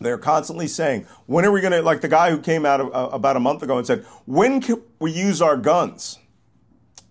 They're 0.00 0.18
constantly 0.18 0.68
saying, 0.68 1.06
when 1.26 1.44
are 1.44 1.50
we 1.50 1.60
going 1.60 1.72
to, 1.72 1.82
like 1.82 2.00
the 2.00 2.08
guy 2.08 2.30
who 2.30 2.38
came 2.38 2.64
out 2.64 2.80
of, 2.80 2.94
uh, 2.94 3.10
about 3.12 3.36
a 3.36 3.40
month 3.40 3.62
ago 3.62 3.78
and 3.78 3.86
said, 3.86 4.04
when 4.26 4.60
can 4.60 4.80
we 5.00 5.10
use 5.10 5.42
our 5.42 5.56
guns? 5.56 6.18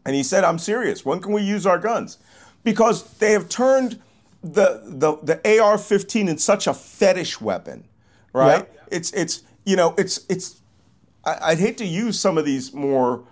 And 0.05 0.15
he 0.15 0.23
said, 0.23 0.43
I'm 0.43 0.57
serious. 0.57 1.05
When 1.05 1.19
can 1.19 1.33
we 1.33 1.41
use 1.41 1.65
our 1.65 1.77
guns? 1.77 2.17
Because 2.63 3.03
they 3.15 3.33
have 3.33 3.49
turned 3.49 4.01
the 4.41 4.81
the 4.85 5.17
the 5.23 5.59
AR-15 5.59 6.33
is 6.35 6.43
such 6.43 6.67
a 6.67 6.73
fetish 6.73 7.41
weapon, 7.41 7.85
right? 8.33 8.67
Yeah. 8.71 8.81
It's 8.91 9.11
it's 9.11 9.43
you 9.65 9.75
know 9.75 9.95
it's 9.97 10.25
it's 10.29 10.61
I, 11.23 11.51
would 11.51 11.59
hate 11.59 11.77
to 11.79 11.85
use 11.85 12.19
some 12.19 12.37
of 12.37 12.45
these 12.45 12.73
more 12.73 13.23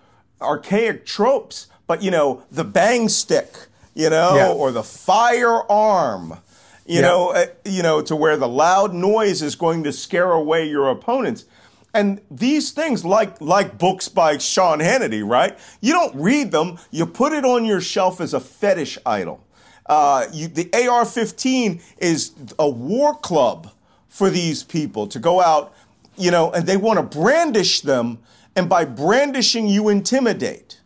archaic 0.41 1.05
tropes, 1.05 1.67
but 1.87 2.01
you 2.01 2.11
know 2.11 2.43
the 2.51 2.63
bang 2.63 3.09
stick, 3.09 3.53
you 3.93 4.09
know, 4.09 4.35
yeah. 4.35 4.51
or 4.51 4.71
the 4.71 4.83
firearm, 4.83 6.37
you 6.85 6.95
yeah. 6.95 7.01
know, 7.01 7.29
uh, 7.31 7.45
you 7.65 7.81
know, 7.81 8.01
to 8.01 8.15
where 8.15 8.37
the 8.37 8.47
loud 8.47 8.93
noise 8.93 9.41
is 9.41 9.55
going 9.55 9.83
to 9.83 9.91
scare 9.91 10.31
away 10.31 10.69
your 10.69 10.89
opponents. 10.89 11.45
And 11.93 12.21
these 12.29 12.71
things, 12.71 13.05
like 13.05 13.39
like 13.39 13.77
books 13.77 14.09
by 14.09 14.37
Sean 14.37 14.79
Hannity, 14.79 15.25
right? 15.27 15.57
You 15.81 15.93
don't 15.93 16.13
read 16.15 16.51
them; 16.51 16.77
you 16.91 17.05
put 17.05 17.31
it 17.31 17.45
on 17.45 17.63
your 17.65 17.79
shelf 17.79 18.19
as 18.19 18.33
a 18.33 18.39
fetish 18.39 18.97
idol. 19.05 19.45
Uh, 19.85 20.25
you, 20.33 20.47
the 20.47 20.67
AR-15 20.73 21.81
is 21.99 22.33
a 22.57 22.67
war 22.67 23.15
club 23.15 23.71
for 24.09 24.29
these 24.29 24.63
people 24.63 25.05
to 25.07 25.19
go 25.19 25.39
out, 25.39 25.73
you 26.17 26.31
know, 26.31 26.51
and 26.51 26.65
they 26.65 26.75
want 26.75 26.97
to 26.97 27.17
brandish 27.17 27.81
them, 27.81 28.17
and 28.55 28.67
by 28.67 28.83
brandishing, 28.83 29.67
you 29.67 29.89
intimidate. 29.89 30.81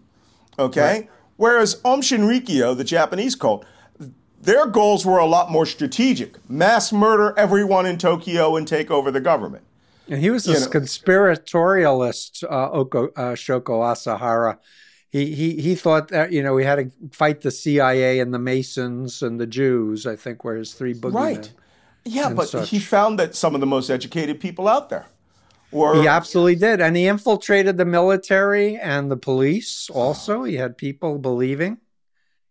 Okay. 0.57 0.81
Right. 0.81 1.09
Whereas 1.37 1.79
Aum 1.85 2.01
Shinrikyo, 2.01 2.75
the 2.75 2.83
Japanese 2.83 3.33
cult, 3.33 3.65
their 4.41 4.65
goals 4.65 5.05
were 5.05 5.19
a 5.19 5.25
lot 5.25 5.51
more 5.51 5.65
strategic: 5.65 6.37
mass 6.49 6.91
murder 6.91 7.33
everyone 7.37 7.85
in 7.85 7.97
Tokyo 7.97 8.55
and 8.55 8.67
take 8.67 8.89
over 8.91 9.11
the 9.11 9.21
government. 9.21 9.63
And 10.09 10.19
he 10.19 10.31
was 10.31 10.47
a 10.47 10.55
conspiratorialist, 10.67 12.43
uh, 12.43 12.71
Oko, 12.71 13.09
uh, 13.09 13.35
Shoko 13.35 13.83
Asahara. 13.83 14.57
He, 15.11 15.33
he, 15.33 15.61
he 15.61 15.75
thought 15.75 16.07
that, 16.09 16.31
you 16.31 16.41
know, 16.41 16.53
we 16.53 16.63
had 16.63 16.75
to 16.75 16.91
fight 17.11 17.41
the 17.41 17.51
CIA 17.51 18.19
and 18.19 18.33
the 18.33 18.39
Masons 18.39 19.21
and 19.21 19.39
the 19.39 19.47
Jews, 19.47 20.07
I 20.07 20.15
think 20.15 20.43
were 20.43 20.55
his 20.55 20.73
three 20.73 20.93
boogeymen. 20.93 21.13
Right. 21.13 21.53
Yeah, 22.05 22.33
but 22.33 22.49
such. 22.49 22.69
he 22.69 22.79
found 22.79 23.19
that 23.19 23.35
some 23.35 23.53
of 23.53 23.61
the 23.61 23.67
most 23.67 23.89
educated 23.89 24.39
people 24.39 24.67
out 24.67 24.89
there 24.89 25.05
were. 25.71 26.01
He 26.01 26.07
absolutely 26.07 26.55
did. 26.55 26.81
And 26.81 26.95
he 26.95 27.07
infiltrated 27.07 27.77
the 27.77 27.85
military 27.85 28.77
and 28.77 29.11
the 29.11 29.17
police 29.17 29.89
also. 29.91 30.43
He 30.43 30.55
had 30.55 30.77
people 30.77 31.19
believing 31.19 31.77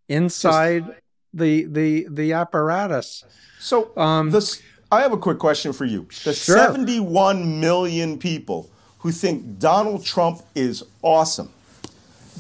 inside 0.09 0.85
the, 1.33 1.65
the, 1.65 2.07
the 2.11 2.33
apparatus. 2.33 3.25
So, 3.59 3.97
um, 3.97 4.31
this 4.31 4.63
I 4.91 5.03
have 5.03 5.13
a 5.13 5.19
quick 5.19 5.39
question 5.39 5.73
for 5.73 5.85
you. 5.85 6.07
The 6.25 6.33
sure. 6.33 6.57
71 6.57 7.61
million 7.61 8.19
people 8.19 8.71
who 8.99 9.13
think 9.13 9.59
Donald 9.59 10.05
Trump 10.05 10.43
is 10.55 10.83
awesome. 11.03 11.51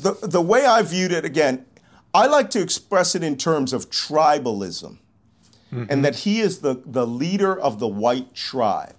The, 0.00 0.14
the 0.22 0.40
way 0.40 0.64
I 0.64 0.82
viewed 0.82 1.12
it, 1.12 1.24
again, 1.24 1.66
I 2.14 2.26
like 2.26 2.50
to 2.50 2.62
express 2.62 3.14
it 3.14 3.22
in 3.22 3.36
terms 3.36 3.72
of 3.72 3.90
tribalism 3.90 4.98
mm-hmm. 5.72 5.84
and 5.90 6.04
that 6.04 6.16
he 6.16 6.40
is 6.40 6.60
the, 6.60 6.80
the 6.86 7.06
leader 7.06 7.58
of 7.58 7.78
the 7.78 7.88
white 7.88 8.34
tribe. 8.34 8.94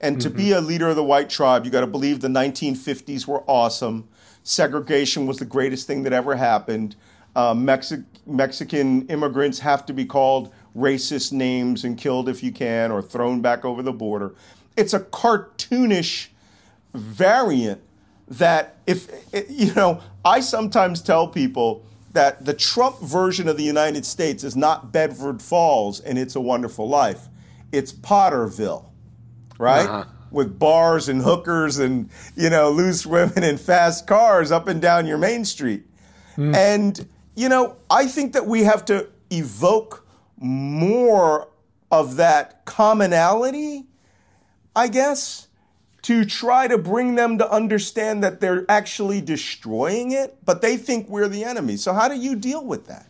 And 0.00 0.20
to 0.20 0.28
mm-hmm. 0.28 0.36
be 0.36 0.52
a 0.52 0.60
leader 0.60 0.88
of 0.88 0.94
the 0.94 1.02
white 1.02 1.28
tribe, 1.28 1.64
you 1.64 1.72
got 1.72 1.80
to 1.80 1.86
believe 1.88 2.20
the 2.20 2.28
1950s 2.28 3.26
were 3.26 3.42
awesome. 3.48 4.08
Segregation 4.44 5.26
was 5.26 5.38
the 5.38 5.44
greatest 5.44 5.88
thing 5.88 6.04
that 6.04 6.12
ever 6.12 6.36
happened. 6.36 6.94
Uh, 7.38 7.54
Mexi- 7.54 8.04
Mexican 8.26 9.06
immigrants 9.06 9.60
have 9.60 9.86
to 9.86 9.92
be 9.92 10.04
called 10.04 10.52
racist 10.76 11.32
names 11.32 11.84
and 11.84 11.96
killed 11.96 12.28
if 12.28 12.42
you 12.42 12.50
can 12.50 12.90
or 12.90 13.00
thrown 13.00 13.40
back 13.40 13.64
over 13.64 13.80
the 13.80 13.92
border. 13.92 14.34
It's 14.76 14.92
a 14.92 14.98
cartoonish 14.98 16.28
variant 16.94 17.80
that 18.26 18.78
if 18.88 19.08
you 19.48 19.72
know, 19.74 20.00
I 20.24 20.40
sometimes 20.40 21.00
tell 21.00 21.28
people 21.28 21.84
that 22.12 22.44
the 22.44 22.54
Trump 22.54 23.00
version 23.02 23.46
of 23.46 23.56
the 23.56 23.62
United 23.62 24.04
States 24.04 24.42
is 24.42 24.56
not 24.56 24.90
Bedford 24.90 25.40
Falls 25.40 26.00
and 26.00 26.18
It's 26.18 26.34
a 26.34 26.40
Wonderful 26.40 26.88
Life. 26.88 27.28
It's 27.70 27.92
Potterville, 27.92 28.86
right? 29.58 29.88
Uh-huh. 29.88 30.04
With 30.32 30.58
bars 30.58 31.08
and 31.08 31.22
hookers 31.22 31.78
and, 31.78 32.10
you 32.34 32.50
know, 32.50 32.70
loose 32.70 33.06
women 33.06 33.44
and 33.44 33.60
fast 33.60 34.08
cars 34.08 34.50
up 34.50 34.66
and 34.66 34.82
down 34.82 35.06
your 35.06 35.18
main 35.18 35.44
street. 35.44 35.84
Mm. 36.36 36.56
And, 36.56 37.08
you 37.38 37.48
know, 37.48 37.76
I 37.88 38.08
think 38.08 38.32
that 38.32 38.48
we 38.48 38.64
have 38.64 38.84
to 38.86 39.08
evoke 39.30 40.04
more 40.38 41.48
of 41.88 42.16
that 42.16 42.64
commonality, 42.64 43.86
I 44.74 44.88
guess, 44.88 45.46
to 46.02 46.24
try 46.24 46.66
to 46.66 46.76
bring 46.76 47.14
them 47.14 47.38
to 47.38 47.48
understand 47.48 48.24
that 48.24 48.40
they're 48.40 48.66
actually 48.68 49.20
destroying 49.20 50.10
it, 50.10 50.36
but 50.44 50.62
they 50.62 50.76
think 50.76 51.08
we're 51.08 51.28
the 51.28 51.44
enemy. 51.44 51.76
So, 51.76 51.92
how 51.92 52.08
do 52.08 52.16
you 52.16 52.34
deal 52.34 52.64
with 52.64 52.88
that? 52.88 53.06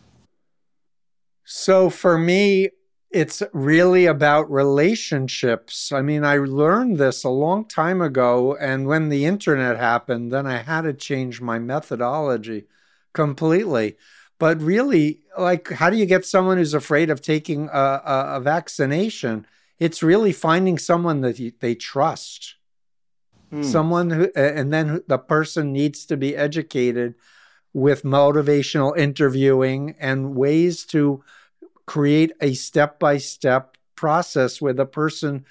So, 1.43 1.89
for 1.89 2.15
me, 2.15 2.69
it's 3.09 3.41
really 3.51 4.05
about 4.05 4.51
relationships. 4.51 5.91
I 5.91 6.03
mean, 6.03 6.23
I 6.23 6.37
learned 6.37 6.99
this 6.99 7.23
a 7.23 7.29
long 7.29 7.65
time 7.65 7.99
ago. 7.99 8.55
And 8.55 8.85
when 8.85 9.09
the 9.09 9.25
internet 9.25 9.77
happened, 9.77 10.31
then 10.31 10.45
I 10.45 10.57
had 10.57 10.81
to 10.81 10.93
change 10.93 11.41
my 11.41 11.57
methodology 11.57 12.67
completely. 13.13 13.97
But 14.39 14.61
really, 14.61 15.19
like, 15.37 15.69
how 15.69 15.89
do 15.89 15.97
you 15.97 16.05
get 16.05 16.25
someone 16.25 16.57
who's 16.57 16.73
afraid 16.73 17.09
of 17.09 17.21
taking 17.21 17.69
a, 17.71 18.01
a, 18.05 18.25
a 18.35 18.39
vaccination? 18.39 19.45
It's 19.77 20.01
really 20.01 20.31
finding 20.31 20.77
someone 20.77 21.21
that 21.21 21.39
you, 21.39 21.51
they 21.59 21.75
trust. 21.75 22.55
Mm. 23.51 23.65
Someone 23.65 24.09
who, 24.11 24.31
and 24.35 24.71
then 24.73 25.03
the 25.07 25.17
person 25.17 25.73
needs 25.73 26.05
to 26.05 26.15
be 26.15 26.35
educated 26.35 27.15
with 27.73 28.03
motivational 28.03 28.97
interviewing 28.97 29.95
and 29.99 30.35
ways 30.35 30.85
to 30.85 31.23
create 31.85 32.31
a 32.41 32.53
step 32.53 32.99
by 32.99 33.17
step 33.17 33.77
process 33.95 34.61
where 34.61 34.73
the 34.73 34.85
person 34.85 35.45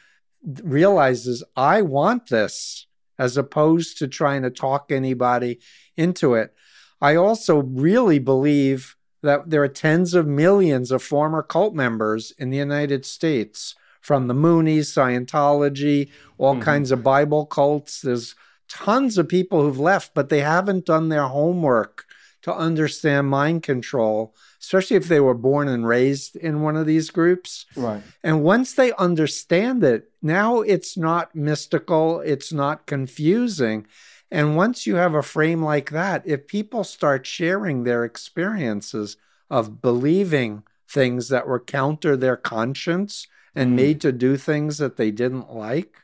realizes, 0.62 1.44
I 1.56 1.82
want 1.82 2.28
this, 2.28 2.86
as 3.18 3.36
opposed 3.36 3.98
to 3.98 4.08
trying 4.08 4.42
to 4.42 4.50
talk 4.50 4.90
anybody 4.90 5.58
into 5.96 6.34
it. 6.34 6.54
I 7.00 7.16
also 7.16 7.62
really 7.62 8.18
believe 8.18 8.96
that 9.22 9.50
there 9.50 9.62
are 9.62 9.68
tens 9.68 10.14
of 10.14 10.26
millions 10.26 10.90
of 10.90 11.02
former 11.02 11.42
cult 11.42 11.74
members 11.74 12.32
in 12.38 12.50
the 12.50 12.56
United 12.56 13.04
States 13.04 13.74
from 14.00 14.26
the 14.26 14.34
Moonies, 14.34 14.86
Scientology, 14.86 16.10
all 16.38 16.54
mm-hmm. 16.54 16.62
kinds 16.62 16.90
of 16.90 17.02
Bible 17.02 17.46
cults. 17.46 18.00
There's 18.00 18.34
tons 18.68 19.18
of 19.18 19.28
people 19.28 19.62
who've 19.62 19.78
left, 19.78 20.14
but 20.14 20.28
they 20.28 20.40
haven't 20.40 20.86
done 20.86 21.08
their 21.08 21.26
homework 21.26 22.04
to 22.42 22.54
understand 22.54 23.28
mind 23.28 23.62
control, 23.62 24.34
especially 24.60 24.96
if 24.96 25.08
they 25.08 25.20
were 25.20 25.34
born 25.34 25.68
and 25.68 25.86
raised 25.86 26.36
in 26.36 26.62
one 26.62 26.76
of 26.76 26.86
these 26.86 27.10
groups. 27.10 27.66
Right. 27.74 28.02
And 28.22 28.44
once 28.44 28.74
they 28.74 28.92
understand 28.92 29.82
it, 29.82 30.10
now 30.22 30.60
it's 30.60 30.96
not 30.96 31.34
mystical, 31.34 32.20
it's 32.20 32.52
not 32.52 32.86
confusing. 32.86 33.86
And 34.30 34.56
once 34.56 34.86
you 34.86 34.96
have 34.96 35.14
a 35.14 35.22
frame 35.22 35.62
like 35.62 35.90
that, 35.90 36.22
if 36.26 36.46
people 36.46 36.84
start 36.84 37.26
sharing 37.26 37.84
their 37.84 38.04
experiences 38.04 39.16
of 39.50 39.80
believing 39.80 40.64
things 40.86 41.28
that 41.28 41.46
were 41.46 41.60
counter 41.60 42.16
their 42.16 42.36
conscience 42.36 43.26
and 43.54 43.72
mm. 43.72 43.76
made 43.76 44.00
to 44.02 44.12
do 44.12 44.36
things 44.36 44.78
that 44.78 44.96
they 44.96 45.10
didn't 45.10 45.52
like, 45.52 45.96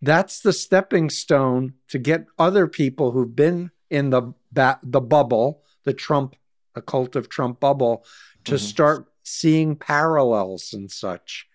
that's 0.00 0.40
the 0.40 0.52
stepping 0.52 1.10
stone 1.10 1.74
to 1.88 1.98
get 1.98 2.26
other 2.38 2.66
people 2.66 3.12
who've 3.12 3.36
been 3.36 3.70
in 3.90 4.10
the 4.10 4.34
ba- 4.50 4.80
the 4.82 5.00
bubble, 5.00 5.62
the 5.84 5.92
Trump, 5.92 6.36
the 6.74 6.82
cult 6.82 7.14
of 7.16 7.28
Trump 7.28 7.60
bubble, 7.60 8.04
to 8.44 8.54
mm-hmm. 8.54 8.64
start 8.64 9.06
seeing 9.22 9.76
parallels 9.76 10.72
and 10.72 10.90
such. 10.90 11.46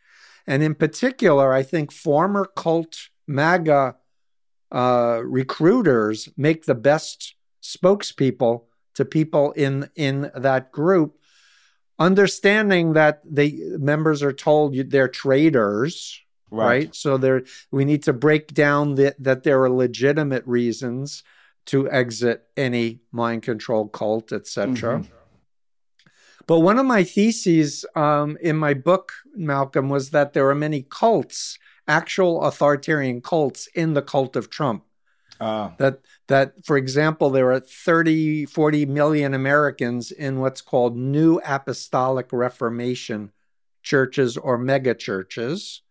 And 0.46 0.64
in 0.64 0.76
particular, 0.76 1.52
I 1.54 1.64
think 1.64 1.92
former 1.92 2.46
cult 2.46 3.10
MAGA 3.28 3.96
uh, 4.72 5.22
recruiters 5.24 6.30
make 6.38 6.65
the 6.65 6.76
best 6.76 7.36
spokespeople 7.61 8.63
to 8.95 9.05
people 9.05 9.51
in 9.51 9.89
in 9.95 10.32
that 10.36 10.72
group 10.72 11.18
understanding 11.99 12.93
that 12.93 13.22
the 13.24 13.78
members 13.80 14.22
are 14.22 14.34
told 14.34 14.76
they're 14.89 15.07
traitors 15.07 16.22
right, 16.51 16.65
right? 16.65 16.95
so 16.95 17.18
there 17.18 17.43
we 17.72 17.86
need 17.86 18.03
to 18.03 18.13
break 18.13 18.53
down 18.53 18.95
the, 18.95 19.15
that 19.20 19.43
there 19.43 19.61
are 19.63 19.70
legitimate 19.70 20.45
reasons 20.45 21.24
to 21.65 21.89
exit 21.89 22.43
any 22.55 22.99
mind 23.11 23.43
control 23.43 23.88
cult 23.88 24.32
etc 24.32 24.99
mm-hmm. 24.99 25.11
but 26.45 26.59
one 26.59 26.78
of 26.78 26.86
my 26.86 27.03
theses 27.03 27.86
um, 27.95 28.38
in 28.41 28.55
my 28.55 28.74
book 28.74 29.11
malcolm 29.36 29.89
was 29.89 30.11
that 30.11 30.34
there 30.34 30.49
are 30.49 30.55
many 30.55 30.86
cults 30.89 31.57
actual 31.88 32.44
authoritarian 32.44 33.22
cults 33.22 33.68
in 33.74 33.94
the 33.94 34.02
cult 34.02 34.36
of 34.36 34.50
Trump. 34.50 34.84
Uh. 35.40 35.72
That 35.78 36.00
that, 36.28 36.66
for 36.66 36.78
example, 36.78 37.30
there 37.30 37.52
are 37.52 37.60
30, 37.60 38.46
40 38.48 38.86
million 38.88 39.34
Americans 39.34 40.12
in 40.12 40.40
what's 40.40 40.62
called 40.62 40.98
New 40.98 41.40
Apostolic 41.46 42.28
Reformation 42.32 43.32
churches 43.82 44.36
or 44.36 44.58
mega 44.58 44.94
churches. 44.94 45.82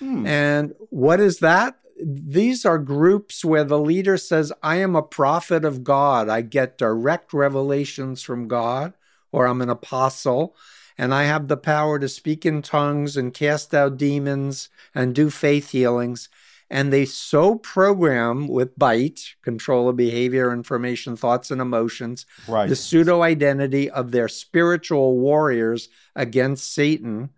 Hmm. 0.00 0.26
And 0.26 0.74
what 0.90 1.20
is 1.20 1.38
that? 1.38 1.78
These 2.02 2.66
are 2.66 2.78
groups 2.78 3.44
where 3.44 3.64
the 3.64 3.78
leader 3.78 4.16
says, 4.16 4.52
I 4.62 4.76
am 4.76 4.96
a 4.96 5.02
prophet 5.02 5.64
of 5.64 5.84
God. 5.84 6.28
I 6.28 6.40
get 6.42 6.76
direct 6.76 7.32
revelations 7.32 8.22
from 8.22 8.48
God, 8.48 8.92
or 9.32 9.46
I'm 9.46 9.62
an 9.62 9.70
apostle. 9.70 10.56
And 10.98 11.14
I 11.14 11.24
have 11.24 11.48
the 11.48 11.56
power 11.56 11.98
to 11.98 12.08
speak 12.08 12.46
in 12.46 12.62
tongues 12.62 13.16
and 13.16 13.34
cast 13.34 13.74
out 13.74 13.96
demons 13.96 14.68
and 14.94 15.14
do 15.14 15.30
faith 15.30 15.70
healings. 15.70 16.28
And 16.68 16.92
they 16.92 17.04
so 17.04 17.56
program 17.56 18.48
with 18.48 18.76
BITE, 18.76 19.36
control 19.42 19.88
of 19.88 19.96
behavior, 19.96 20.52
information, 20.52 21.16
thoughts, 21.16 21.50
and 21.50 21.60
emotions, 21.60 22.26
right. 22.48 22.68
the 22.68 22.74
pseudo 22.74 23.22
identity 23.22 23.88
of 23.88 24.10
their 24.10 24.26
spiritual 24.26 25.16
warriors 25.16 25.88
against 26.16 26.72
Satan. 26.72 27.30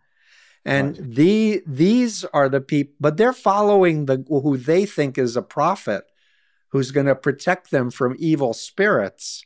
And 0.64 0.98
right. 0.98 1.14
the 1.14 1.62
these 1.66 2.24
are 2.24 2.48
the 2.48 2.60
people, 2.60 2.94
but 3.00 3.16
they're 3.16 3.32
following 3.34 4.06
the 4.06 4.24
who 4.28 4.56
they 4.56 4.86
think 4.86 5.18
is 5.18 5.36
a 5.36 5.42
prophet 5.42 6.04
who's 6.68 6.90
going 6.90 7.06
to 7.06 7.14
protect 7.14 7.70
them 7.70 7.90
from 7.90 8.16
evil 8.18 8.54
spirits. 8.54 9.44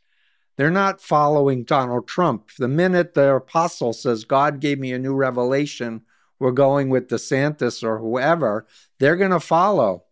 They're 0.63 0.71
not 0.71 1.01
following 1.01 1.65
Donald 1.65 2.07
Trump. 2.07 2.51
The 2.57 2.69
minute 2.69 3.15
the 3.15 3.35
apostle 3.35 3.93
says, 3.93 4.23
God 4.23 4.61
gave 4.61 4.79
me 4.79 4.93
a 4.93 4.99
new 5.01 5.13
revelation, 5.13 6.03
we're 6.39 6.53
going 6.53 6.89
with 6.89 7.09
DeSantis 7.09 7.83
or 7.83 7.99
whoever, 7.99 8.69
they're 9.01 9.17
going 9.17 9.33
to 9.33 9.41
follow. 9.41 10.05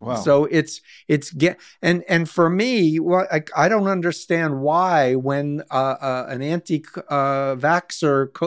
Wow. 0.00 0.14
So 0.14 0.46
it's 0.46 0.80
it's 1.06 1.30
get 1.30 1.60
and 1.82 2.02
and 2.08 2.30
for 2.30 2.48
me, 2.48 2.98
well, 2.98 3.26
I, 3.30 3.42
I 3.54 3.68
don't 3.68 3.86
understand 3.86 4.62
why 4.62 5.16
when 5.16 5.62
uh, 5.70 5.96
uh, 6.00 6.26
an 6.30 6.40
anti 6.40 6.82
uh, 7.10 7.54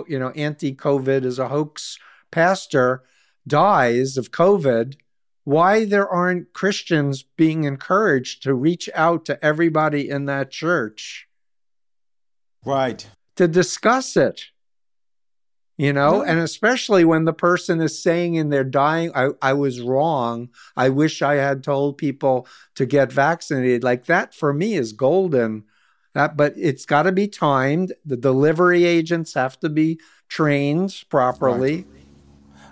you 0.07 0.17
know, 0.17 0.31
anti 0.31 0.73
COVID 0.73 1.23
is 1.23 1.37
a 1.37 1.49
hoax 1.49 1.99
pastor 2.31 3.03
dies 3.45 4.17
of 4.17 4.31
COVID, 4.31 4.95
why 5.43 5.85
there 5.85 6.09
aren't 6.09 6.53
Christians 6.53 7.21
being 7.21 7.63
encouraged 7.65 8.41
to 8.41 8.55
reach 8.55 8.89
out 8.95 9.23
to 9.25 9.45
everybody 9.45 10.09
in 10.09 10.25
that 10.25 10.49
church. 10.49 11.26
Right. 12.67 13.07
To 13.37 13.47
discuss 13.47 14.17
it. 14.17 14.45
You 15.77 15.93
know, 15.93 16.23
and 16.23 16.39
especially 16.39 17.05
when 17.05 17.25
the 17.25 17.33
person 17.33 17.81
is 17.81 18.01
saying 18.01 18.33
in 18.33 18.49
their 18.49 18.63
dying, 18.63 19.11
I, 19.13 19.29
I 19.43 19.53
was 19.53 19.79
wrong. 19.79 20.49
I 20.75 20.89
wish 20.89 21.21
I 21.21 21.35
had 21.35 21.63
told 21.63 21.99
people 21.99 22.47
to 22.73 22.87
get 22.87 23.11
vaccinated. 23.11 23.83
Like 23.83 24.05
that 24.07 24.33
for 24.33 24.53
me 24.53 24.73
is 24.73 24.91
golden. 24.91 25.65
That, 26.15 26.35
but 26.35 26.55
it's 26.57 26.87
got 26.87 27.03
to 27.03 27.11
be 27.11 27.27
timed. 27.27 27.93
The 28.03 28.17
delivery 28.17 28.85
agents 28.85 29.35
have 29.35 29.59
to 29.59 29.69
be 29.69 29.99
trained 30.27 31.03
properly. 31.09 31.75
Right. 31.75 31.85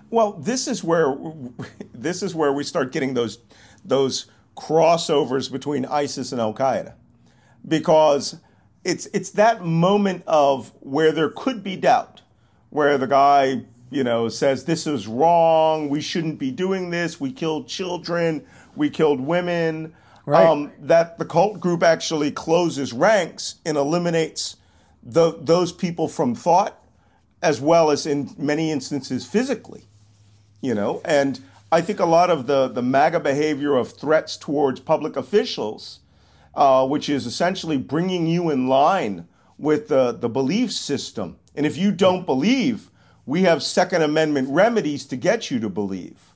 Well, 0.10 0.34
this 0.34 0.68
is 0.68 0.84
where 0.84 1.16
this 1.94 2.24
is 2.24 2.34
where 2.34 2.54
we 2.54 2.64
start 2.64 2.92
getting 2.92 3.14
those 3.14 3.38
those 3.84 4.26
crossovers 4.58 5.52
between 5.52 5.86
ISIS 5.86 6.32
and 6.32 6.42
Al 6.42 6.56
Qaeda, 6.56 6.96
because 7.68 8.38
it's 8.86 9.08
it's 9.08 9.32
that 9.32 9.66
moment 9.66 10.24
of 10.28 10.72
where 10.80 11.12
there 11.12 11.30
could 11.30 11.64
be 11.64 11.76
doubt, 11.76 12.22
where 12.70 12.98
the 12.98 13.08
guy 13.08 13.64
you 13.90 14.04
know 14.04 14.30
says 14.30 14.66
this 14.66 14.88
is 14.88 15.08
wrong, 15.08 15.90
we 15.90 16.00
shouldn't 16.00 16.40
be 16.40 16.52
doing 16.52 16.90
this, 16.90 17.20
we 17.20 17.32
killed 17.32 17.68
children, 17.68 18.46
we 18.76 18.90
killed 18.90 19.20
women. 19.20 19.94
Right. 20.28 20.48
Um, 20.48 20.72
that 20.80 21.20
the 21.20 21.26
cult 21.26 21.60
group 21.60 21.84
actually 21.84 22.32
closes 22.32 22.92
ranks 22.94 23.56
and 23.64 23.78
eliminates 23.78 24.58
the, 25.04 25.38
those 25.40 25.72
people 25.72 26.08
from 26.08 26.34
thought, 26.34 26.84
as 27.44 27.62
well 27.62 27.92
as 27.92 28.08
in 28.08 28.34
many 28.36 28.72
instances 28.72 29.24
physically 29.24 29.86
you 30.66 30.74
know, 30.74 31.00
and 31.06 31.40
I 31.72 31.82
think 31.82 32.00
a 32.00 32.06
lot 32.06 32.32
of 32.32 32.48
the, 32.48 32.68
the 32.68 32.82
MAGA 32.82 33.20
behavior 33.20 33.76
of 33.76 33.92
threats 33.92 34.36
towards 34.36 34.80
public 34.80 35.16
officials, 35.16 36.00
uh, 36.56 36.86
which 36.88 37.10
is 37.10 37.26
essentially 37.26 37.78
bringing 37.78 38.26
you 38.28 38.50
in 38.50 38.68
line 38.68 39.28
with 39.58 39.88
the, 39.88 40.12
the 40.12 40.30
belief 40.30 40.72
system. 40.72 41.38
And 41.56 41.66
if 41.66 41.78
you 41.78 41.92
don't 41.92 42.26
believe, 42.26 42.90
we 43.26 43.44
have 43.44 43.64
Second 43.64 44.02
Amendment 44.02 44.50
remedies 44.50 45.06
to 45.06 45.16
get 45.16 45.50
you 45.50 45.60
to 45.60 45.70
believe. 45.70 46.34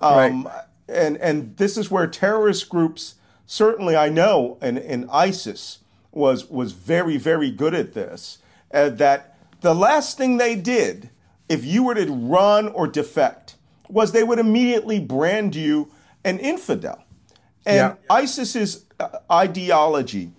Um, 0.00 0.44
right. 0.44 0.64
and, 0.88 1.16
and 1.18 1.56
this 1.56 1.76
is 1.76 1.90
where 1.90 2.06
terrorist 2.06 2.68
groups, 2.68 3.14
certainly 3.46 3.96
I 3.96 4.08
know, 4.08 4.58
and, 4.60 4.78
and 4.78 5.08
ISIS 5.10 5.78
was, 6.12 6.48
was 6.48 6.72
very, 6.72 7.16
very 7.16 7.50
good 7.50 7.74
at 7.74 7.92
this, 7.92 8.38
uh, 8.72 8.90
that 8.90 9.36
the 9.60 9.74
last 9.74 10.18
thing 10.18 10.36
they 10.36 10.56
did, 10.56 11.10
if 11.48 11.64
you 11.64 11.84
were 11.84 11.94
to 11.94 12.10
run 12.10 12.68
or 12.68 12.86
defect, 12.86 13.56
was 13.88 14.12
they 14.12 14.24
would 14.24 14.38
immediately 14.38 14.98
brand 15.00 15.54
you 15.54 15.90
an 16.24 16.38
infidel. 16.38 17.03
And 17.66 17.76
yeah. 17.76 18.16
ISIS's 18.16 18.84
uh, 19.00 19.18
ideology 19.30 20.30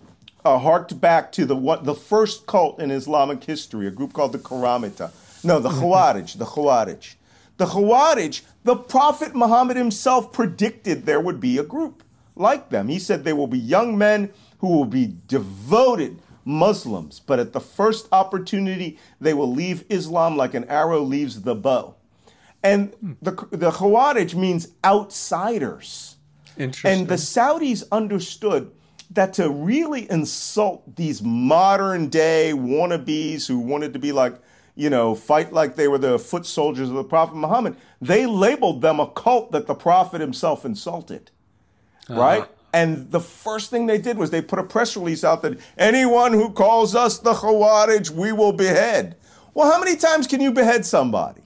uh, 0.43 0.59
harked 0.59 0.99
back 1.01 1.32
to 1.34 1.45
the 1.45 1.55
what 1.55 1.84
the 1.84 1.95
first 1.95 2.45
cult 2.45 2.80
in 2.80 2.91
Islamic 2.91 3.43
history, 3.43 3.88
a 3.88 3.91
group 3.91 4.13
called 4.13 4.32
the 4.32 4.39
Karamita. 4.39 5.11
No, 5.43 5.59
the. 5.59 5.69
Khawarij, 5.82 6.38
the 6.38 6.45
Khawarij. 6.45 7.15
The 7.57 7.65
Khawarij, 7.65 8.41
the 8.63 8.76
Prophet 8.76 9.34
Muhammad 9.34 9.78
himself 9.78 10.32
predicted 10.32 11.05
there 11.05 11.21
would 11.21 11.39
be 11.39 11.57
a 11.57 11.63
group 11.63 12.03
like 12.36 12.69
them. 12.69 12.89
He 12.89 12.99
said 12.99 13.23
they 13.23 13.34
will 13.34 13.47
be 13.47 13.59
young 13.59 13.97
men 13.97 14.32
who 14.59 14.67
will 14.67 14.86
be 14.86 15.15
devoted 15.28 16.19
Muslims, 16.43 17.19
but 17.19 17.39
at 17.39 17.53
the 17.53 17.59
first 17.59 18.07
opportunity, 18.11 18.99
they 19.19 19.34
will 19.34 19.51
leave 19.51 19.84
Islam 19.89 20.38
like 20.38 20.53
an 20.53 20.65
arrow 20.65 21.01
leaves 21.01 21.41
the 21.41 21.55
bow. 21.55 21.95
And 22.63 22.93
the, 23.21 23.32
the 23.51 23.71
Khawarij 23.71 24.36
means 24.36 24.69
outsiders. 24.84 26.17
Interesting. 26.58 26.99
And 26.99 27.08
the 27.08 27.16
Saudis 27.16 27.84
understood 27.91 28.72
that 29.12 29.34
to 29.34 29.49
really 29.49 30.10
insult 30.10 30.95
these 30.95 31.22
modern 31.22 32.10
day 32.10 32.53
wannabes 32.56 33.47
who 33.47 33.60
wanted 33.60 33.93
to 33.93 33.99
be 33.99 34.12
like, 34.12 34.36
you 34.76 34.89
know, 34.89 35.16
fight 35.16 35.53
like 35.53 35.76
they 35.76 35.88
were 35.88 35.97
the 35.97 36.20
foot 36.20 36.45
soldiers 36.45 36.89
of 36.89 36.95
the 36.95 37.03
Prophet 37.03 37.36
Muhammad, 37.36 37.78
they 38.01 38.26
labeled 38.26 38.82
them 38.82 38.99
a 38.99 39.08
cult 39.08 39.51
that 39.51 39.68
the 39.68 39.76
Prophet 39.76 40.22
himself 40.22 40.66
insulted. 40.66 41.32
Uh-huh. 42.10 42.20
Right? 42.20 42.45
And 42.74 43.10
the 43.12 43.22
first 43.22 43.70
thing 43.70 43.86
they 43.86 43.97
did 43.97 44.18
was 44.18 44.32
they 44.32 44.41
put 44.41 44.60
a 44.60 44.64
press 44.64 44.97
release 44.97 45.24
out 45.24 45.41
that 45.43 45.58
anyone 45.78 46.34
who 46.34 46.49
calls 46.49 46.93
us 46.93 47.20
the 47.20 47.34
Khawarij, 47.34 48.10
we 48.10 48.34
will 48.34 48.51
behead. 48.51 49.16
Well, 49.53 49.72
how 49.72 49.80
many 49.80 49.95
times 49.95 50.28
can 50.28 50.41
you 50.41 50.51
behead 50.51 50.86
somebody? 50.86 51.45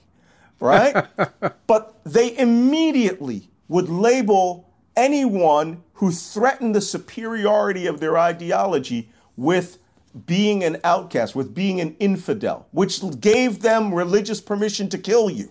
right? 0.60 1.06
but 1.66 1.98
they 2.04 2.36
immediately 2.38 3.50
would 3.68 3.88
label 3.88 4.69
anyone 5.00 5.82
who 5.94 6.12
threatened 6.12 6.74
the 6.74 6.80
superiority 6.80 7.86
of 7.86 8.00
their 8.00 8.18
ideology 8.18 9.08
with 9.36 9.78
being 10.26 10.62
an 10.62 10.76
outcast, 10.84 11.34
with 11.34 11.54
being 11.54 11.80
an 11.80 11.96
infidel, 11.98 12.68
which 12.72 13.00
gave 13.20 13.60
them 13.60 13.94
religious 13.94 14.40
permission 14.40 14.88
to 14.90 14.98
kill 14.98 15.30
you. 15.30 15.50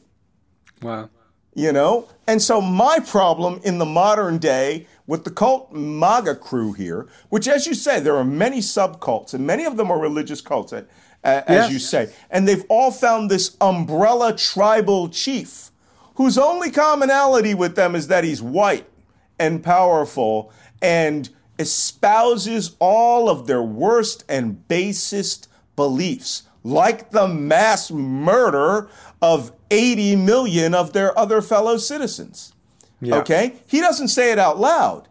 Wow. 0.82 1.10
You 1.56 1.72
know? 1.72 2.08
And 2.28 2.41
so 2.41 2.62
my 2.62 3.00
problem 3.00 3.60
in 3.64 3.80
the 3.80 3.86
modern 3.86 4.38
day 4.38 4.86
with 5.08 5.24
the 5.24 5.32
cult 5.32 5.74
MAGA 5.74 6.36
crew 6.36 6.74
here, 6.74 7.08
which, 7.30 7.47
as 7.47 7.66
you 7.66 7.74
say, 7.74 8.00
there 8.00 8.16
are 8.16 8.24
many 8.24 8.60
subcults, 8.60 9.34
and 9.34 9.47
many 9.47 9.66
of 9.66 9.78
them 9.78 9.89
are 9.89 10.00
religious 10.00 10.41
cults 10.41 10.74
uh, 10.74 10.84
as 11.24 11.43
yes. 11.47 11.72
you 11.72 11.80
say. 11.80 12.14
And 12.30 12.47
they've 12.47 12.66
all 12.70 12.91
found 12.91 13.32
this 13.32 13.58
umbrella 13.60 14.36
tribal 14.38 15.10
chief 15.10 15.72
whose 16.16 16.38
only 16.38 16.70
commonality 16.70 17.56
with 17.56 17.76
them 17.76 17.95
is 17.95 18.08
that 18.10 18.24
he's 18.24 18.41
white 18.41 18.86
and 19.40 19.64
powerful 19.64 20.52
and 20.82 21.30
espouses 21.58 22.76
all 22.80 23.30
of 23.30 23.48
their 23.48 23.62
worst 23.62 24.24
and 24.30 24.68
basest 24.68 25.48
beliefs, 25.76 26.44
like 26.64 27.12
the 27.12 27.28
mass 27.28 27.92
murder 27.92 28.90
of 29.22 29.52
80 29.72 30.16
million 30.18 30.74
of 30.74 30.94
their 30.94 31.18
other 31.18 31.42
fellow 31.42 31.78
citizens. 31.78 32.54
Yeah. 33.02 33.18
Okay? 33.18 33.56
He 33.68 33.80
doesn't 33.80 34.10
say 34.10 34.32
it 34.32 34.40
out 34.40 34.60
loud. 34.60 35.08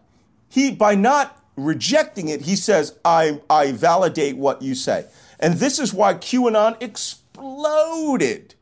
He 0.48 0.70
by 0.70 0.94
not 0.94 1.38
rejecting 1.58 2.28
it, 2.28 2.42
he 2.42 2.56
says, 2.56 2.96
I, 3.04 3.40
I 3.50 3.72
validate 3.72 4.36
what 4.36 4.62
you 4.62 4.74
say. 4.74 5.06
And 5.40 5.54
this 5.54 5.78
is 5.78 5.92
why 5.92 6.14
QAnon 6.14 6.80
exploded. 6.82 8.54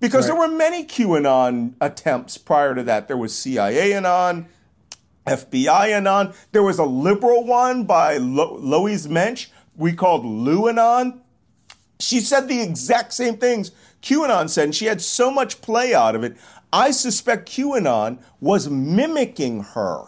Because 0.00 0.28
right. 0.28 0.34
there 0.34 0.48
were 0.48 0.54
many 0.54 0.84
QAnon 0.84 1.74
attempts 1.80 2.38
prior 2.38 2.74
to 2.74 2.82
that. 2.84 3.08
There 3.08 3.16
was 3.16 3.36
CIA 3.36 3.94
Anon, 3.94 4.46
FBI 5.26 5.90
Anon. 5.90 6.34
There 6.52 6.62
was 6.62 6.78
a 6.78 6.84
liberal 6.84 7.44
one 7.44 7.84
by 7.84 8.18
Lo- 8.18 8.56
Louise 8.58 9.08
Mensch 9.08 9.48
we 9.76 9.92
called 9.92 10.24
Luanon. 10.24 11.20
She 12.00 12.20
said 12.20 12.48
the 12.48 12.60
exact 12.60 13.12
same 13.12 13.36
things 13.36 13.70
QAnon 14.02 14.50
said, 14.50 14.64
and 14.64 14.74
she 14.74 14.86
had 14.86 15.00
so 15.00 15.30
much 15.30 15.60
play 15.60 15.94
out 15.94 16.14
of 16.14 16.22
it. 16.22 16.36
I 16.72 16.90
suspect 16.90 17.48
QAnon 17.48 18.18
was 18.40 18.68
mimicking 18.68 19.62
her. 19.62 20.04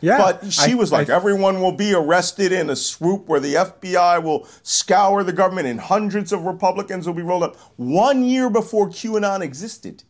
Yeah. 0.00 0.18
But 0.18 0.52
she 0.52 0.72
I, 0.72 0.74
was 0.74 0.92
like, 0.92 1.08
I, 1.08 1.14
everyone 1.14 1.60
will 1.60 1.72
be 1.72 1.94
arrested 1.94 2.52
in 2.52 2.68
a 2.68 2.76
swoop 2.76 3.26
where 3.26 3.40
the 3.40 3.54
FBI 3.54 4.22
will 4.22 4.46
scour 4.62 5.24
the 5.24 5.32
government 5.32 5.66
and 5.66 5.80
hundreds 5.80 6.30
of 6.30 6.42
Republicans 6.42 7.06
will 7.06 7.14
be 7.14 7.22
rolled 7.22 7.42
up. 7.42 7.56
One 7.76 8.22
year 8.22 8.50
before 8.50 8.88
QAnon 8.88 9.40
existed. 9.40 10.04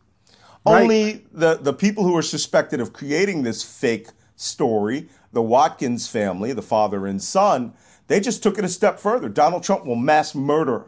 Right. 0.65 0.81
Only 0.81 1.25
the, 1.31 1.55
the 1.55 1.73
people 1.73 2.03
who 2.03 2.15
are 2.17 2.23
suspected 2.23 2.81
of 2.81 2.91
creating 2.91 3.43
this 3.43 3.63
fake 3.63 4.09
story, 4.35 5.09
the 5.31 5.41
Watkins 5.41 6.07
family, 6.07 6.53
the 6.53 6.61
father 6.61 7.07
and 7.07 7.21
son, 7.21 7.73
they 8.07 8.19
just 8.19 8.43
took 8.43 8.57
it 8.57 8.65
a 8.65 8.69
step 8.69 8.99
further. 8.99 9.29
Donald 9.29 9.63
Trump 9.63 9.85
will 9.85 9.95
mass 9.95 10.35
murder 10.35 10.85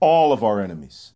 all 0.00 0.32
of 0.32 0.42
our 0.42 0.60
enemies. 0.60 1.12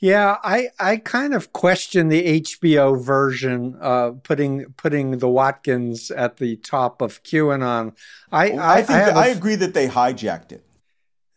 Yeah, 0.00 0.36
I, 0.44 0.68
I 0.78 0.98
kind 0.98 1.34
of 1.34 1.52
question 1.52 2.08
the 2.08 2.40
HBO 2.40 3.02
version, 3.02 3.76
uh, 3.80 4.12
putting 4.22 4.66
putting 4.76 5.18
the 5.18 5.28
Watkins 5.28 6.12
at 6.12 6.36
the 6.36 6.54
top 6.56 7.02
of 7.02 7.22
QAnon. 7.24 7.96
I 8.30 8.50
I, 8.50 8.78
I 8.78 8.82
think 8.82 8.98
I, 8.98 9.24
I 9.24 9.26
agree 9.26 9.56
that 9.56 9.74
they 9.74 9.88
hijacked 9.88 10.52
it. 10.52 10.64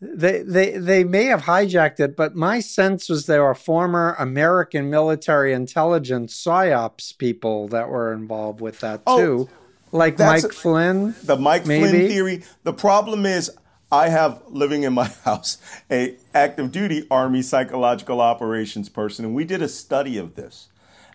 They, 0.04 0.42
they 0.42 0.72
they 0.72 1.04
may 1.04 1.26
have 1.26 1.44
hijacked 1.44 2.00
it, 2.00 2.16
but 2.16 2.36
my 2.36 2.60
sense 2.60 3.08
was 3.08 3.28
there 3.28 3.44
were 3.44 3.54
former 3.54 4.16
American 4.18 4.90
military 4.90 5.54
intelligence 5.54 6.34
psyops 6.44 7.16
people 7.16 7.68
that 7.68 7.88
were 7.88 8.12
involved 8.12 8.62
with 8.62 8.80
that 8.80 9.04
oh, 9.06 9.18
too, 9.20 9.50
like 9.92 10.18
Mike 10.18 10.44
a, 10.44 10.50
Flynn. 10.50 11.14
The 11.22 11.38
Mike 11.38 11.68
maybe? 11.68 11.90
Flynn 11.90 12.08
theory. 12.08 12.44
The 12.64 12.74
problem 12.74 13.28
is, 13.28 13.52
I 13.92 14.10
have 14.10 14.42
living 14.48 14.82
in 14.84 14.94
my 14.94 15.08
house 15.24 15.60
a 15.92 16.18
active 16.34 16.72
duty 16.72 17.06
Army 17.12 17.44
psychological 17.44 18.22
operations 18.22 18.90
person, 18.90 19.24
and 19.24 19.36
we 19.36 19.46
did 19.46 19.62
a 19.62 19.70
study 19.70 20.18
of 20.18 20.34
this. 20.34 20.70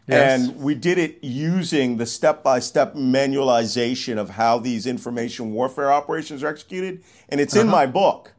Yes. 0.06 0.48
And 0.48 0.60
we 0.60 0.76
did 0.76 0.98
it 0.98 1.18
using 1.24 1.96
the 1.96 2.06
step 2.06 2.44
by 2.44 2.60
step 2.60 2.94
manualization 2.94 4.18
of 4.18 4.30
how 4.30 4.60
these 4.60 4.86
information 4.86 5.52
warfare 5.52 5.92
operations 5.92 6.44
are 6.44 6.48
executed. 6.48 7.02
And 7.28 7.40
it's 7.40 7.56
uh-huh. 7.56 7.64
in 7.64 7.68
my 7.68 7.86
book 7.86 8.32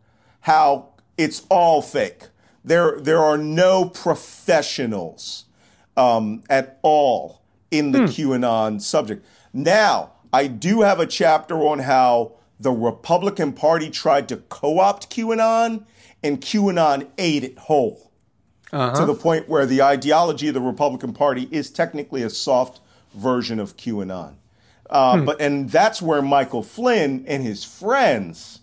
how 0.47 0.87
it's 1.17 1.45
all 1.49 1.81
fake. 1.81 2.23
There, 2.63 3.01
there 3.01 3.19
are 3.19 3.37
no 3.37 3.89
professionals 3.89 5.43
um, 5.97 6.41
at 6.49 6.79
all 6.83 7.41
in 7.69 7.91
the 7.91 7.99
hmm. 7.99 8.05
QAnon 8.05 8.81
subject. 8.81 9.25
Now, 9.51 10.13
I 10.31 10.47
do 10.47 10.81
have 10.81 11.01
a 11.01 11.05
chapter 11.05 11.55
on 11.67 11.79
how 11.79 12.31
the 12.61 12.71
Republican 12.71 13.51
Party 13.51 13.89
tried 13.89 14.29
to 14.29 14.37
co 14.37 14.79
opt 14.79 15.09
QAnon 15.09 15.83
and 16.23 16.39
QAnon 16.39 17.09
ate 17.17 17.43
it 17.43 17.57
whole 17.57 18.09
uh-huh. 18.71 19.01
to 19.01 19.05
the 19.05 19.15
point 19.15 19.49
where 19.49 19.65
the 19.65 19.81
ideology 19.81 20.47
of 20.47 20.53
the 20.53 20.61
Republican 20.61 21.11
Party 21.11 21.49
is 21.51 21.69
technically 21.69 22.23
a 22.23 22.29
soft 22.29 22.79
version 23.13 23.59
of 23.59 23.75
QAnon. 23.75 24.35
Uh, 24.89 25.17
hmm. 25.17 25.25
But 25.25 25.41
and 25.41 25.69
that's 25.69 26.01
where 26.01 26.21
Michael 26.21 26.63
Flynn 26.63 27.25
and 27.27 27.43
his 27.43 27.65
friends 27.65 28.61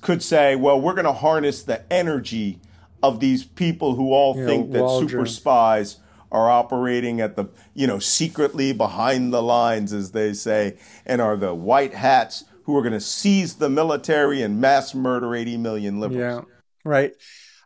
could 0.00 0.22
say, 0.22 0.56
well, 0.56 0.80
we're 0.80 0.94
going 0.94 1.04
to 1.04 1.12
harness 1.12 1.62
the 1.62 1.90
energy 1.92 2.58
of 3.02 3.20
these 3.20 3.44
people 3.44 3.94
who 3.94 4.12
all 4.12 4.36
you 4.36 4.46
think 4.46 4.68
know, 4.68 4.98
that 4.98 5.08
super 5.08 5.26
spies 5.26 5.96
are 6.30 6.50
operating 6.50 7.20
at 7.20 7.36
the, 7.36 7.46
you 7.74 7.86
know, 7.86 7.98
secretly 7.98 8.72
behind 8.72 9.32
the 9.32 9.42
lines, 9.42 9.92
as 9.92 10.12
they 10.12 10.32
say, 10.32 10.76
and 11.04 11.20
are 11.20 11.36
the 11.36 11.54
white 11.54 11.94
hats 11.94 12.44
who 12.64 12.76
are 12.76 12.80
going 12.80 12.92
to 12.92 13.00
seize 13.00 13.54
the 13.54 13.68
military 13.68 14.40
and 14.42 14.60
mass 14.60 14.94
murder 14.94 15.34
80 15.34 15.56
million 15.58 16.00
liberals. 16.00 16.46
Yeah, 16.46 16.54
right. 16.84 17.12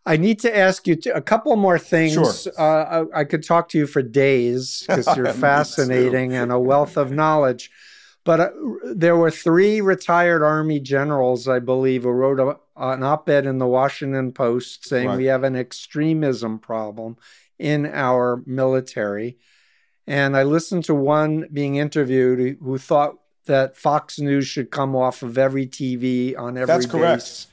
I 0.07 0.17
need 0.17 0.39
to 0.41 0.57
ask 0.57 0.87
you 0.87 0.97
a 1.15 1.21
couple 1.21 1.55
more 1.57 1.79
things. 1.79 2.13
Sure. 2.15 2.53
Uh, 2.57 3.07
I, 3.13 3.21
I, 3.21 3.25
could 3.25 3.43
talk 3.43 3.69
to 3.71 3.79
you 3.79 3.89
for 3.89 4.03
days 4.03 4.85
because 4.87 5.09
you're 5.17 5.33
fascinating 5.33 6.33
and 6.33 6.53
a 6.53 6.61
wealth 6.61 6.97
of 6.97 7.11
knowledge. 7.11 7.73
But 8.27 8.41
uh, 8.41 8.51
there 8.83 9.17
were 9.17 9.31
three 9.31 9.81
retired 9.81 10.43
Army 10.43 10.81
generals, 10.81 11.47
I 11.47 11.61
believe, 11.61 12.03
who 12.03 12.11
wrote 12.11 12.41
a, 12.41 12.59
an 12.77 13.05
op 13.05 13.29
ed 13.29 13.47
in 13.47 13.59
the 13.59 13.69
Washington 13.69 14.33
Post 14.33 14.87
saying 14.89 15.09
right. 15.09 15.17
we 15.17 15.27
have 15.27 15.45
an 15.45 15.55
extremism 15.55 16.59
problem 16.59 17.17
in 17.57 17.87
our 17.87 18.43
military. 18.45 19.39
And 20.09 20.37
I 20.37 20.43
listened 20.43 20.85
to 20.87 20.95
one 20.95 21.47
being 21.53 21.77
interviewed 21.77 22.59
who 22.61 22.79
thought 22.79 23.15
that 23.47 23.77
Fox 23.77 24.19
News 24.19 24.49
should 24.49 24.73
come 24.73 24.97
off 24.97 25.23
of 25.23 25.39
every 25.39 25.69
TV 25.69 26.37
on 26.37 26.57
every 26.57 26.67
That's 26.67 26.87
correct. 26.87 27.47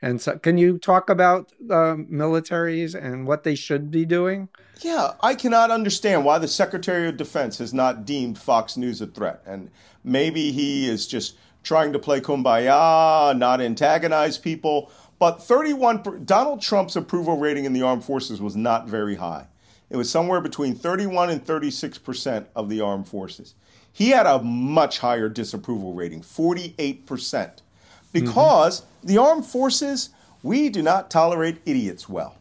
And 0.00 0.20
so, 0.20 0.38
can 0.38 0.58
you 0.58 0.78
talk 0.78 1.10
about 1.10 1.50
uh, 1.68 1.96
militaries 2.08 2.94
and 2.94 3.26
what 3.26 3.42
they 3.42 3.56
should 3.56 3.90
be 3.90 4.06
doing? 4.06 4.48
Yeah, 4.82 5.12
I 5.20 5.34
cannot 5.34 5.70
understand 5.70 6.24
why 6.24 6.38
the 6.38 6.48
Secretary 6.48 7.08
of 7.08 7.16
Defense 7.16 7.58
has 7.58 7.74
not 7.74 8.06
deemed 8.06 8.38
Fox 8.38 8.76
News 8.76 9.00
a 9.00 9.06
threat. 9.06 9.42
And 9.46 9.70
maybe 10.04 10.52
he 10.52 10.88
is 10.88 11.06
just 11.06 11.36
trying 11.62 11.92
to 11.92 11.98
play 11.98 12.20
kumbaya, 12.20 13.36
not 13.36 13.60
antagonize 13.60 14.38
people. 14.38 14.90
But 15.18 15.42
31, 15.42 16.24
Donald 16.24 16.62
Trump's 16.62 16.96
approval 16.96 17.36
rating 17.36 17.66
in 17.66 17.74
the 17.74 17.82
armed 17.82 18.04
forces 18.04 18.40
was 18.40 18.56
not 18.56 18.88
very 18.88 19.16
high. 19.16 19.46
It 19.90 19.96
was 19.96 20.10
somewhere 20.10 20.40
between 20.40 20.74
31 20.74 21.30
and 21.30 21.44
36 21.44 21.98
percent 21.98 22.46
of 22.56 22.68
the 22.68 22.80
armed 22.80 23.08
forces. 23.08 23.54
He 23.92 24.10
had 24.10 24.24
a 24.24 24.42
much 24.42 25.00
higher 25.00 25.28
disapproval 25.28 25.92
rating, 25.92 26.22
48 26.22 27.06
percent, 27.06 27.62
because 28.12 28.80
mm-hmm. 28.80 29.06
the 29.08 29.18
armed 29.18 29.44
forces, 29.44 30.10
we 30.42 30.70
do 30.70 30.80
not 30.80 31.10
tolerate 31.10 31.60
idiots 31.66 32.08
well. 32.08 32.36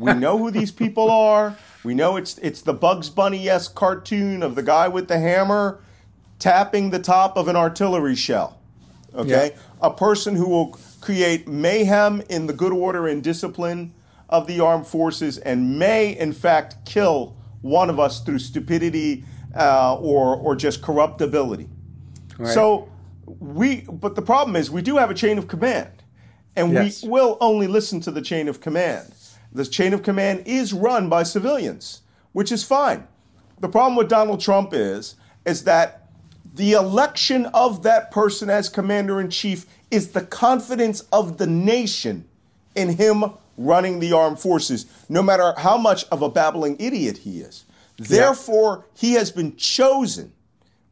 We 0.00 0.14
know 0.14 0.38
who 0.38 0.50
these 0.50 0.72
people 0.72 1.10
are. 1.28 1.56
We 1.84 1.94
know 1.94 2.16
it's 2.16 2.38
it's 2.38 2.62
the 2.62 2.72
Bugs 2.72 3.08
Bunny 3.10 3.48
esque 3.48 3.74
cartoon 3.74 4.42
of 4.42 4.54
the 4.54 4.62
guy 4.62 4.88
with 4.88 5.08
the 5.08 5.18
hammer 5.18 5.80
tapping 6.38 6.90
the 6.90 6.98
top 6.98 7.36
of 7.36 7.48
an 7.48 7.56
artillery 7.56 8.16
shell. 8.16 8.58
Okay, 9.14 9.52
yeah. 9.54 9.60
a 9.82 9.90
person 9.90 10.34
who 10.34 10.48
will 10.48 10.78
create 11.00 11.46
mayhem 11.46 12.22
in 12.28 12.46
the 12.46 12.52
good 12.52 12.72
order 12.72 13.08
and 13.08 13.22
discipline 13.22 13.92
of 14.28 14.46
the 14.46 14.60
armed 14.60 14.86
forces 14.86 15.38
and 15.38 15.78
may 15.78 16.16
in 16.16 16.32
fact 16.32 16.76
kill 16.86 17.36
one 17.62 17.90
of 17.90 17.98
us 17.98 18.20
through 18.20 18.38
stupidity 18.38 19.24
uh, 19.54 19.96
or 19.96 20.36
or 20.36 20.56
just 20.56 20.82
corruptibility. 20.82 21.68
Right. 22.38 22.54
So 22.54 22.90
we, 23.26 23.82
but 23.82 24.14
the 24.14 24.22
problem 24.22 24.56
is 24.56 24.70
we 24.70 24.82
do 24.82 24.96
have 24.96 25.10
a 25.10 25.14
chain 25.14 25.38
of 25.38 25.48
command, 25.48 26.02
and 26.56 26.72
yes. 26.72 27.02
we 27.02 27.10
will 27.10 27.36
only 27.40 27.66
listen 27.66 28.00
to 28.02 28.10
the 28.10 28.22
chain 28.22 28.48
of 28.48 28.60
command. 28.60 29.12
The 29.52 29.64
chain 29.64 29.92
of 29.92 30.02
command 30.02 30.44
is 30.46 30.72
run 30.72 31.08
by 31.08 31.24
civilians, 31.24 32.02
which 32.32 32.52
is 32.52 32.62
fine. 32.62 33.06
The 33.60 33.68
problem 33.68 33.96
with 33.96 34.08
Donald 34.08 34.40
Trump 34.40 34.70
is 34.72 35.16
is 35.44 35.64
that 35.64 36.08
the 36.54 36.72
election 36.72 37.46
of 37.46 37.82
that 37.84 38.10
person 38.10 38.50
as 38.50 38.68
commander 38.68 39.20
in 39.20 39.30
chief 39.30 39.66
is 39.90 40.08
the 40.10 40.22
confidence 40.22 41.00
of 41.12 41.38
the 41.38 41.46
nation 41.46 42.26
in 42.74 42.90
him 42.96 43.24
running 43.56 44.00
the 44.00 44.12
armed 44.12 44.38
forces, 44.38 44.86
no 45.08 45.22
matter 45.22 45.52
how 45.58 45.76
much 45.76 46.04
of 46.10 46.22
a 46.22 46.28
babbling 46.28 46.76
idiot 46.78 47.18
he 47.18 47.40
is. 47.40 47.64
Therefore, 47.98 48.86
yeah. 48.94 49.00
he 49.00 49.12
has 49.14 49.30
been 49.30 49.56
chosen 49.56 50.32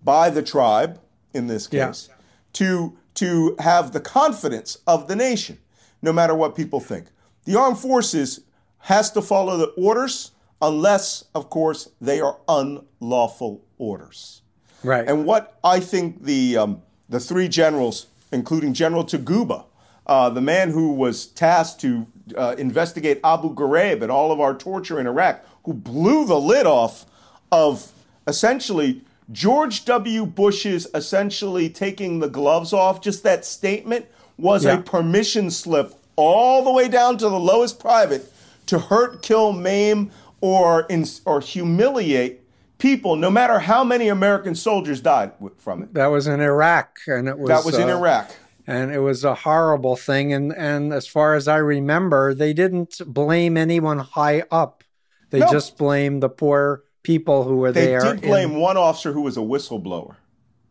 by 0.05 0.31
the 0.31 0.43
tribe, 0.43 1.01
in 1.33 1.47
this 1.47 1.67
case, 1.67 2.09
yeah. 2.09 2.15
to, 2.55 2.97
to 3.15 3.57
have 3.59 3.93
the 3.93 4.01
confidence 4.01 4.79
of 4.87 5.09
the 5.09 5.17
nation, 5.17 5.59
no 6.03 6.13
matter 6.13 6.35
what 6.35 6.55
people 6.55 6.81
think. 6.81 7.07
The 7.45 7.59
armed 7.59 7.79
forces 7.79 8.41
has 8.81 9.11
to 9.13 9.23
follow 9.23 9.57
the 9.57 9.67
orders 9.77 10.33
unless, 10.61 11.25
of 11.35 11.51
course, 11.51 11.91
they 12.01 12.21
are 12.21 12.39
unlawful 12.49 13.65
orders. 13.79 14.43
Right. 14.83 15.09
And 15.09 15.25
what 15.25 15.59
I 15.65 15.81
think 15.81 16.25
the 16.25 16.57
um, 16.57 16.83
the 17.09 17.21
three 17.21 17.49
generals, 17.49 18.07
including 18.33 18.75
General 18.75 19.05
Taguba, 19.05 19.65
uh, 20.07 20.31
the 20.31 20.41
man 20.41 20.71
who 20.71 20.93
was 20.93 21.27
tasked 21.27 21.81
to 21.81 22.07
uh, 22.37 22.55
investigate 22.59 23.21
Abu 23.25 23.55
Ghraib 23.55 24.03
and 24.03 24.11
all 24.11 24.31
of 24.31 24.41
our 24.41 24.55
torture 24.55 25.01
in 25.01 25.07
Iraq, 25.07 25.45
who 25.65 25.75
blew 25.75 26.27
the 26.27 26.39
lid 26.39 26.67
off 26.67 27.07
of 27.51 27.91
essentially 28.27 29.03
George 29.33 29.85
W. 29.85 30.27
Bush's 30.27 30.87
essentially 30.95 31.69
taking 31.69 32.21
the 32.21 32.29
gloves 32.29 32.73
off. 32.73 33.01
Just 33.01 33.23
that 33.25 33.45
statement 33.45 34.07
was 34.37 34.65
yeah. 34.65 34.79
a 34.79 34.83
permission 34.83 35.51
slip 35.51 35.95
all 36.17 36.65
the 36.65 36.71
way 36.71 36.89
down 36.89 37.19
to 37.19 37.29
the 37.29 37.39
lowest 37.39 37.79
private 37.81 38.33
to 38.69 38.79
hurt, 38.79 39.23
kill, 39.23 39.53
maim, 39.53 40.11
or 40.41 40.83
in, 40.89 41.05
or 41.25 41.41
humiliate 41.41 42.43
people, 42.79 43.17
no 43.17 43.31
matter 43.31 43.59
how 43.59 43.85
many 43.85 44.09
American 44.09 44.55
soldiers 44.55 45.01
died 45.01 45.33
from 45.59 45.83
it. 45.83 45.95
That 45.95 46.07
was 46.07 46.27
in 46.27 46.41
Iraq, 46.41 46.99
and 47.07 47.29
it 47.29 47.39
was 47.39 47.49
that 47.49 47.65
was 47.65 47.75
uh, 47.75 47.83
in 47.83 47.89
Iraq, 47.89 48.31
and 48.67 48.93
it 48.93 49.01
was 49.01 49.25
a 49.25 49.35
horrible 49.35 49.97
thing. 49.97 50.33
And 50.33 50.53
and 50.53 50.93
as 50.93 51.07
far 51.07 51.35
as 51.35 51.49
I 51.49 51.57
remember, 51.57 52.35
they 52.35 52.53
didn't 52.53 53.01
blame 53.07 53.57
anyone 53.57 53.99
high 53.99 54.45
up; 54.51 54.85
they 55.31 55.41
no. 55.41 55.51
just 55.51 55.77
blamed 55.77 56.23
the 56.23 56.29
poor 56.29 56.85
people 57.03 57.45
who 57.45 57.57
were 57.57 57.73
they 57.73 57.87
there. 57.87 58.03
They 58.03 58.13
did 58.13 58.23
blame 58.23 58.53
in... 58.53 58.59
one 58.59 58.77
officer 58.77 59.13
who 59.13 59.23
was 59.23 59.37
a 59.37 59.41
whistleblower. 59.41 60.17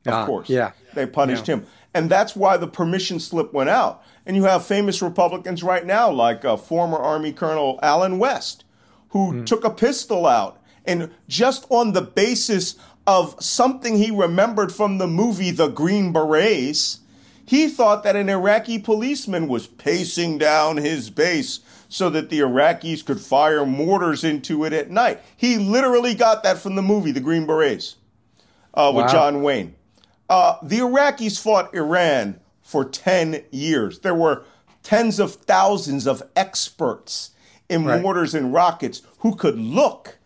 Of 0.06 0.14
ah, 0.14 0.26
course, 0.26 0.50
yeah, 0.50 0.72
they 0.94 1.06
punished 1.06 1.48
yeah. 1.50 1.56
him, 1.56 1.68
and 1.94 2.10
that's 2.10 2.36
why 2.36 2.56
the 2.56 2.68
permission 2.68 3.20
slip 3.20 3.52
went 3.52 3.70
out. 3.70 4.04
And 4.28 4.36
you 4.36 4.44
have 4.44 4.66
famous 4.66 5.02
Republicans 5.02 5.64
right 5.64 5.86
now, 5.86 6.12
like 6.12 6.44
uh, 6.44 6.58
former 6.58 6.98
Army 6.98 7.32
Colonel 7.32 7.80
Allen 7.82 8.20
West, 8.20 8.66
who 9.10 9.32
mm. 9.32 9.46
took 9.46 9.64
a 9.64 9.70
pistol 9.70 10.28
out 10.28 10.62
and 10.88 11.12
just 11.28 11.66
on 11.70 11.94
the 11.94 12.02
basis 12.02 12.76
of 13.06 13.42
something 13.44 13.98
he 13.98 14.12
remembered 14.12 14.72
from 14.72 14.98
the 14.98 15.08
movie 15.08 15.52
The 15.52 15.68
Green 15.68 16.12
Berets, 16.14 17.00
he 17.46 17.70
thought 17.70 18.04
that 18.04 18.16
an 18.16 18.30
Iraqi 18.30 18.80
policeman 18.80 19.48
was 19.48 19.68
pacing 19.68 20.38
down 20.38 20.78
his 20.78 21.10
base 21.10 21.62
so 21.90 22.10
that 22.10 22.30
the 22.30 22.40
Iraqis 22.40 23.06
could 23.06 23.22
fire 23.22 23.66
mortars 23.66 24.26
into 24.26 24.66
it 24.66 24.74
at 24.74 24.90
night. 24.90 25.22
He 25.38 25.58
literally 25.58 26.14
got 26.14 26.44
that 26.44 26.58
from 26.58 26.76
the 26.76 26.82
movie 26.82 27.12
The 27.12 27.22
Green 27.22 27.46
Berets 27.46 27.96
uh, 28.74 28.92
with 28.94 29.06
wow. 29.06 29.12
John 29.12 29.42
Wayne. 29.42 29.76
Uh, 30.30 30.58
the 30.64 30.80
Iraqis 30.80 31.42
fought 31.42 31.74
Iran 31.74 32.40
for 32.68 32.84
10 32.84 33.44
years. 33.50 34.00
There 34.00 34.14
were 34.14 34.44
tens 34.84 35.20
of 35.20 35.36
thousands 35.36 36.06
of 36.06 36.22
experts 36.36 37.32
in 37.70 37.86
Right. 37.86 38.02
mortars 38.02 38.36
and 38.36 38.54
rockets 38.54 39.02
who 39.20 39.36
could 39.36 39.58
look 39.58 40.18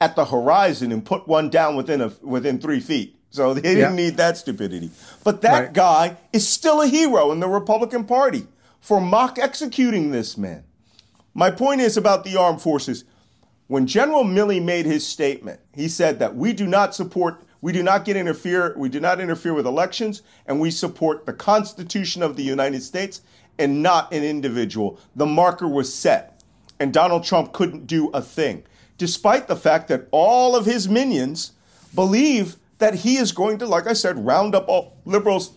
at 0.00 0.14
the 0.14 0.26
horizon 0.26 0.92
and 0.92 1.04
put 1.04 1.26
one 1.26 1.50
down 1.50 1.74
within 1.74 2.00
a 2.00 2.12
within 2.22 2.60
three 2.60 2.78
feet. 2.78 3.16
So 3.30 3.52
they 3.52 3.62
didn't 3.62 3.78
Yeah. 3.78 3.92
need 4.04 4.16
that 4.16 4.36
stupidity. 4.36 4.90
But 5.24 5.40
that 5.42 5.60
Right. 5.60 5.72
guy 5.72 6.16
is 6.32 6.46
still 6.46 6.80
a 6.80 6.86
hero 6.86 7.32
in 7.32 7.40
the 7.40 7.48
Republican 7.48 8.04
Party 8.04 8.46
for 8.80 9.00
mock 9.00 9.36
executing 9.40 10.12
this 10.12 10.38
man. 10.38 10.62
My 11.34 11.50
point 11.50 11.80
is 11.80 11.96
about 11.96 12.22
the 12.22 12.36
armed 12.36 12.62
forces. 12.62 13.02
When 13.66 13.88
General 13.88 14.24
Milley 14.24 14.62
made 14.62 14.86
his 14.86 15.04
statement, 15.04 15.58
he 15.74 15.88
said 15.88 16.20
that 16.20 16.36
we 16.36 16.52
do 16.52 16.66
not 16.66 16.94
support, 16.94 17.42
we 17.60 17.72
do 17.72 17.82
not 17.82 18.04
get 18.04 18.16
interfere, 18.16 18.74
we 18.76 18.88
do 18.88 19.00
not 19.00 19.20
interfere 19.20 19.54
with 19.54 19.66
elections, 19.66 20.22
and 20.46 20.60
we 20.60 20.70
support 20.70 21.26
the 21.26 21.32
Constitution 21.32 22.22
of 22.22 22.36
the 22.36 22.42
United 22.42 22.82
States 22.82 23.20
and 23.58 23.82
not 23.82 24.12
an 24.12 24.22
individual. 24.22 24.98
The 25.16 25.26
marker 25.26 25.66
was 25.66 25.92
set, 25.92 26.42
and 26.78 26.92
Donald 26.92 27.24
Trump 27.24 27.52
couldn't 27.52 27.86
do 27.86 28.08
a 28.10 28.22
thing, 28.22 28.62
despite 28.96 29.48
the 29.48 29.56
fact 29.56 29.88
that 29.88 30.06
all 30.12 30.54
of 30.54 30.66
his 30.66 30.88
minions 30.88 31.52
believe 31.94 32.56
that 32.78 32.94
he 32.94 33.16
is 33.16 33.32
going 33.32 33.58
to, 33.58 33.66
like 33.66 33.88
I 33.88 33.92
said, 33.92 34.24
round 34.24 34.54
up 34.54 34.68
all 34.68 34.96
liberals. 35.04 35.50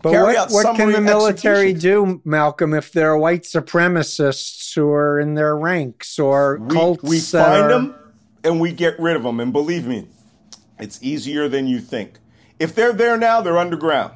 But 0.00 0.12
what, 0.14 0.50
what 0.50 0.76
can 0.76 0.90
the 0.90 1.00
military 1.00 1.72
do, 1.74 2.20
Malcolm, 2.24 2.74
if 2.74 2.90
there 2.90 3.10
are 3.10 3.18
white 3.18 3.42
supremacists 3.42 4.74
who 4.74 4.90
are 4.90 5.20
in 5.20 5.34
their 5.34 5.56
ranks 5.56 6.18
or 6.18 6.58
We, 6.58 6.74
cults 6.74 7.02
we 7.04 7.20
find 7.20 7.64
are- 7.64 7.68
them 7.68 7.94
and 8.42 8.60
we 8.60 8.72
get 8.72 8.98
rid 8.98 9.14
of 9.14 9.22
them. 9.22 9.38
And 9.38 9.52
believe 9.52 9.86
me, 9.86 10.08
it's 10.82 11.02
easier 11.02 11.48
than 11.48 11.66
you 11.66 11.80
think. 11.80 12.18
If 12.58 12.74
they're 12.74 12.92
there 12.92 13.16
now, 13.16 13.40
they're 13.40 13.58
underground. 13.58 14.14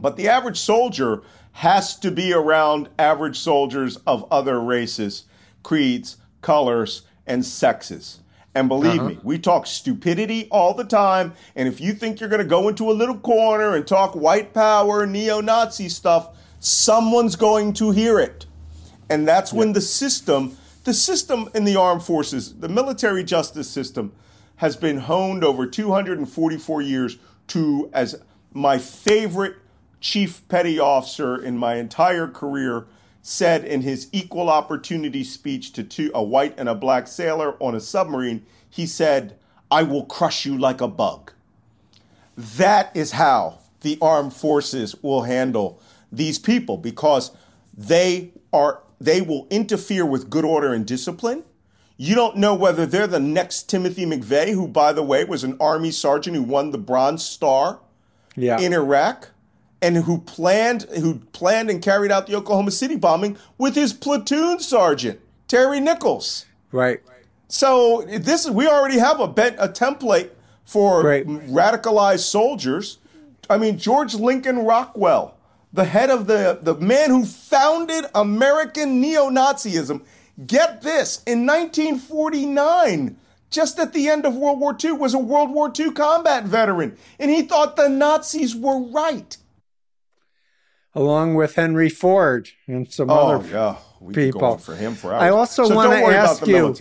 But 0.00 0.16
the 0.16 0.28
average 0.28 0.58
soldier 0.58 1.22
has 1.52 1.96
to 2.00 2.10
be 2.10 2.32
around 2.32 2.88
average 2.98 3.38
soldiers 3.38 3.96
of 4.06 4.26
other 4.30 4.60
races, 4.60 5.24
creeds, 5.62 6.16
colors, 6.42 7.02
and 7.26 7.44
sexes. 7.44 8.20
And 8.54 8.68
believe 8.68 9.00
uh-huh. 9.00 9.08
me, 9.10 9.18
we 9.22 9.38
talk 9.38 9.66
stupidity 9.66 10.48
all 10.50 10.74
the 10.74 10.84
time. 10.84 11.34
And 11.54 11.68
if 11.68 11.80
you 11.80 11.92
think 11.92 12.18
you're 12.18 12.28
going 12.28 12.42
to 12.42 12.48
go 12.48 12.68
into 12.68 12.90
a 12.90 12.92
little 12.92 13.18
corner 13.18 13.76
and 13.76 13.86
talk 13.86 14.16
white 14.16 14.52
power, 14.52 15.06
neo 15.06 15.40
Nazi 15.40 15.88
stuff, 15.88 16.36
someone's 16.58 17.36
going 17.36 17.74
to 17.74 17.92
hear 17.92 18.18
it. 18.18 18.46
And 19.08 19.26
that's 19.26 19.52
when 19.52 19.72
the 19.72 19.80
system, 19.80 20.56
the 20.84 20.94
system 20.94 21.48
in 21.54 21.64
the 21.64 21.76
armed 21.76 22.02
forces, 22.02 22.54
the 22.54 22.68
military 22.68 23.22
justice 23.22 23.68
system, 23.68 24.12
has 24.60 24.76
been 24.76 24.98
honed 24.98 25.42
over 25.42 25.66
244 25.66 26.82
years 26.82 27.16
to, 27.46 27.88
as 27.94 28.20
my 28.52 28.76
favorite 28.76 29.56
chief 30.00 30.46
petty 30.48 30.78
officer 30.78 31.42
in 31.42 31.56
my 31.56 31.76
entire 31.76 32.28
career 32.28 32.84
said 33.22 33.64
in 33.64 33.80
his 33.80 34.08
equal 34.12 34.50
opportunity 34.50 35.24
speech 35.24 35.72
to 35.72 35.82
two, 35.82 36.10
a 36.14 36.22
white 36.22 36.52
and 36.58 36.68
a 36.68 36.74
black 36.74 37.08
sailor 37.08 37.56
on 37.58 37.74
a 37.74 37.80
submarine, 37.80 38.44
he 38.68 38.86
said, 38.86 39.34
I 39.70 39.82
will 39.82 40.04
crush 40.04 40.44
you 40.44 40.58
like 40.58 40.82
a 40.82 40.88
bug. 40.88 41.32
That 42.36 42.94
is 42.94 43.12
how 43.12 43.60
the 43.80 43.96
armed 44.02 44.34
forces 44.34 44.94
will 45.02 45.22
handle 45.22 45.80
these 46.12 46.38
people 46.38 46.76
because 46.76 47.30
they 47.78 48.32
are 48.52 48.82
they 49.00 49.22
will 49.22 49.46
interfere 49.48 50.04
with 50.04 50.28
good 50.28 50.44
order 50.44 50.74
and 50.74 50.84
discipline. 50.84 51.44
You 52.02 52.14
don't 52.14 52.38
know 52.38 52.54
whether 52.54 52.86
they're 52.86 53.06
the 53.06 53.20
next 53.20 53.68
Timothy 53.68 54.06
McVeigh, 54.06 54.54
who 54.54 54.66
by 54.66 54.94
the 54.94 55.02
way 55.02 55.22
was 55.24 55.44
an 55.44 55.58
army 55.60 55.90
sergeant 55.90 56.34
who 56.34 56.42
won 56.42 56.70
the 56.70 56.78
Bronze 56.78 57.22
Star 57.22 57.78
yeah. 58.34 58.58
in 58.58 58.72
Iraq 58.72 59.28
and 59.82 59.98
who 59.98 60.22
planned 60.22 60.84
who 60.84 61.16
planned 61.32 61.68
and 61.68 61.82
carried 61.82 62.10
out 62.10 62.26
the 62.26 62.36
Oklahoma 62.36 62.70
City 62.70 62.96
bombing 62.96 63.36
with 63.58 63.74
his 63.74 63.92
platoon 63.92 64.60
sergeant, 64.60 65.20
Terry 65.46 65.78
Nichols. 65.78 66.46
right. 67.06 67.20
So 67.48 68.06
this 68.08 68.46
is 68.46 68.50
we 68.50 68.66
already 68.66 68.98
have 68.98 69.20
a 69.20 69.28
bet, 69.28 69.56
a 69.58 69.68
template 69.68 70.30
for 70.64 71.02
Right. 71.02 71.26
radicalized 71.26 72.20
soldiers. 72.20 72.96
I 73.50 73.58
mean 73.58 73.76
George 73.76 74.14
Lincoln 74.14 74.60
Rockwell, 74.60 75.36
the 75.70 75.84
head 75.84 76.08
of 76.08 76.26
the 76.26 76.60
the 76.62 76.76
man 76.76 77.10
who 77.10 77.26
founded 77.26 78.06
American 78.14 79.02
neo-Nazism. 79.02 80.00
Get 80.46 80.82
this, 80.82 81.22
in 81.26 81.44
1949, 81.46 83.16
just 83.50 83.78
at 83.78 83.92
the 83.92 84.08
end 84.08 84.24
of 84.24 84.36
World 84.36 84.60
War 84.60 84.76
II, 84.82 84.92
was 84.92 85.12
a 85.12 85.18
World 85.18 85.50
War 85.50 85.70
II 85.78 85.90
combat 85.92 86.44
veteran, 86.44 86.96
and 87.18 87.30
he 87.30 87.42
thought 87.42 87.76
the 87.76 87.88
Nazis 87.88 88.54
were 88.56 88.80
right. 88.80 89.36
Along 90.94 91.34
with 91.34 91.54
Henry 91.54 91.88
Ford 91.88 92.48
and 92.66 92.90
some 92.90 93.10
Oh 93.10 93.14
other 93.38 93.48
yeah, 93.48 93.76
we 94.00 94.12
could 94.14 94.32
people. 94.32 94.58
for 94.58 94.74
him 94.74 94.94
for 94.94 95.12
hours. 95.12 95.22
I 95.22 95.28
also 95.30 95.66
so 95.66 95.74
wanna 95.74 95.96
ask 95.96 96.46
you. 96.46 96.74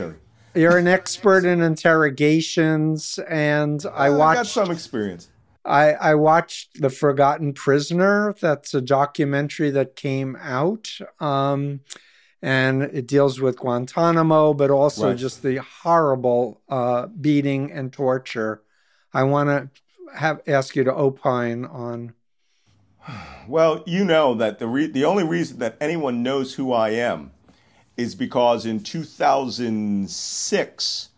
You're 0.55 0.77
an 0.79 0.87
expert 0.99 1.45
in 1.45 1.61
interrogations, 1.61 3.19
and 3.29 3.85
I 3.93 4.05
I 4.05 4.09
got 4.09 4.17
watched. 4.17 4.51
some 4.51 4.71
experience. 4.71 5.29
I, 5.65 5.91
I 5.93 6.15
watched 6.15 6.81
The 6.81 6.89
Forgotten 6.89 7.53
Prisoner. 7.53 8.33
That's 8.41 8.73
a 8.73 8.81
documentary 8.81 9.69
that 9.71 9.95
came 9.95 10.35
out. 10.37 10.89
Um, 11.19 11.81
and 12.41 12.83
it 12.83 13.05
deals 13.07 13.41
with 13.41 13.57
Guantanamo, 13.59 14.53
but 14.53 14.69
also 14.69 15.09
Right. 15.09 15.17
just 15.17 15.41
the 15.43 15.57
horrible 15.57 16.61
uh, 16.69 17.07
beating 17.07 17.69
and 17.71 17.91
torture. 17.91 18.61
I 19.13 19.23
want 19.23 19.49
to 19.49 19.69
have 20.15 20.41
ask 20.47 20.75
you 20.75 20.83
to 20.83 20.93
opine 20.93 21.65
on. 21.65 22.13
Well, 23.47 23.81
you 23.87 24.05
know 24.05 24.35
that 24.35 24.59
the 24.59 24.67
re- 24.67 24.85
the 24.85 25.05
only 25.05 25.23
reason 25.23 25.57
that 25.57 25.75
anyone 25.81 26.21
knows 26.21 26.53
who 26.53 26.71
I 26.71 26.89
am 26.89 27.31
is 27.97 28.13
because 28.13 28.63
in 28.63 28.81
2006 28.81 31.09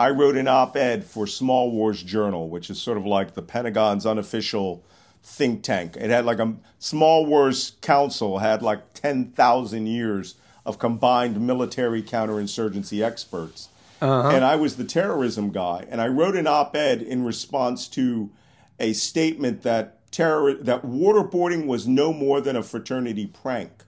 I 0.00 0.10
wrote 0.10 0.36
an 0.36 0.48
op-ed 0.48 1.04
for 1.04 1.26
Small 1.26 1.70
Wars 1.70 2.02
Journal, 2.02 2.48
which 2.48 2.68
is 2.70 2.80
sort 2.80 2.96
of 2.98 3.04
like 3.06 3.34
the 3.34 3.42
Pentagon's 3.42 4.06
unofficial 4.06 4.82
think 5.22 5.62
tank. 5.62 5.96
It 5.96 6.10
had 6.10 6.24
like 6.24 6.38
a 6.40 6.54
Small 6.78 7.26
Wars 7.26 7.72
Council 7.80 8.38
had 8.38 8.62
like 8.62 8.92
10,000 8.94 9.86
years 9.86 10.34
of 10.64 10.78
combined 10.78 11.40
military 11.40 12.02
counterinsurgency 12.02 13.04
experts. 13.04 13.68
And 14.00 14.44
I 14.44 14.56
was 14.56 14.76
the 14.76 14.84
terrorism 14.84 15.50
guy. 15.50 15.86
And 15.88 16.00
I 16.00 16.08
wrote 16.08 16.36
an 16.36 16.46
op 16.46 16.76
ed 16.76 17.00
in 17.00 17.24
response 17.24 17.88
to 17.88 18.30
a 18.78 18.92
statement 18.92 19.62
that 19.62 20.10
terror 20.10 20.54
that 20.54 20.82
waterboarding 20.82 21.66
was 21.66 21.88
no 21.88 22.12
more 22.12 22.40
than 22.40 22.54
a 22.54 22.62
fraternity 22.62 23.26
prank. 23.26 23.84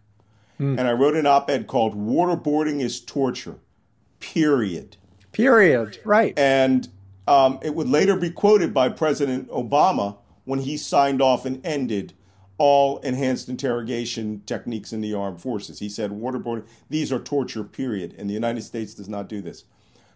And 0.59 0.81
I 0.81 0.93
wrote 0.93 1.15
an 1.17 1.27
op 1.27 1.51
ed 1.51 1.67
called 1.67 1.95
Waterboarding 1.95 2.81
is 2.81 2.99
Torture, 2.99 3.59
period. 4.21 4.97
Period. 5.33 5.99
Right. 6.03 6.33
And 6.39 6.89
um, 7.29 7.59
it 7.63 7.75
would 7.75 7.91
later 7.91 8.17
be 8.17 8.31
quoted 8.31 8.73
by 8.73 8.89
President 8.89 9.51
Obama 9.51 10.17
when 10.45 10.61
he 10.61 10.79
signed 10.79 11.21
off 11.21 11.45
and 11.45 11.65
ended 11.67 12.15
all 12.59 12.99
enhanced 12.99 13.49
interrogation 13.49 14.43
techniques 14.47 14.93
in 14.93 15.01
the 15.01 15.13
armed 15.15 15.41
forces. 15.41 15.79
He 15.79 15.89
said, 15.89 16.11
waterboarding, 16.11 16.65
these 16.89 17.13
are 17.13 17.19
torture, 17.19 17.65
period. 17.65 18.15
And 18.19 18.31
the 18.31 18.35
United 18.35 18.63
States 18.63 18.95
does 18.95 19.09
not 19.09 19.29
do 19.29 19.43
this. 19.43 19.65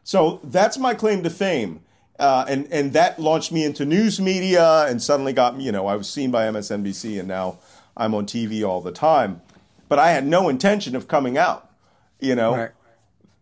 So 0.05 0.41
that's 0.45 0.79
my 0.79 0.95
claim 0.95 1.23
to 1.23 1.31
fame. 1.31 1.81
Uh, 2.19 2.45
and, 2.49 2.67
and 2.71 2.93
that 2.93 3.19
launched 3.19 3.53
me 3.53 3.65
into 3.65 3.85
news 3.85 4.21
media 4.21 4.87
and 4.87 5.03
suddenly 5.03 5.33
got 5.33 5.57
me, 5.57 5.65
you 5.65 5.73
know, 5.73 5.87
I 5.87 5.97
was 5.97 6.09
seen 6.09 6.31
by 6.31 6.47
MSNBC 6.47 7.19
and 7.19 7.29
now 7.29 7.59
I'm 7.97 8.15
on 8.15 8.27
TV 8.27 8.67
all 8.67 8.81
the 8.81 8.93
time. 8.93 9.43
But 9.89 9.99
I 9.99 10.13
had 10.13 10.27
no 10.27 10.49
intention 10.49 10.95
of 10.97 11.09
coming 11.09 11.37
out, 11.37 11.71
you 12.21 12.35
know 12.35 12.55
Right. 12.55 12.71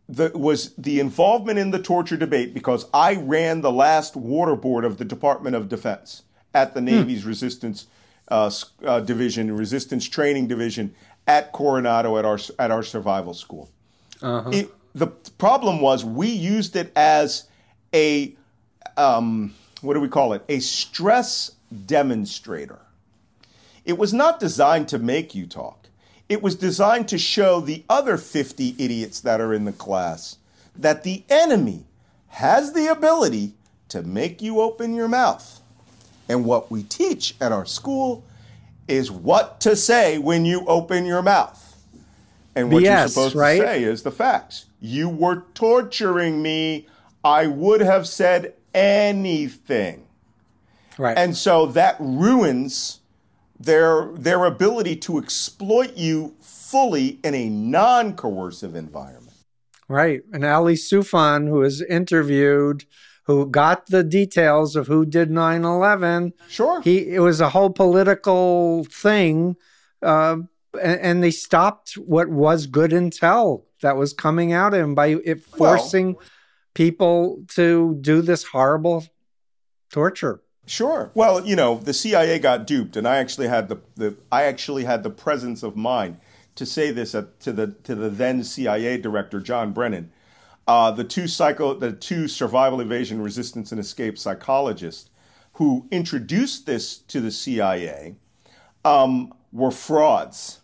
the, 0.08 0.32
was 0.34 0.74
the 0.76 0.98
involvement 0.98 1.58
in 1.58 1.70
the 1.70 1.78
torture 1.80 2.16
debate 2.16 2.54
because 2.54 2.86
I 2.94 3.16
ran 3.16 3.60
the 3.60 3.72
last 3.72 4.16
water 4.16 4.56
board 4.56 4.84
of 4.84 4.96
the 4.98 5.04
Department 5.04 5.54
of 5.56 5.68
Defense 5.68 6.22
at 6.54 6.74
the 6.74 6.80
Navy's 6.80 7.24
Resistance 7.24 7.86
uh, 8.30 8.50
uh, 8.84 9.00
Division, 9.00 9.56
Resistance 9.56 10.08
Training 10.08 10.48
Division 10.48 10.94
at 11.26 11.52
Coronado 11.52 12.16
at 12.18 12.24
our 12.24 12.38
at 12.58 12.70
our 12.70 12.82
survival 12.82 13.34
school. 13.34 13.70
It, 14.52 14.70
the 14.94 15.06
problem 15.06 15.80
was 15.80 16.04
we 16.04 16.28
used 16.28 16.76
it 16.76 16.92
as 16.96 17.48
a 17.94 18.34
um, 18.96 19.54
what 19.80 19.94
do 19.94 20.00
we 20.00 20.08
call 20.08 20.32
it? 20.32 20.42
A 20.48 20.58
stress 20.60 21.52
demonstrator. 21.86 22.80
It 23.84 23.96
was 23.96 24.12
not 24.12 24.40
designed 24.40 24.88
to 24.88 24.98
make 24.98 25.34
you 25.34 25.46
talk. 25.46 25.88
It 26.28 26.42
was 26.42 26.56
designed 26.56 27.08
to 27.08 27.18
show 27.18 27.60
the 27.60 27.84
other 27.88 28.18
50 28.18 28.74
idiots 28.78 29.20
that 29.20 29.40
are 29.40 29.54
in 29.54 29.64
the 29.64 29.72
class 29.72 30.36
that 30.76 31.02
the 31.02 31.24
enemy 31.28 31.86
has 32.28 32.72
the 32.72 32.86
ability 32.86 33.54
to 33.88 34.02
make 34.02 34.42
you 34.42 34.60
open 34.60 34.94
your 34.94 35.08
mouth. 35.08 35.60
And 36.28 36.44
what 36.44 36.70
we 36.70 36.82
teach 36.82 37.34
at 37.40 37.52
our 37.52 37.66
school 37.66 38.24
is 38.86 39.10
what 39.10 39.60
to 39.60 39.76
say 39.76 40.18
when 40.18 40.44
you 40.44 40.64
open 40.66 41.04
your 41.04 41.22
mouth. 41.22 41.64
And 42.54 42.72
what 42.72 42.82
you're 42.82 43.08
supposed 43.08 43.36
right? 43.36 43.60
to 43.60 43.66
say 43.66 43.82
is 43.84 44.02
the 44.02 44.10
facts. 44.10 44.66
You 44.80 45.08
were 45.08 45.44
torturing 45.54 46.42
me. 46.42 46.86
I 47.22 47.46
would 47.46 47.80
have 47.80 48.08
said 48.08 48.54
anything. 48.74 50.06
Right. 50.96 51.16
And 51.16 51.36
so 51.36 51.66
that 51.66 51.96
ruins 52.00 53.00
their 53.60 54.08
their 54.14 54.44
ability 54.44 54.96
to 54.96 55.18
exploit 55.18 55.96
you 55.96 56.34
fully 56.40 57.18
in 57.22 57.34
a 57.34 57.48
non-coercive 57.48 58.74
environment. 58.74 59.36
Right. 59.88 60.22
And 60.32 60.44
Ali 60.44 60.74
Soufan, 60.74 61.48
who 61.48 61.60
was 61.60 61.80
interviewed, 61.82 62.84
who 63.28 63.44
got 63.46 63.86
the 63.86 64.02
details 64.02 64.74
of 64.74 64.86
who 64.86 65.04
did 65.04 65.30
9 65.30 65.62
11. 65.62 66.32
Sure. 66.48 66.80
He, 66.80 67.10
it 67.10 67.20
was 67.20 67.42
a 67.42 67.50
whole 67.50 67.68
political 67.68 68.84
thing. 68.84 69.54
Uh, 70.02 70.38
and, 70.82 71.00
and, 71.00 71.22
they 71.22 71.30
stopped 71.30 71.92
what 71.92 72.28
was 72.28 72.66
good 72.66 72.90
intel 72.90 73.64
that 73.82 73.96
was 73.96 74.14
coming 74.14 74.52
out 74.52 74.72
of 74.72 74.80
him 74.80 74.94
by 74.94 75.08
it 75.08 75.42
forcing 75.42 76.14
well, 76.14 76.24
people 76.74 77.44
to 77.48 77.98
do 78.00 78.22
this 78.22 78.44
horrible 78.44 79.04
torture. 79.90 80.40
Sure. 80.64 81.10
Well, 81.14 81.44
you 81.46 81.56
know, 81.56 81.78
the 81.78 81.94
CIA 81.94 82.38
got 82.38 82.66
duped, 82.66 82.96
and 82.96 83.06
I 83.06 83.16
actually 83.16 83.48
had 83.48 83.68
the, 83.68 83.78
the 83.96 84.16
I 84.32 84.44
actually 84.44 84.84
had 84.84 85.02
the 85.02 85.10
presence 85.10 85.62
of 85.62 85.76
mind 85.76 86.18
to 86.54 86.64
say 86.64 86.92
this 86.92 87.14
at, 87.14 87.40
to 87.40 87.52
the 87.52 87.68
to 87.84 87.94
the 87.94 88.08
then 88.08 88.42
CIA 88.44 88.96
director 88.98 89.40
John 89.40 89.72
Brennan. 89.72 90.12
Uh, 90.68 90.90
the 90.90 91.02
two 91.02 91.26
psycho 91.26 91.72
the 91.72 91.92
two 91.92 92.28
survival 92.28 92.82
evasion 92.82 93.22
resistance 93.22 93.72
and 93.72 93.80
escape 93.80 94.18
psychologists 94.18 95.08
who 95.54 95.88
introduced 95.90 96.66
this 96.66 96.98
to 96.98 97.20
the 97.22 97.30
CIA 97.30 98.16
um, 98.84 99.32
were 99.50 99.70
frauds. 99.70 100.60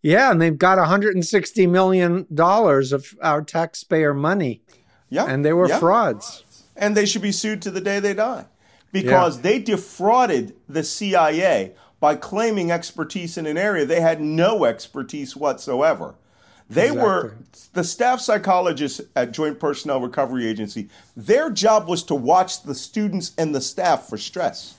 Yeah, 0.00 0.30
and 0.30 0.40
they've 0.40 0.56
got 0.56 0.78
160 0.78 1.66
million 1.66 2.26
dollars 2.32 2.92
of 2.92 3.14
our 3.22 3.42
taxpayer 3.42 4.14
money. 4.14 4.62
Yeah, 5.10 5.26
and 5.26 5.44
they 5.44 5.52
were 5.52 5.68
yeah. 5.68 5.78
frauds. 5.78 6.42
And 6.74 6.96
they 6.96 7.06
should 7.06 7.22
be 7.22 7.30
sued 7.30 7.60
to 7.62 7.70
the 7.70 7.82
day 7.82 8.00
they 8.00 8.14
die 8.14 8.46
because 8.92 9.36
yeah. 9.36 9.42
they 9.42 9.58
defrauded 9.58 10.56
the 10.68 10.84
CIA 10.84 11.74
by 12.00 12.16
claiming 12.16 12.70
expertise 12.70 13.36
in 13.36 13.44
an 13.46 13.58
area 13.58 13.84
they 13.84 14.00
had 14.00 14.20
no 14.20 14.64
expertise 14.64 15.36
whatsoever. 15.36 16.14
They 16.70 16.88
exactly. 16.88 17.02
were 17.02 17.36
the 17.74 17.84
staff 17.84 18.20
psychologists 18.20 19.00
at 19.16 19.32
Joint 19.32 19.60
Personnel 19.60 20.00
Recovery 20.00 20.46
Agency. 20.46 20.88
Their 21.16 21.50
job 21.50 21.88
was 21.88 22.02
to 22.04 22.14
watch 22.14 22.62
the 22.62 22.74
students 22.74 23.32
and 23.36 23.54
the 23.54 23.60
staff 23.60 24.08
for 24.08 24.16
stress. 24.16 24.74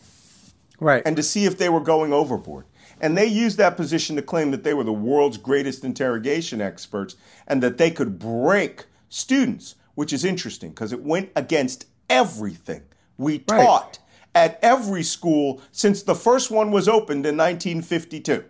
Right. 0.80 1.04
And 1.06 1.16
to 1.16 1.24
see 1.24 1.46
if 1.46 1.58
they 1.58 1.70
were 1.70 1.80
going 1.80 2.12
overboard. 2.12 2.66
And 3.02 3.18
they 3.18 3.28
used 3.28 3.58
that 3.58 3.78
position 3.78 4.16
to 4.16 4.22
claim 4.22 4.52
that 4.52 4.64
they 4.64 4.74
were 4.74 4.84
the 4.84 4.94
world's 4.94 5.38
greatest 5.38 5.84
interrogation 5.84 6.62
experts 6.62 7.16
and 7.48 7.62
that 7.62 7.78
they 7.78 7.92
could 7.92 8.18
break 8.18 8.86
students, 9.10 9.76
which 9.96 10.14
is 10.14 10.24
interesting 10.26 10.70
because 10.70 10.92
it 10.92 11.04
went 11.04 11.30
against 11.36 11.86
everything 12.10 12.82
we 13.18 13.44
right. 13.50 13.64
taught 13.64 14.00
at 14.34 14.60
every 14.62 15.04
school 15.04 15.62
since 15.72 16.04
the 16.04 16.16
first 16.16 16.52
one 16.52 16.72
was 16.72 16.88
opened 16.88 17.26
in 17.26 17.38
1952. 17.38 18.44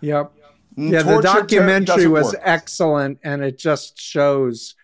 Yep. 0.00 0.32
Yeah, 0.76 1.02
the 1.02 1.20
documentary 1.20 2.06
was 2.06 2.32
work. 2.32 2.42
excellent 2.42 3.18
and 3.22 3.42
it 3.42 3.58
just 3.58 4.00
shows. 4.00 4.74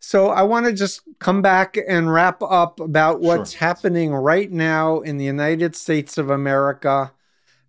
So 0.00 0.30
I 0.30 0.42
want 0.42 0.66
to 0.66 0.72
just 0.72 1.02
come 1.20 1.42
back 1.42 1.78
and 1.88 2.12
wrap 2.12 2.42
up 2.42 2.80
about 2.80 3.20
what's 3.20 3.52
sure. 3.52 3.60
happening 3.60 4.12
right 4.12 4.50
now 4.50 5.00
in 5.00 5.16
the 5.16 5.24
United 5.24 5.76
States 5.76 6.18
of 6.18 6.28
America. 6.28 7.12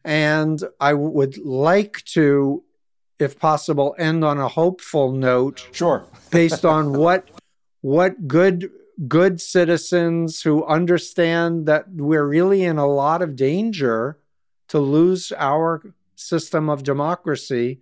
And 0.04 0.62
I 0.80 0.94
would 0.94 1.38
like 1.38 2.04
to, 2.06 2.64
if 3.20 3.38
possible, 3.38 3.96
end 4.00 4.26
on 4.26 4.40
a 4.40 4.48
hopeful 4.48 5.12
note. 5.12 5.68
Sure. 5.72 6.06
based 6.32 6.66
on 6.66 6.94
what 6.94 7.30
what 7.82 8.28
good 8.28 8.72
good 9.08 9.40
citizens 9.40 10.42
who 10.42 10.66
understand 10.66 11.66
that 11.68 11.86
we're 11.92 12.26
really 12.26 12.64
in 12.64 12.78
a 12.78 12.88
lot 12.88 13.22
of 13.22 13.36
danger 13.36 14.18
to 14.70 14.80
lose 14.80 15.32
our 15.38 15.94
system 16.24 16.70
of 16.70 16.84
democracy 16.84 17.82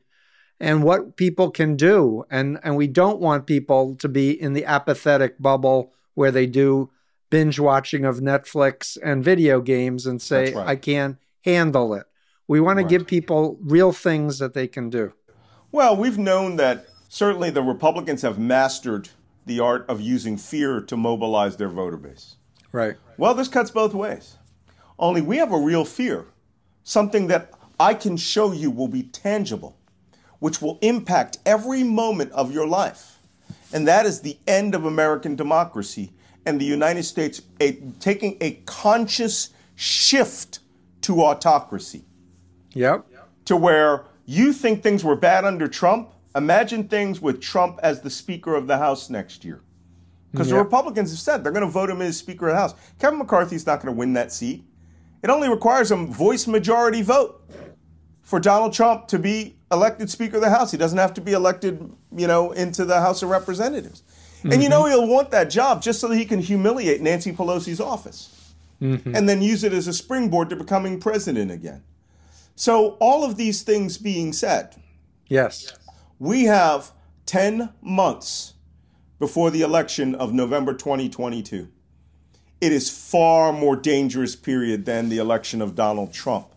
and 0.60 0.84
what 0.84 1.16
people 1.18 1.50
can 1.50 1.76
do 1.76 2.24
and 2.30 2.60
and 2.64 2.76
we 2.76 2.88
don't 2.88 3.20
want 3.20 3.48
people 3.48 3.96
to 3.96 4.08
be 4.08 4.30
in 4.30 4.54
the 4.54 4.66
apathetic 4.66 5.42
bubble 5.42 5.94
where 6.14 6.32
they 6.32 6.46
do 6.46 6.90
binge 7.30 7.60
watching 7.60 8.06
of 8.06 8.20
Netflix 8.20 8.98
and 9.02 9.24
video 9.24 9.62
games 9.62 10.06
and 10.06 10.22
say 10.22 10.54
right. 10.54 10.68
I 10.68 10.76
can't 10.76 11.18
handle 11.44 11.96
it. 11.96 12.06
We 12.48 12.60
want 12.60 12.78
to 12.78 12.84
right. 12.84 12.90
give 12.90 13.08
people 13.08 13.58
real 13.62 13.92
things 13.92 14.38
that 14.40 14.54
they 14.54 14.68
can 14.68 14.90
do. 14.90 15.14
Well, 15.72 15.96
we've 15.96 16.18
known 16.18 16.58
that 16.58 16.86
certainly 17.08 17.50
the 17.50 17.64
Republicans 17.64 18.22
have 18.22 18.38
mastered 18.38 19.10
the 19.46 19.60
art 19.60 19.86
of 19.90 20.02
using 20.02 20.38
fear 20.38 20.82
to 20.82 20.98
mobilize 20.98 21.58
their 21.58 21.70
voter 21.70 21.98
base. 21.98 22.36
Right. 22.72 22.98
Well, 23.18 23.34
this 23.34 23.48
cuts 23.48 23.72
both 23.72 23.94
ways. 23.94 24.38
Only 25.00 25.22
we 25.22 25.38
have 25.38 25.52
a 25.52 25.58
real 25.58 25.86
fear, 25.86 26.28
something 26.84 27.28
that 27.28 27.52
I 27.82 27.94
can 27.94 28.16
show 28.18 28.52
you 28.52 28.70
will 28.70 28.88
be 28.88 29.04
tangible, 29.04 29.76
which 30.40 30.62
will 30.62 30.78
impact 30.82 31.40
every 31.46 31.84
moment 31.84 32.32
of 32.32 32.54
your 32.54 32.68
life. 32.68 33.18
And 33.74 33.88
that 33.88 34.06
is 34.06 34.22
the 34.22 34.38
end 34.48 34.76
of 34.76 34.86
American 34.86 35.36
democracy 35.36 36.12
and 36.46 36.60
the 36.60 36.66
United 36.66 37.04
States 37.04 37.42
a, 37.60 37.74
taking 38.00 38.38
a 38.42 38.52
conscious 38.66 39.50
shift 39.76 40.60
to 41.02 41.22
autocracy. 41.22 42.04
Yep. 42.74 43.06
To 43.46 43.58
where 43.58 44.06
you 44.26 44.54
think 44.54 44.84
things 44.84 45.04
were 45.04 45.16
bad 45.16 45.46
under 45.46 45.68
Trump, 45.68 46.12
Imagine 46.36 46.88
things 46.88 47.22
with 47.22 47.42
Trump 47.42 47.80
as 47.84 48.02
the 48.02 48.10
Speaker 48.10 48.56
of 48.56 48.68
the 48.68 48.78
House 48.78 49.10
next 49.10 49.44
year. 49.44 49.62
Because 50.32 50.48
the 50.48 50.56
Republicans 50.56 51.12
have 51.12 51.20
said 51.20 51.44
they're 51.44 51.52
going 51.52 51.66
to 51.66 51.72
vote 51.72 51.90
him 51.90 52.02
as 52.02 52.18
Speaker 52.18 52.48
of 52.48 52.54
the 52.54 52.60
House. 52.60 52.74
Kevin 53.00 53.20
McCarthy's 53.20 53.66
not 53.66 53.82
going 53.82 53.94
to 53.94 54.00
win 54.00 54.14
that 54.14 54.32
seat. 54.32 54.64
It 55.24 55.30
only 55.30 55.50
requires 55.50 55.92
a 55.92 55.98
voice 55.98 56.48
majority 56.48 57.02
vote 57.02 57.44
for 58.32 58.40
Donald 58.40 58.72
Trump 58.72 59.10
to 59.10 59.20
be 59.20 59.58
elected 59.74 60.10
Speaker 60.10 60.38
of 60.38 60.42
the 60.42 60.50
House. 60.50 60.72
He 60.72 60.78
doesn't 60.78 60.98
have 60.98 61.14
to 61.16 61.22
be 61.22 61.34
elected, 61.34 61.92
you 62.16 62.28
know, 62.28 62.54
into 62.54 62.86
the 62.86 63.02
House 63.02 63.22
of 63.24 63.30
Representatives. 63.30 64.04
Mm-hmm. 64.38 64.54
And 64.54 64.64
you 64.64 64.70
know 64.70 64.86
he'll 64.86 65.06
want 65.06 65.32
that 65.32 65.50
job 65.50 65.84
just 65.84 66.00
so 66.00 66.08
that 66.08 66.16
he 66.16 66.24
can 66.24 66.40
humiliate 66.40 67.02
Nancy 67.02 67.34
Pelosi's 67.34 67.82
office 67.82 68.54
mm-hmm. 68.82 69.14
and 69.14 69.28
then 69.28 69.42
use 69.42 69.66
it 69.66 69.74
as 69.74 69.86
a 69.88 69.94
springboard 69.94 70.50
to 70.50 70.56
becoming 70.56 70.98
president 70.98 71.52
again. 71.52 71.84
So 72.56 72.96
all 73.02 73.26
of 73.26 73.36
these 73.36 73.64
things 73.64 73.98
being 73.98 74.32
said, 74.32 74.76
yes 75.28 75.74
we 76.18 76.44
have 76.44 76.92
10 77.26 77.74
months 77.82 78.54
before 79.20 79.50
the 79.50 79.62
election 79.62 80.16
of 80.16 80.32
November 80.32 80.72
2022. 80.72 81.68
It 82.62 82.72
is 82.72 82.90
far 82.90 83.52
more 83.52 83.76
dangerous 83.76 84.36
period 84.38 84.86
than 84.86 85.10
the 85.10 85.18
election 85.18 85.62
of 85.62 85.74
Donald 85.74 86.14
Trump 86.14 86.48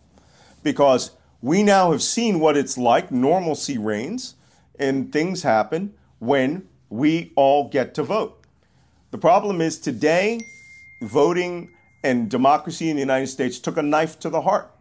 because 0.62 1.12
we 1.44 1.62
now 1.62 1.92
have 1.92 2.02
seen 2.02 2.40
what 2.40 2.56
it's 2.56 2.78
like 2.78 3.12
normalcy 3.12 3.76
reigns 3.76 4.34
and 4.78 5.12
things 5.12 5.42
happen 5.42 5.92
when 6.18 6.66
we 6.88 7.30
all 7.36 7.68
get 7.68 7.92
to 7.92 8.02
vote. 8.02 8.42
The 9.10 9.18
problem 9.18 9.60
is 9.60 9.78
today 9.78 10.40
voting 11.02 11.68
and 12.02 12.30
democracy 12.30 12.88
in 12.88 12.96
the 12.96 13.00
United 13.00 13.26
States 13.26 13.58
took 13.58 13.76
a 13.76 13.82
knife 13.82 14.18
to 14.20 14.30
the 14.30 14.40
heart. 14.40 14.74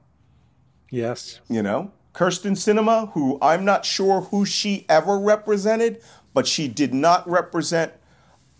Yes. 0.89 1.41
You 1.49 1.63
know, 1.63 1.91
Kyrsten 2.13 2.53
Sinema, 2.53 3.11
who 3.11 3.37
I'm 3.41 3.65
not 3.65 3.83
sure 3.83 4.21
who 4.21 4.45
she 4.45 4.85
ever 4.87 5.19
represented, 5.19 6.01
but 6.33 6.47
she 6.47 6.69
did 6.69 6.93
not 6.93 7.29
represent 7.29 7.91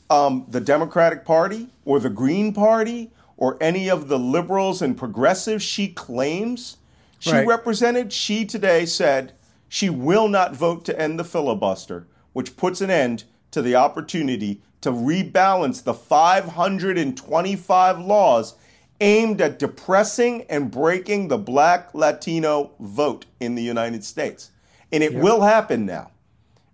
um, 0.10 0.45
the 0.49 0.60
Democratic 0.60 1.24
Party 1.24 1.70
or 1.86 2.01
the 2.01 2.10
Green 2.10 2.51
Party 2.54 3.12
or 3.38 3.58
any 3.62 3.89
of 3.89 4.10
the 4.10 4.20
liberals 4.20 4.82
and 4.82 4.97
progressives 4.97 5.64
she 5.64 5.88
claims 5.88 6.76
she 7.24 7.32
right. 7.32 7.47
represented. 7.47 8.11
She 8.11 8.43
today 8.43 8.86
said 8.86 9.32
she 9.69 9.89
will 9.89 10.28
not 10.28 10.53
vote 10.53 10.84
to 10.86 10.99
end 10.99 11.17
the 11.17 11.24
filibuster, 11.24 12.05
which 12.34 12.57
puts 12.57 12.82
an 12.82 12.89
end 12.89 13.24
to 13.51 13.61
the 13.61 13.76
opportunity 13.76 14.61
to 14.82 14.91
rebalance 14.91 15.82
the 15.82 15.93
525 15.93 17.99
laws 17.99 18.55
aimed 18.99 19.39
at 19.39 19.57
depressing 19.57 20.41
and 20.49 20.69
breaking 20.69 21.30
the 21.30 21.38
black 21.38 21.93
Latino 21.93 22.71
vote 22.82 23.26
in 23.39 23.55
the 23.55 23.63
United 23.63 24.03
States. 24.03 24.51
And 24.91 25.01
it 25.01 25.13
yep. 25.13 25.24
will 25.24 25.41
happen 25.41 25.86
now. 25.86 26.11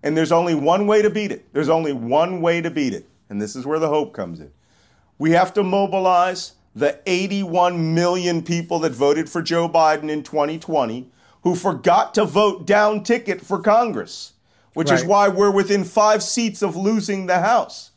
And 0.01 0.17
there's 0.17 0.31
only 0.31 0.55
one 0.55 0.87
way 0.87 1.03
to 1.03 1.11
beat 1.11 1.31
it. 1.31 1.53
There's 1.53 1.69
only 1.69 1.93
one 1.93 2.41
way 2.41 2.59
to 2.59 2.71
beat 2.71 2.95
it. 2.95 3.07
And 3.29 3.39
this 3.39 3.55
is 3.55 3.67
where 3.67 3.77
the 3.77 3.87
hope 3.87 4.13
comes 4.13 4.39
in. 4.39 4.51
We 5.19 5.29
have 5.31 5.53
to 5.53 5.63
mobilize 5.63 6.53
the 6.75 6.99
81 7.05 7.93
million 7.93 8.43
people 8.43 8.79
that 8.79 8.91
voted 8.91 9.29
for 9.29 9.41
Joe 9.41 9.67
Biden 9.67 10.09
in 10.09 10.23
2020 10.23 11.09
who 11.43 11.55
forgot 11.55 12.13
to 12.13 12.25
vote 12.25 12.65
down 12.65 13.03
ticket 13.03 13.41
for 13.41 13.59
Congress, 13.59 14.33
which 14.73 14.89
right. 14.89 14.99
is 14.99 15.05
why 15.05 15.29
we're 15.29 15.51
within 15.51 15.83
five 15.83 16.21
seats 16.21 16.61
of 16.61 16.75
losing 16.75 17.25
the 17.25 17.39
House. 17.39 17.91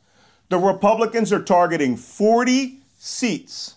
The 0.49 0.59
Republicans 0.59 1.33
are 1.33 1.43
targeting 1.43 1.97
40 1.97 2.81
seats 2.99 3.77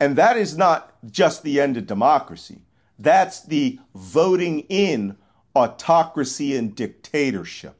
and 0.00 0.16
that 0.16 0.38
is 0.38 0.56
not 0.56 0.94
just 1.10 1.42
the 1.42 1.60
end 1.60 1.76
of 1.76 1.86
democracy. 1.86 2.62
That's 2.98 3.42
the 3.42 3.78
voting 3.94 4.60
in 4.70 5.16
autocracy 5.54 6.56
and 6.56 6.74
dictatorship. 6.74 7.76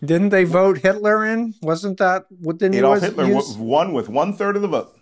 Didn't 0.00 0.28
they 0.28 0.44
vote 0.44 0.78
Hitler 0.78 1.26
in? 1.26 1.54
Wasn't 1.62 1.98
that 1.98 2.26
what 2.40 2.58
the 2.60 2.66
Adolf 2.66 3.00
Hitler 3.00 3.26
use? 3.26 3.56
won 3.56 3.92
with 3.92 4.08
one 4.08 4.32
third 4.34 4.56
of 4.56 4.62
the 4.62 4.68
vote. 4.68 4.93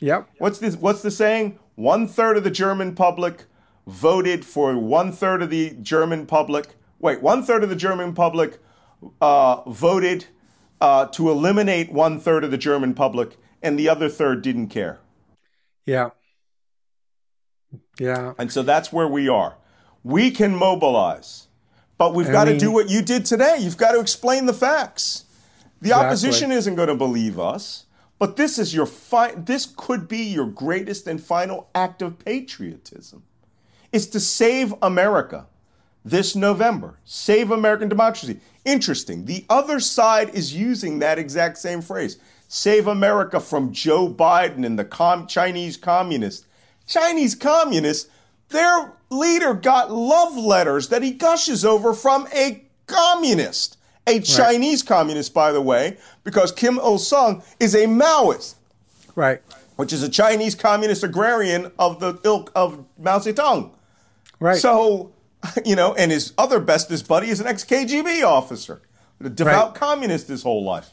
Yep. 0.00 0.28
What's 0.38 0.58
this? 0.58 0.76
What's 0.76 1.02
the 1.02 1.10
saying? 1.10 1.58
One 1.74 2.06
third 2.06 2.36
of 2.36 2.44
the 2.44 2.50
German 2.50 2.94
public 2.94 3.44
voted 3.86 4.44
for 4.44 4.76
one 4.76 5.12
third 5.12 5.42
of 5.42 5.50
the 5.50 5.70
German 5.82 6.26
public. 6.26 6.74
Wait, 6.98 7.22
one 7.22 7.42
third 7.42 7.62
of 7.62 7.70
the 7.70 7.76
German 7.76 8.14
public 8.14 8.58
uh, 9.20 9.62
voted 9.68 10.26
uh, 10.80 11.06
to 11.06 11.30
eliminate 11.30 11.92
one 11.92 12.20
third 12.20 12.44
of 12.44 12.50
the 12.50 12.58
German 12.58 12.94
public, 12.94 13.36
and 13.62 13.78
the 13.78 13.88
other 13.88 14.08
third 14.08 14.42
didn't 14.42 14.68
care. 14.68 15.00
Yeah. 15.86 16.10
Yeah. 17.98 18.34
And 18.38 18.52
so 18.52 18.62
that's 18.62 18.92
where 18.92 19.08
we 19.08 19.28
are. 19.28 19.56
We 20.04 20.30
can 20.30 20.54
mobilize, 20.54 21.48
but 21.96 22.14
we've 22.14 22.28
I 22.28 22.32
got 22.32 22.46
mean, 22.46 22.58
to 22.58 22.60
do 22.60 22.70
what 22.70 22.88
you 22.88 23.02
did 23.02 23.24
today. 23.24 23.56
You've 23.58 23.76
got 23.76 23.92
to 23.92 24.00
explain 24.00 24.46
the 24.46 24.54
facts. 24.54 25.24
The 25.80 25.88
exactly. 25.88 26.06
opposition 26.06 26.52
isn't 26.52 26.74
going 26.74 26.88
to 26.88 26.94
believe 26.94 27.38
us, 27.38 27.84
but 28.18 28.36
this 28.36 28.58
is 28.58 28.74
your 28.74 28.86
fi- 28.86 29.34
this 29.34 29.66
could 29.76 30.08
be 30.08 30.18
your 30.18 30.46
greatest 30.46 31.06
and 31.06 31.20
final 31.20 31.68
act 31.74 32.02
of 32.02 32.18
patriotism. 32.18 33.22
It's 33.92 34.06
to 34.06 34.20
save 34.20 34.74
America 34.82 35.46
this 36.04 36.34
November. 36.34 36.98
Save 37.04 37.50
American 37.50 37.88
democracy. 37.88 38.40
Interesting. 38.64 39.24
The 39.24 39.44
other 39.48 39.80
side 39.80 40.30
is 40.30 40.54
using 40.54 40.98
that 40.98 41.18
exact 41.18 41.58
same 41.58 41.80
phrase. 41.80 42.18
Save 42.48 42.86
America 42.86 43.40
from 43.40 43.72
Joe 43.72 44.12
Biden 44.12 44.64
and 44.64 44.78
the 44.78 44.84
com- 44.84 45.26
Chinese 45.26 45.76
communists. 45.76 46.46
Chinese 46.86 47.34
communists, 47.34 48.10
their 48.48 48.94
leader 49.10 49.54
got 49.54 49.90
love 49.90 50.36
letters 50.36 50.88
that 50.88 51.02
he 51.02 51.12
gushes 51.12 51.64
over 51.64 51.92
from 51.92 52.26
a 52.34 52.64
communist. 52.86 53.77
A 54.08 54.20
Chinese 54.20 54.82
right. 54.82 54.88
communist, 54.88 55.34
by 55.34 55.52
the 55.52 55.60
way, 55.60 55.96
because 56.24 56.52
Kim 56.52 56.78
Il 56.78 56.98
sung 56.98 57.42
is 57.60 57.74
a 57.74 57.86
Maoist. 57.86 58.54
Right. 59.14 59.42
Which 59.76 59.92
is 59.92 60.02
a 60.02 60.08
Chinese 60.08 60.54
communist 60.54 61.04
agrarian 61.04 61.70
of 61.78 62.00
the 62.00 62.18
ilk 62.24 62.50
of 62.54 62.84
Mao 62.98 63.18
Zedong. 63.18 63.70
Right. 64.40 64.58
So 64.58 65.12
you 65.64 65.76
know, 65.76 65.94
and 65.94 66.10
his 66.10 66.32
other 66.38 66.60
bestest 66.60 67.08
buddy 67.08 67.28
is 67.28 67.40
an 67.40 67.46
ex 67.46 67.64
KGB 67.64 68.22
officer, 68.24 68.82
a 69.20 69.28
devout 69.28 69.68
right. 69.68 69.74
communist 69.74 70.28
his 70.28 70.42
whole 70.42 70.64
life. 70.64 70.90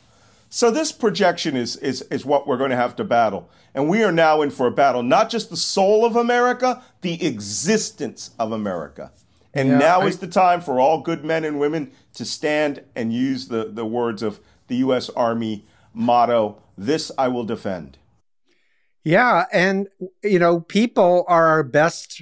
So 0.50 0.72
this 0.72 0.92
projection 0.92 1.58
is, 1.58 1.76
is, 1.78 2.02
is 2.04 2.26
what 2.26 2.48
we're 2.48 2.58
going 2.58 2.70
to 2.70 2.78
have 2.78 2.96
to 2.98 3.04
battle. 3.04 3.50
And 3.74 3.90
we 3.90 4.04
are 4.04 4.12
now 4.12 4.42
in 4.42 4.52
for 4.52 4.68
a 4.68 4.72
battle, 4.72 5.04
not 5.04 5.30
just 5.30 5.50
the 5.50 5.58
soul 5.58 6.06
of 6.06 6.16
America, 6.16 6.82
the 7.02 7.26
existence 7.26 8.32
of 8.40 8.52
America. 8.54 9.12
And 9.56 9.70
yeah, 9.70 9.78
now 9.78 10.02
I, 10.02 10.08
is 10.08 10.20
the 10.20 10.28
time 10.28 10.62
for 10.62 10.80
all 10.80 11.02
good 11.02 11.24
men 11.24 11.46
and 11.46 11.60
women 11.60 11.92
to 12.14 12.26
stand 12.26 12.84
and 12.96 13.12
use 13.14 13.48
the, 13.48 13.72
the 13.72 13.86
words 13.86 14.22
of 14.22 14.40
the 14.68 14.76
U.S. 14.78 15.10
Army 15.10 15.66
motto, 15.94 16.62
this 16.78 17.12
I 17.18 17.30
will 17.30 17.46
defend. 17.46 17.98
Yeah. 19.04 19.46
And, 19.54 19.88
you 20.24 20.40
know, 20.40 20.60
people 20.60 21.24
are 21.28 21.48
our 21.48 21.64
best 21.64 22.22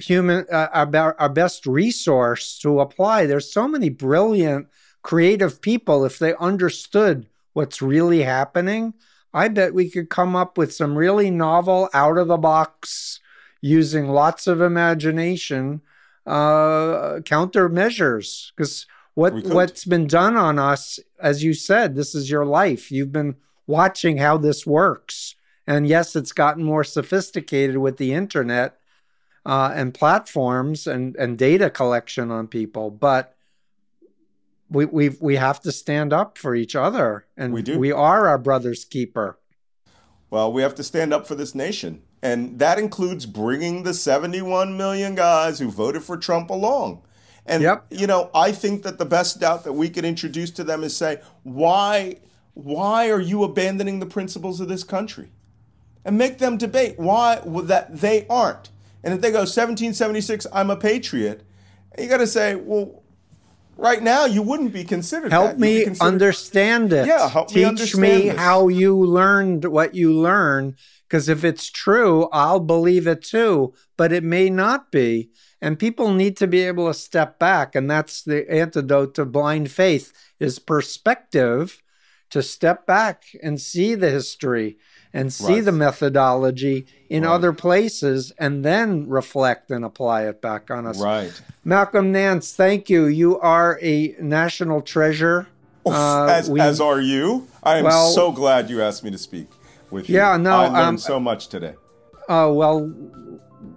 human 0.00 0.46
uh, 0.52 0.68
our, 0.72 1.16
our 1.20 1.28
best 1.28 1.66
resource 1.66 2.58
to 2.58 2.80
apply 2.80 3.26
there's 3.26 3.52
so 3.52 3.68
many 3.68 3.88
brilliant 3.88 4.66
creative 5.02 5.62
people 5.62 6.04
if 6.04 6.18
they 6.18 6.34
understood 6.34 7.26
what's 7.52 7.80
really 7.80 8.22
happening 8.22 8.92
i 9.32 9.48
bet 9.48 9.72
we 9.72 9.88
could 9.88 10.10
come 10.10 10.34
up 10.34 10.58
with 10.58 10.74
some 10.74 10.98
really 10.98 11.30
novel 11.30 11.88
out 11.94 12.18
of 12.18 12.28
the 12.28 12.36
box 12.36 13.20
using 13.60 14.08
lots 14.08 14.46
of 14.46 14.60
imagination 14.60 15.80
uh, 16.26 17.20
countermeasures 17.22 18.52
because 18.54 18.86
what 19.14 19.44
what's 19.46 19.84
been 19.84 20.06
done 20.06 20.36
on 20.36 20.58
us 20.58 21.00
as 21.20 21.42
you 21.42 21.52
said 21.52 21.94
this 21.94 22.14
is 22.14 22.30
your 22.30 22.44
life 22.44 22.92
you've 22.92 23.12
been 23.12 23.34
watching 23.66 24.18
how 24.18 24.36
this 24.36 24.66
works 24.66 25.34
and 25.66 25.88
yes 25.88 26.14
it's 26.14 26.32
gotten 26.32 26.62
more 26.62 26.84
sophisticated 26.84 27.78
with 27.78 27.96
the 27.96 28.12
internet 28.12 28.80
uh, 29.44 29.72
and 29.74 29.94
platforms 29.94 30.86
and, 30.86 31.16
and 31.16 31.38
data 31.38 31.70
collection 31.70 32.30
on 32.30 32.46
people, 32.46 32.90
but 32.90 33.36
we 34.68 34.84
we 34.84 35.08
we 35.20 35.36
have 35.36 35.60
to 35.60 35.72
stand 35.72 36.12
up 36.12 36.38
for 36.38 36.54
each 36.54 36.76
other, 36.76 37.26
and 37.36 37.52
we 37.52 37.62
do. 37.62 37.78
We 37.78 37.90
are 37.90 38.28
our 38.28 38.38
brother's 38.38 38.84
keeper. 38.84 39.38
Well, 40.30 40.52
we 40.52 40.62
have 40.62 40.76
to 40.76 40.84
stand 40.84 41.12
up 41.12 41.26
for 41.26 41.34
this 41.34 41.54
nation, 41.54 42.02
and 42.22 42.58
that 42.58 42.78
includes 42.78 43.26
bringing 43.26 43.82
the 43.82 43.94
71 43.94 44.76
million 44.76 45.14
guys 45.14 45.58
who 45.58 45.70
voted 45.70 46.02
for 46.02 46.16
Trump 46.16 46.50
along. 46.50 47.02
And 47.46 47.62
yep. 47.62 47.86
you 47.90 48.06
know, 48.06 48.30
I 48.34 48.52
think 48.52 48.82
that 48.82 48.98
the 48.98 49.06
best 49.06 49.40
doubt 49.40 49.64
that 49.64 49.72
we 49.72 49.88
can 49.88 50.04
introduce 50.04 50.50
to 50.52 50.64
them 50.64 50.84
is 50.84 50.96
say, 50.96 51.20
why 51.42 52.18
why 52.54 53.10
are 53.10 53.20
you 53.20 53.44
abandoning 53.44 54.00
the 54.00 54.06
principles 54.06 54.60
of 54.60 54.68
this 54.68 54.84
country? 54.84 55.30
And 56.04 56.16
make 56.16 56.38
them 56.38 56.56
debate 56.56 56.98
why 56.98 57.40
that 57.44 57.96
they 57.96 58.26
aren't. 58.28 58.70
And 59.02 59.14
if 59.14 59.20
they 59.20 59.30
go 59.30 59.40
1776, 59.40 60.46
I'm 60.52 60.70
a 60.70 60.76
patriot, 60.76 61.42
you 61.98 62.08
got 62.08 62.18
to 62.18 62.26
say, 62.26 62.54
well, 62.54 63.02
right 63.76 64.02
now 64.02 64.26
you 64.26 64.42
wouldn't 64.42 64.72
be 64.72 64.84
considered. 64.84 65.32
Help 65.32 65.58
me 65.58 65.84
considered, 65.84 66.06
understand 66.06 66.92
it. 66.92 67.06
Yeah, 67.06 67.28
help 67.28 67.48
Teach 67.48 67.56
me 67.56 67.64
understand 67.64 68.24
me 68.24 68.28
how 68.28 68.68
you 68.68 68.98
learned 68.98 69.64
what 69.64 69.94
you 69.94 70.12
learned. 70.12 70.76
Because 71.10 71.28
if 71.28 71.42
it's 71.42 71.68
true, 71.68 72.28
I'll 72.32 72.60
believe 72.60 73.08
it 73.08 73.22
too. 73.22 73.74
But 73.96 74.12
it 74.12 74.22
may 74.22 74.48
not 74.48 74.92
be. 74.92 75.30
And 75.60 75.76
people 75.76 76.14
need 76.14 76.36
to 76.36 76.46
be 76.46 76.60
able 76.60 76.86
to 76.86 76.94
step 76.94 77.38
back. 77.38 77.74
And 77.74 77.90
that's 77.90 78.22
the 78.22 78.48
antidote 78.50 79.16
to 79.16 79.24
blind 79.26 79.72
faith 79.72 80.12
is 80.38 80.60
perspective 80.60 81.82
to 82.30 82.44
step 82.44 82.86
back 82.86 83.24
and 83.42 83.60
see 83.60 83.96
the 83.96 84.08
history 84.08 84.78
and 85.12 85.32
see 85.32 85.54
right. 85.54 85.64
the 85.64 85.72
methodology 85.72 86.86
in 87.08 87.24
right. 87.24 87.32
other 87.32 87.52
places 87.52 88.32
and 88.38 88.64
then 88.64 89.08
reflect 89.08 89.68
and 89.72 89.84
apply 89.84 90.28
it 90.28 90.40
back 90.40 90.70
on 90.70 90.86
us. 90.86 91.00
Right. 91.00 91.42
Malcolm 91.64 92.12
Nance, 92.12 92.54
thank 92.54 92.88
you. 92.88 93.06
You 93.06 93.40
are 93.40 93.80
a 93.82 94.14
national 94.20 94.82
treasure. 94.82 95.48
Uh, 95.84 96.26
as, 96.26 96.48
we, 96.48 96.60
as 96.60 96.80
are 96.80 97.00
you. 97.00 97.48
I 97.64 97.78
am 97.78 97.84
well, 97.84 98.10
so 98.12 98.30
glad 98.30 98.70
you 98.70 98.80
asked 98.80 99.02
me 99.02 99.10
to 99.10 99.18
speak 99.18 99.48
with 99.90 100.08
you. 100.08 100.16
Yeah, 100.16 100.36
no. 100.36 100.52
I 100.52 100.66
learned 100.66 100.76
um, 100.76 100.98
so 100.98 101.20
much 101.20 101.48
today. 101.48 101.74
Oh, 102.28 102.50
uh, 102.50 102.54
well, 102.54 102.94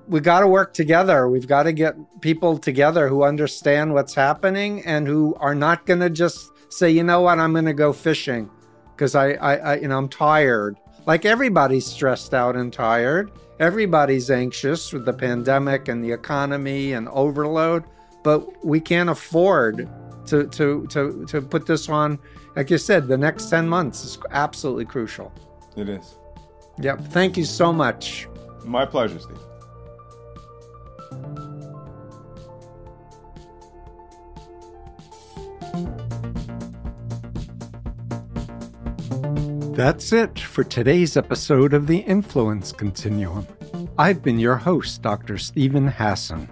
we 0.07 0.19
got 0.19 0.41
to 0.41 0.47
work 0.47 0.73
together. 0.73 1.27
We've 1.27 1.47
got 1.47 1.63
to 1.63 1.73
get 1.73 1.95
people 2.21 2.57
together 2.57 3.07
who 3.07 3.23
understand 3.23 3.93
what's 3.93 4.13
happening 4.13 4.83
and 4.85 5.07
who 5.07 5.35
are 5.39 5.55
not 5.55 5.85
going 5.85 5.99
to 6.01 6.09
just 6.09 6.51
say, 6.69 6.89
you 6.89 7.03
know 7.03 7.21
what, 7.21 7.39
I'm 7.39 7.53
going 7.53 7.65
to 7.65 7.73
go 7.73 7.93
fishing 7.93 8.49
because 8.95 9.15
I, 9.15 9.31
I, 9.33 9.55
I, 9.55 9.75
you 9.77 9.87
know, 9.87 9.97
I'm 9.97 10.09
tired. 10.09 10.77
Like 11.05 11.25
everybody's 11.25 11.85
stressed 11.85 12.33
out 12.33 12.55
and 12.55 12.71
tired. 12.71 13.31
Everybody's 13.59 14.31
anxious 14.31 14.93
with 14.93 15.05
the 15.05 15.13
pandemic 15.13 15.87
and 15.87 16.03
the 16.03 16.11
economy 16.11 16.93
and 16.93 17.07
overload, 17.09 17.83
but 18.23 18.65
we 18.65 18.79
can't 18.79 19.09
afford 19.09 19.89
to 20.27 20.47
to 20.47 20.87
to 20.87 21.25
to 21.27 21.41
put 21.41 21.65
this 21.65 21.89
on. 21.89 22.19
Like 22.55 22.69
you 22.69 22.77
said, 22.77 23.07
the 23.07 23.17
next 23.17 23.49
10 23.49 23.67
months 23.67 24.05
is 24.05 24.17
absolutely 24.31 24.85
crucial. 24.85 25.31
It 25.75 25.89
is. 25.89 26.15
Yep. 26.79 27.05
Thank 27.05 27.37
you 27.37 27.45
so 27.45 27.71
much. 27.73 28.27
My 28.65 28.85
pleasure, 28.85 29.19
Steve. 29.19 29.37
That's 39.75 40.13
it 40.13 40.39
for 40.39 40.63
today's 40.63 41.17
episode 41.17 41.73
of 41.73 41.87
the 41.87 41.97
Influence 41.97 42.71
Continuum. 42.71 43.47
I've 43.97 44.21
been 44.21 44.37
your 44.37 44.55
host, 44.55 45.01
Dr. 45.01 45.39
Steven 45.39 45.87
Hassan. 45.87 46.47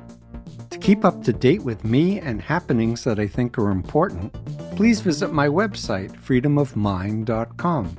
To 0.72 0.78
keep 0.80 1.06
up 1.06 1.24
to 1.26 1.32
date 1.32 1.64
with 1.64 1.84
me 1.84 2.20
and 2.20 2.42
happenings 2.42 3.04
that 3.04 3.20
I 3.20 3.28
think 3.28 3.60
are 3.60 3.70
important, 3.70 4.34
please 4.76 5.02
visit 5.02 5.32
my 5.32 5.48
website, 5.48 6.12
freedomofmind.com. 6.20 7.98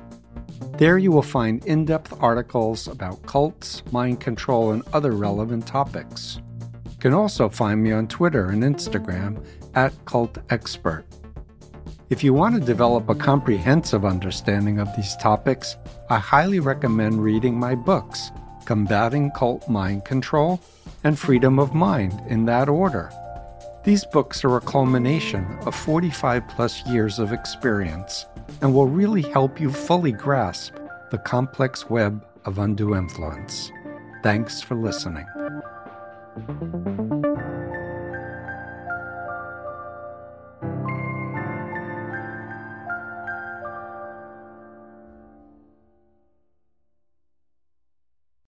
There 0.77 0.97
you 0.97 1.11
will 1.11 1.21
find 1.21 1.63
in 1.65 1.85
depth 1.85 2.13
articles 2.19 2.87
about 2.87 3.21
cults, 3.25 3.83
mind 3.91 4.19
control, 4.19 4.71
and 4.71 4.83
other 4.91 5.11
relevant 5.11 5.67
topics. 5.67 6.39
You 6.85 6.97
can 6.99 7.13
also 7.13 7.49
find 7.49 7.81
me 7.81 7.91
on 7.91 8.07
Twitter 8.07 8.49
and 8.49 8.63
Instagram 8.63 9.45
at 9.75 9.93
Cult 10.05 10.37
Expert. 10.49 11.05
If 12.09 12.23
you 12.23 12.33
want 12.33 12.55
to 12.55 12.61
develop 12.61 13.09
a 13.09 13.15
comprehensive 13.15 14.05
understanding 14.05 14.79
of 14.79 14.87
these 14.95 15.15
topics, 15.17 15.77
I 16.09 16.19
highly 16.19 16.59
recommend 16.59 17.23
reading 17.23 17.57
my 17.57 17.75
books, 17.75 18.31
Combating 18.65 19.31
Cult 19.31 19.67
Mind 19.69 20.05
Control 20.05 20.59
and 21.03 21.17
Freedom 21.17 21.59
of 21.59 21.73
Mind, 21.73 22.21
in 22.27 22.45
that 22.45 22.69
order. 22.69 23.11
These 23.83 24.05
books 24.05 24.45
are 24.45 24.55
a 24.55 24.61
culmination 24.61 25.45
of 25.65 25.75
45 25.75 26.47
plus 26.47 26.85
years 26.87 27.19
of 27.19 27.33
experience 27.33 28.25
and 28.61 28.73
will 28.73 28.87
really 28.87 29.23
help 29.23 29.59
you 29.59 29.69
fully 29.73 30.13
grasp 30.13 30.75
the 31.11 31.17
complex 31.17 31.89
web 31.89 32.25
of 32.45 32.59
undue 32.59 32.95
influence. 32.95 33.73
Thanks 34.23 34.61
for 34.61 34.75
listening. 34.75 35.25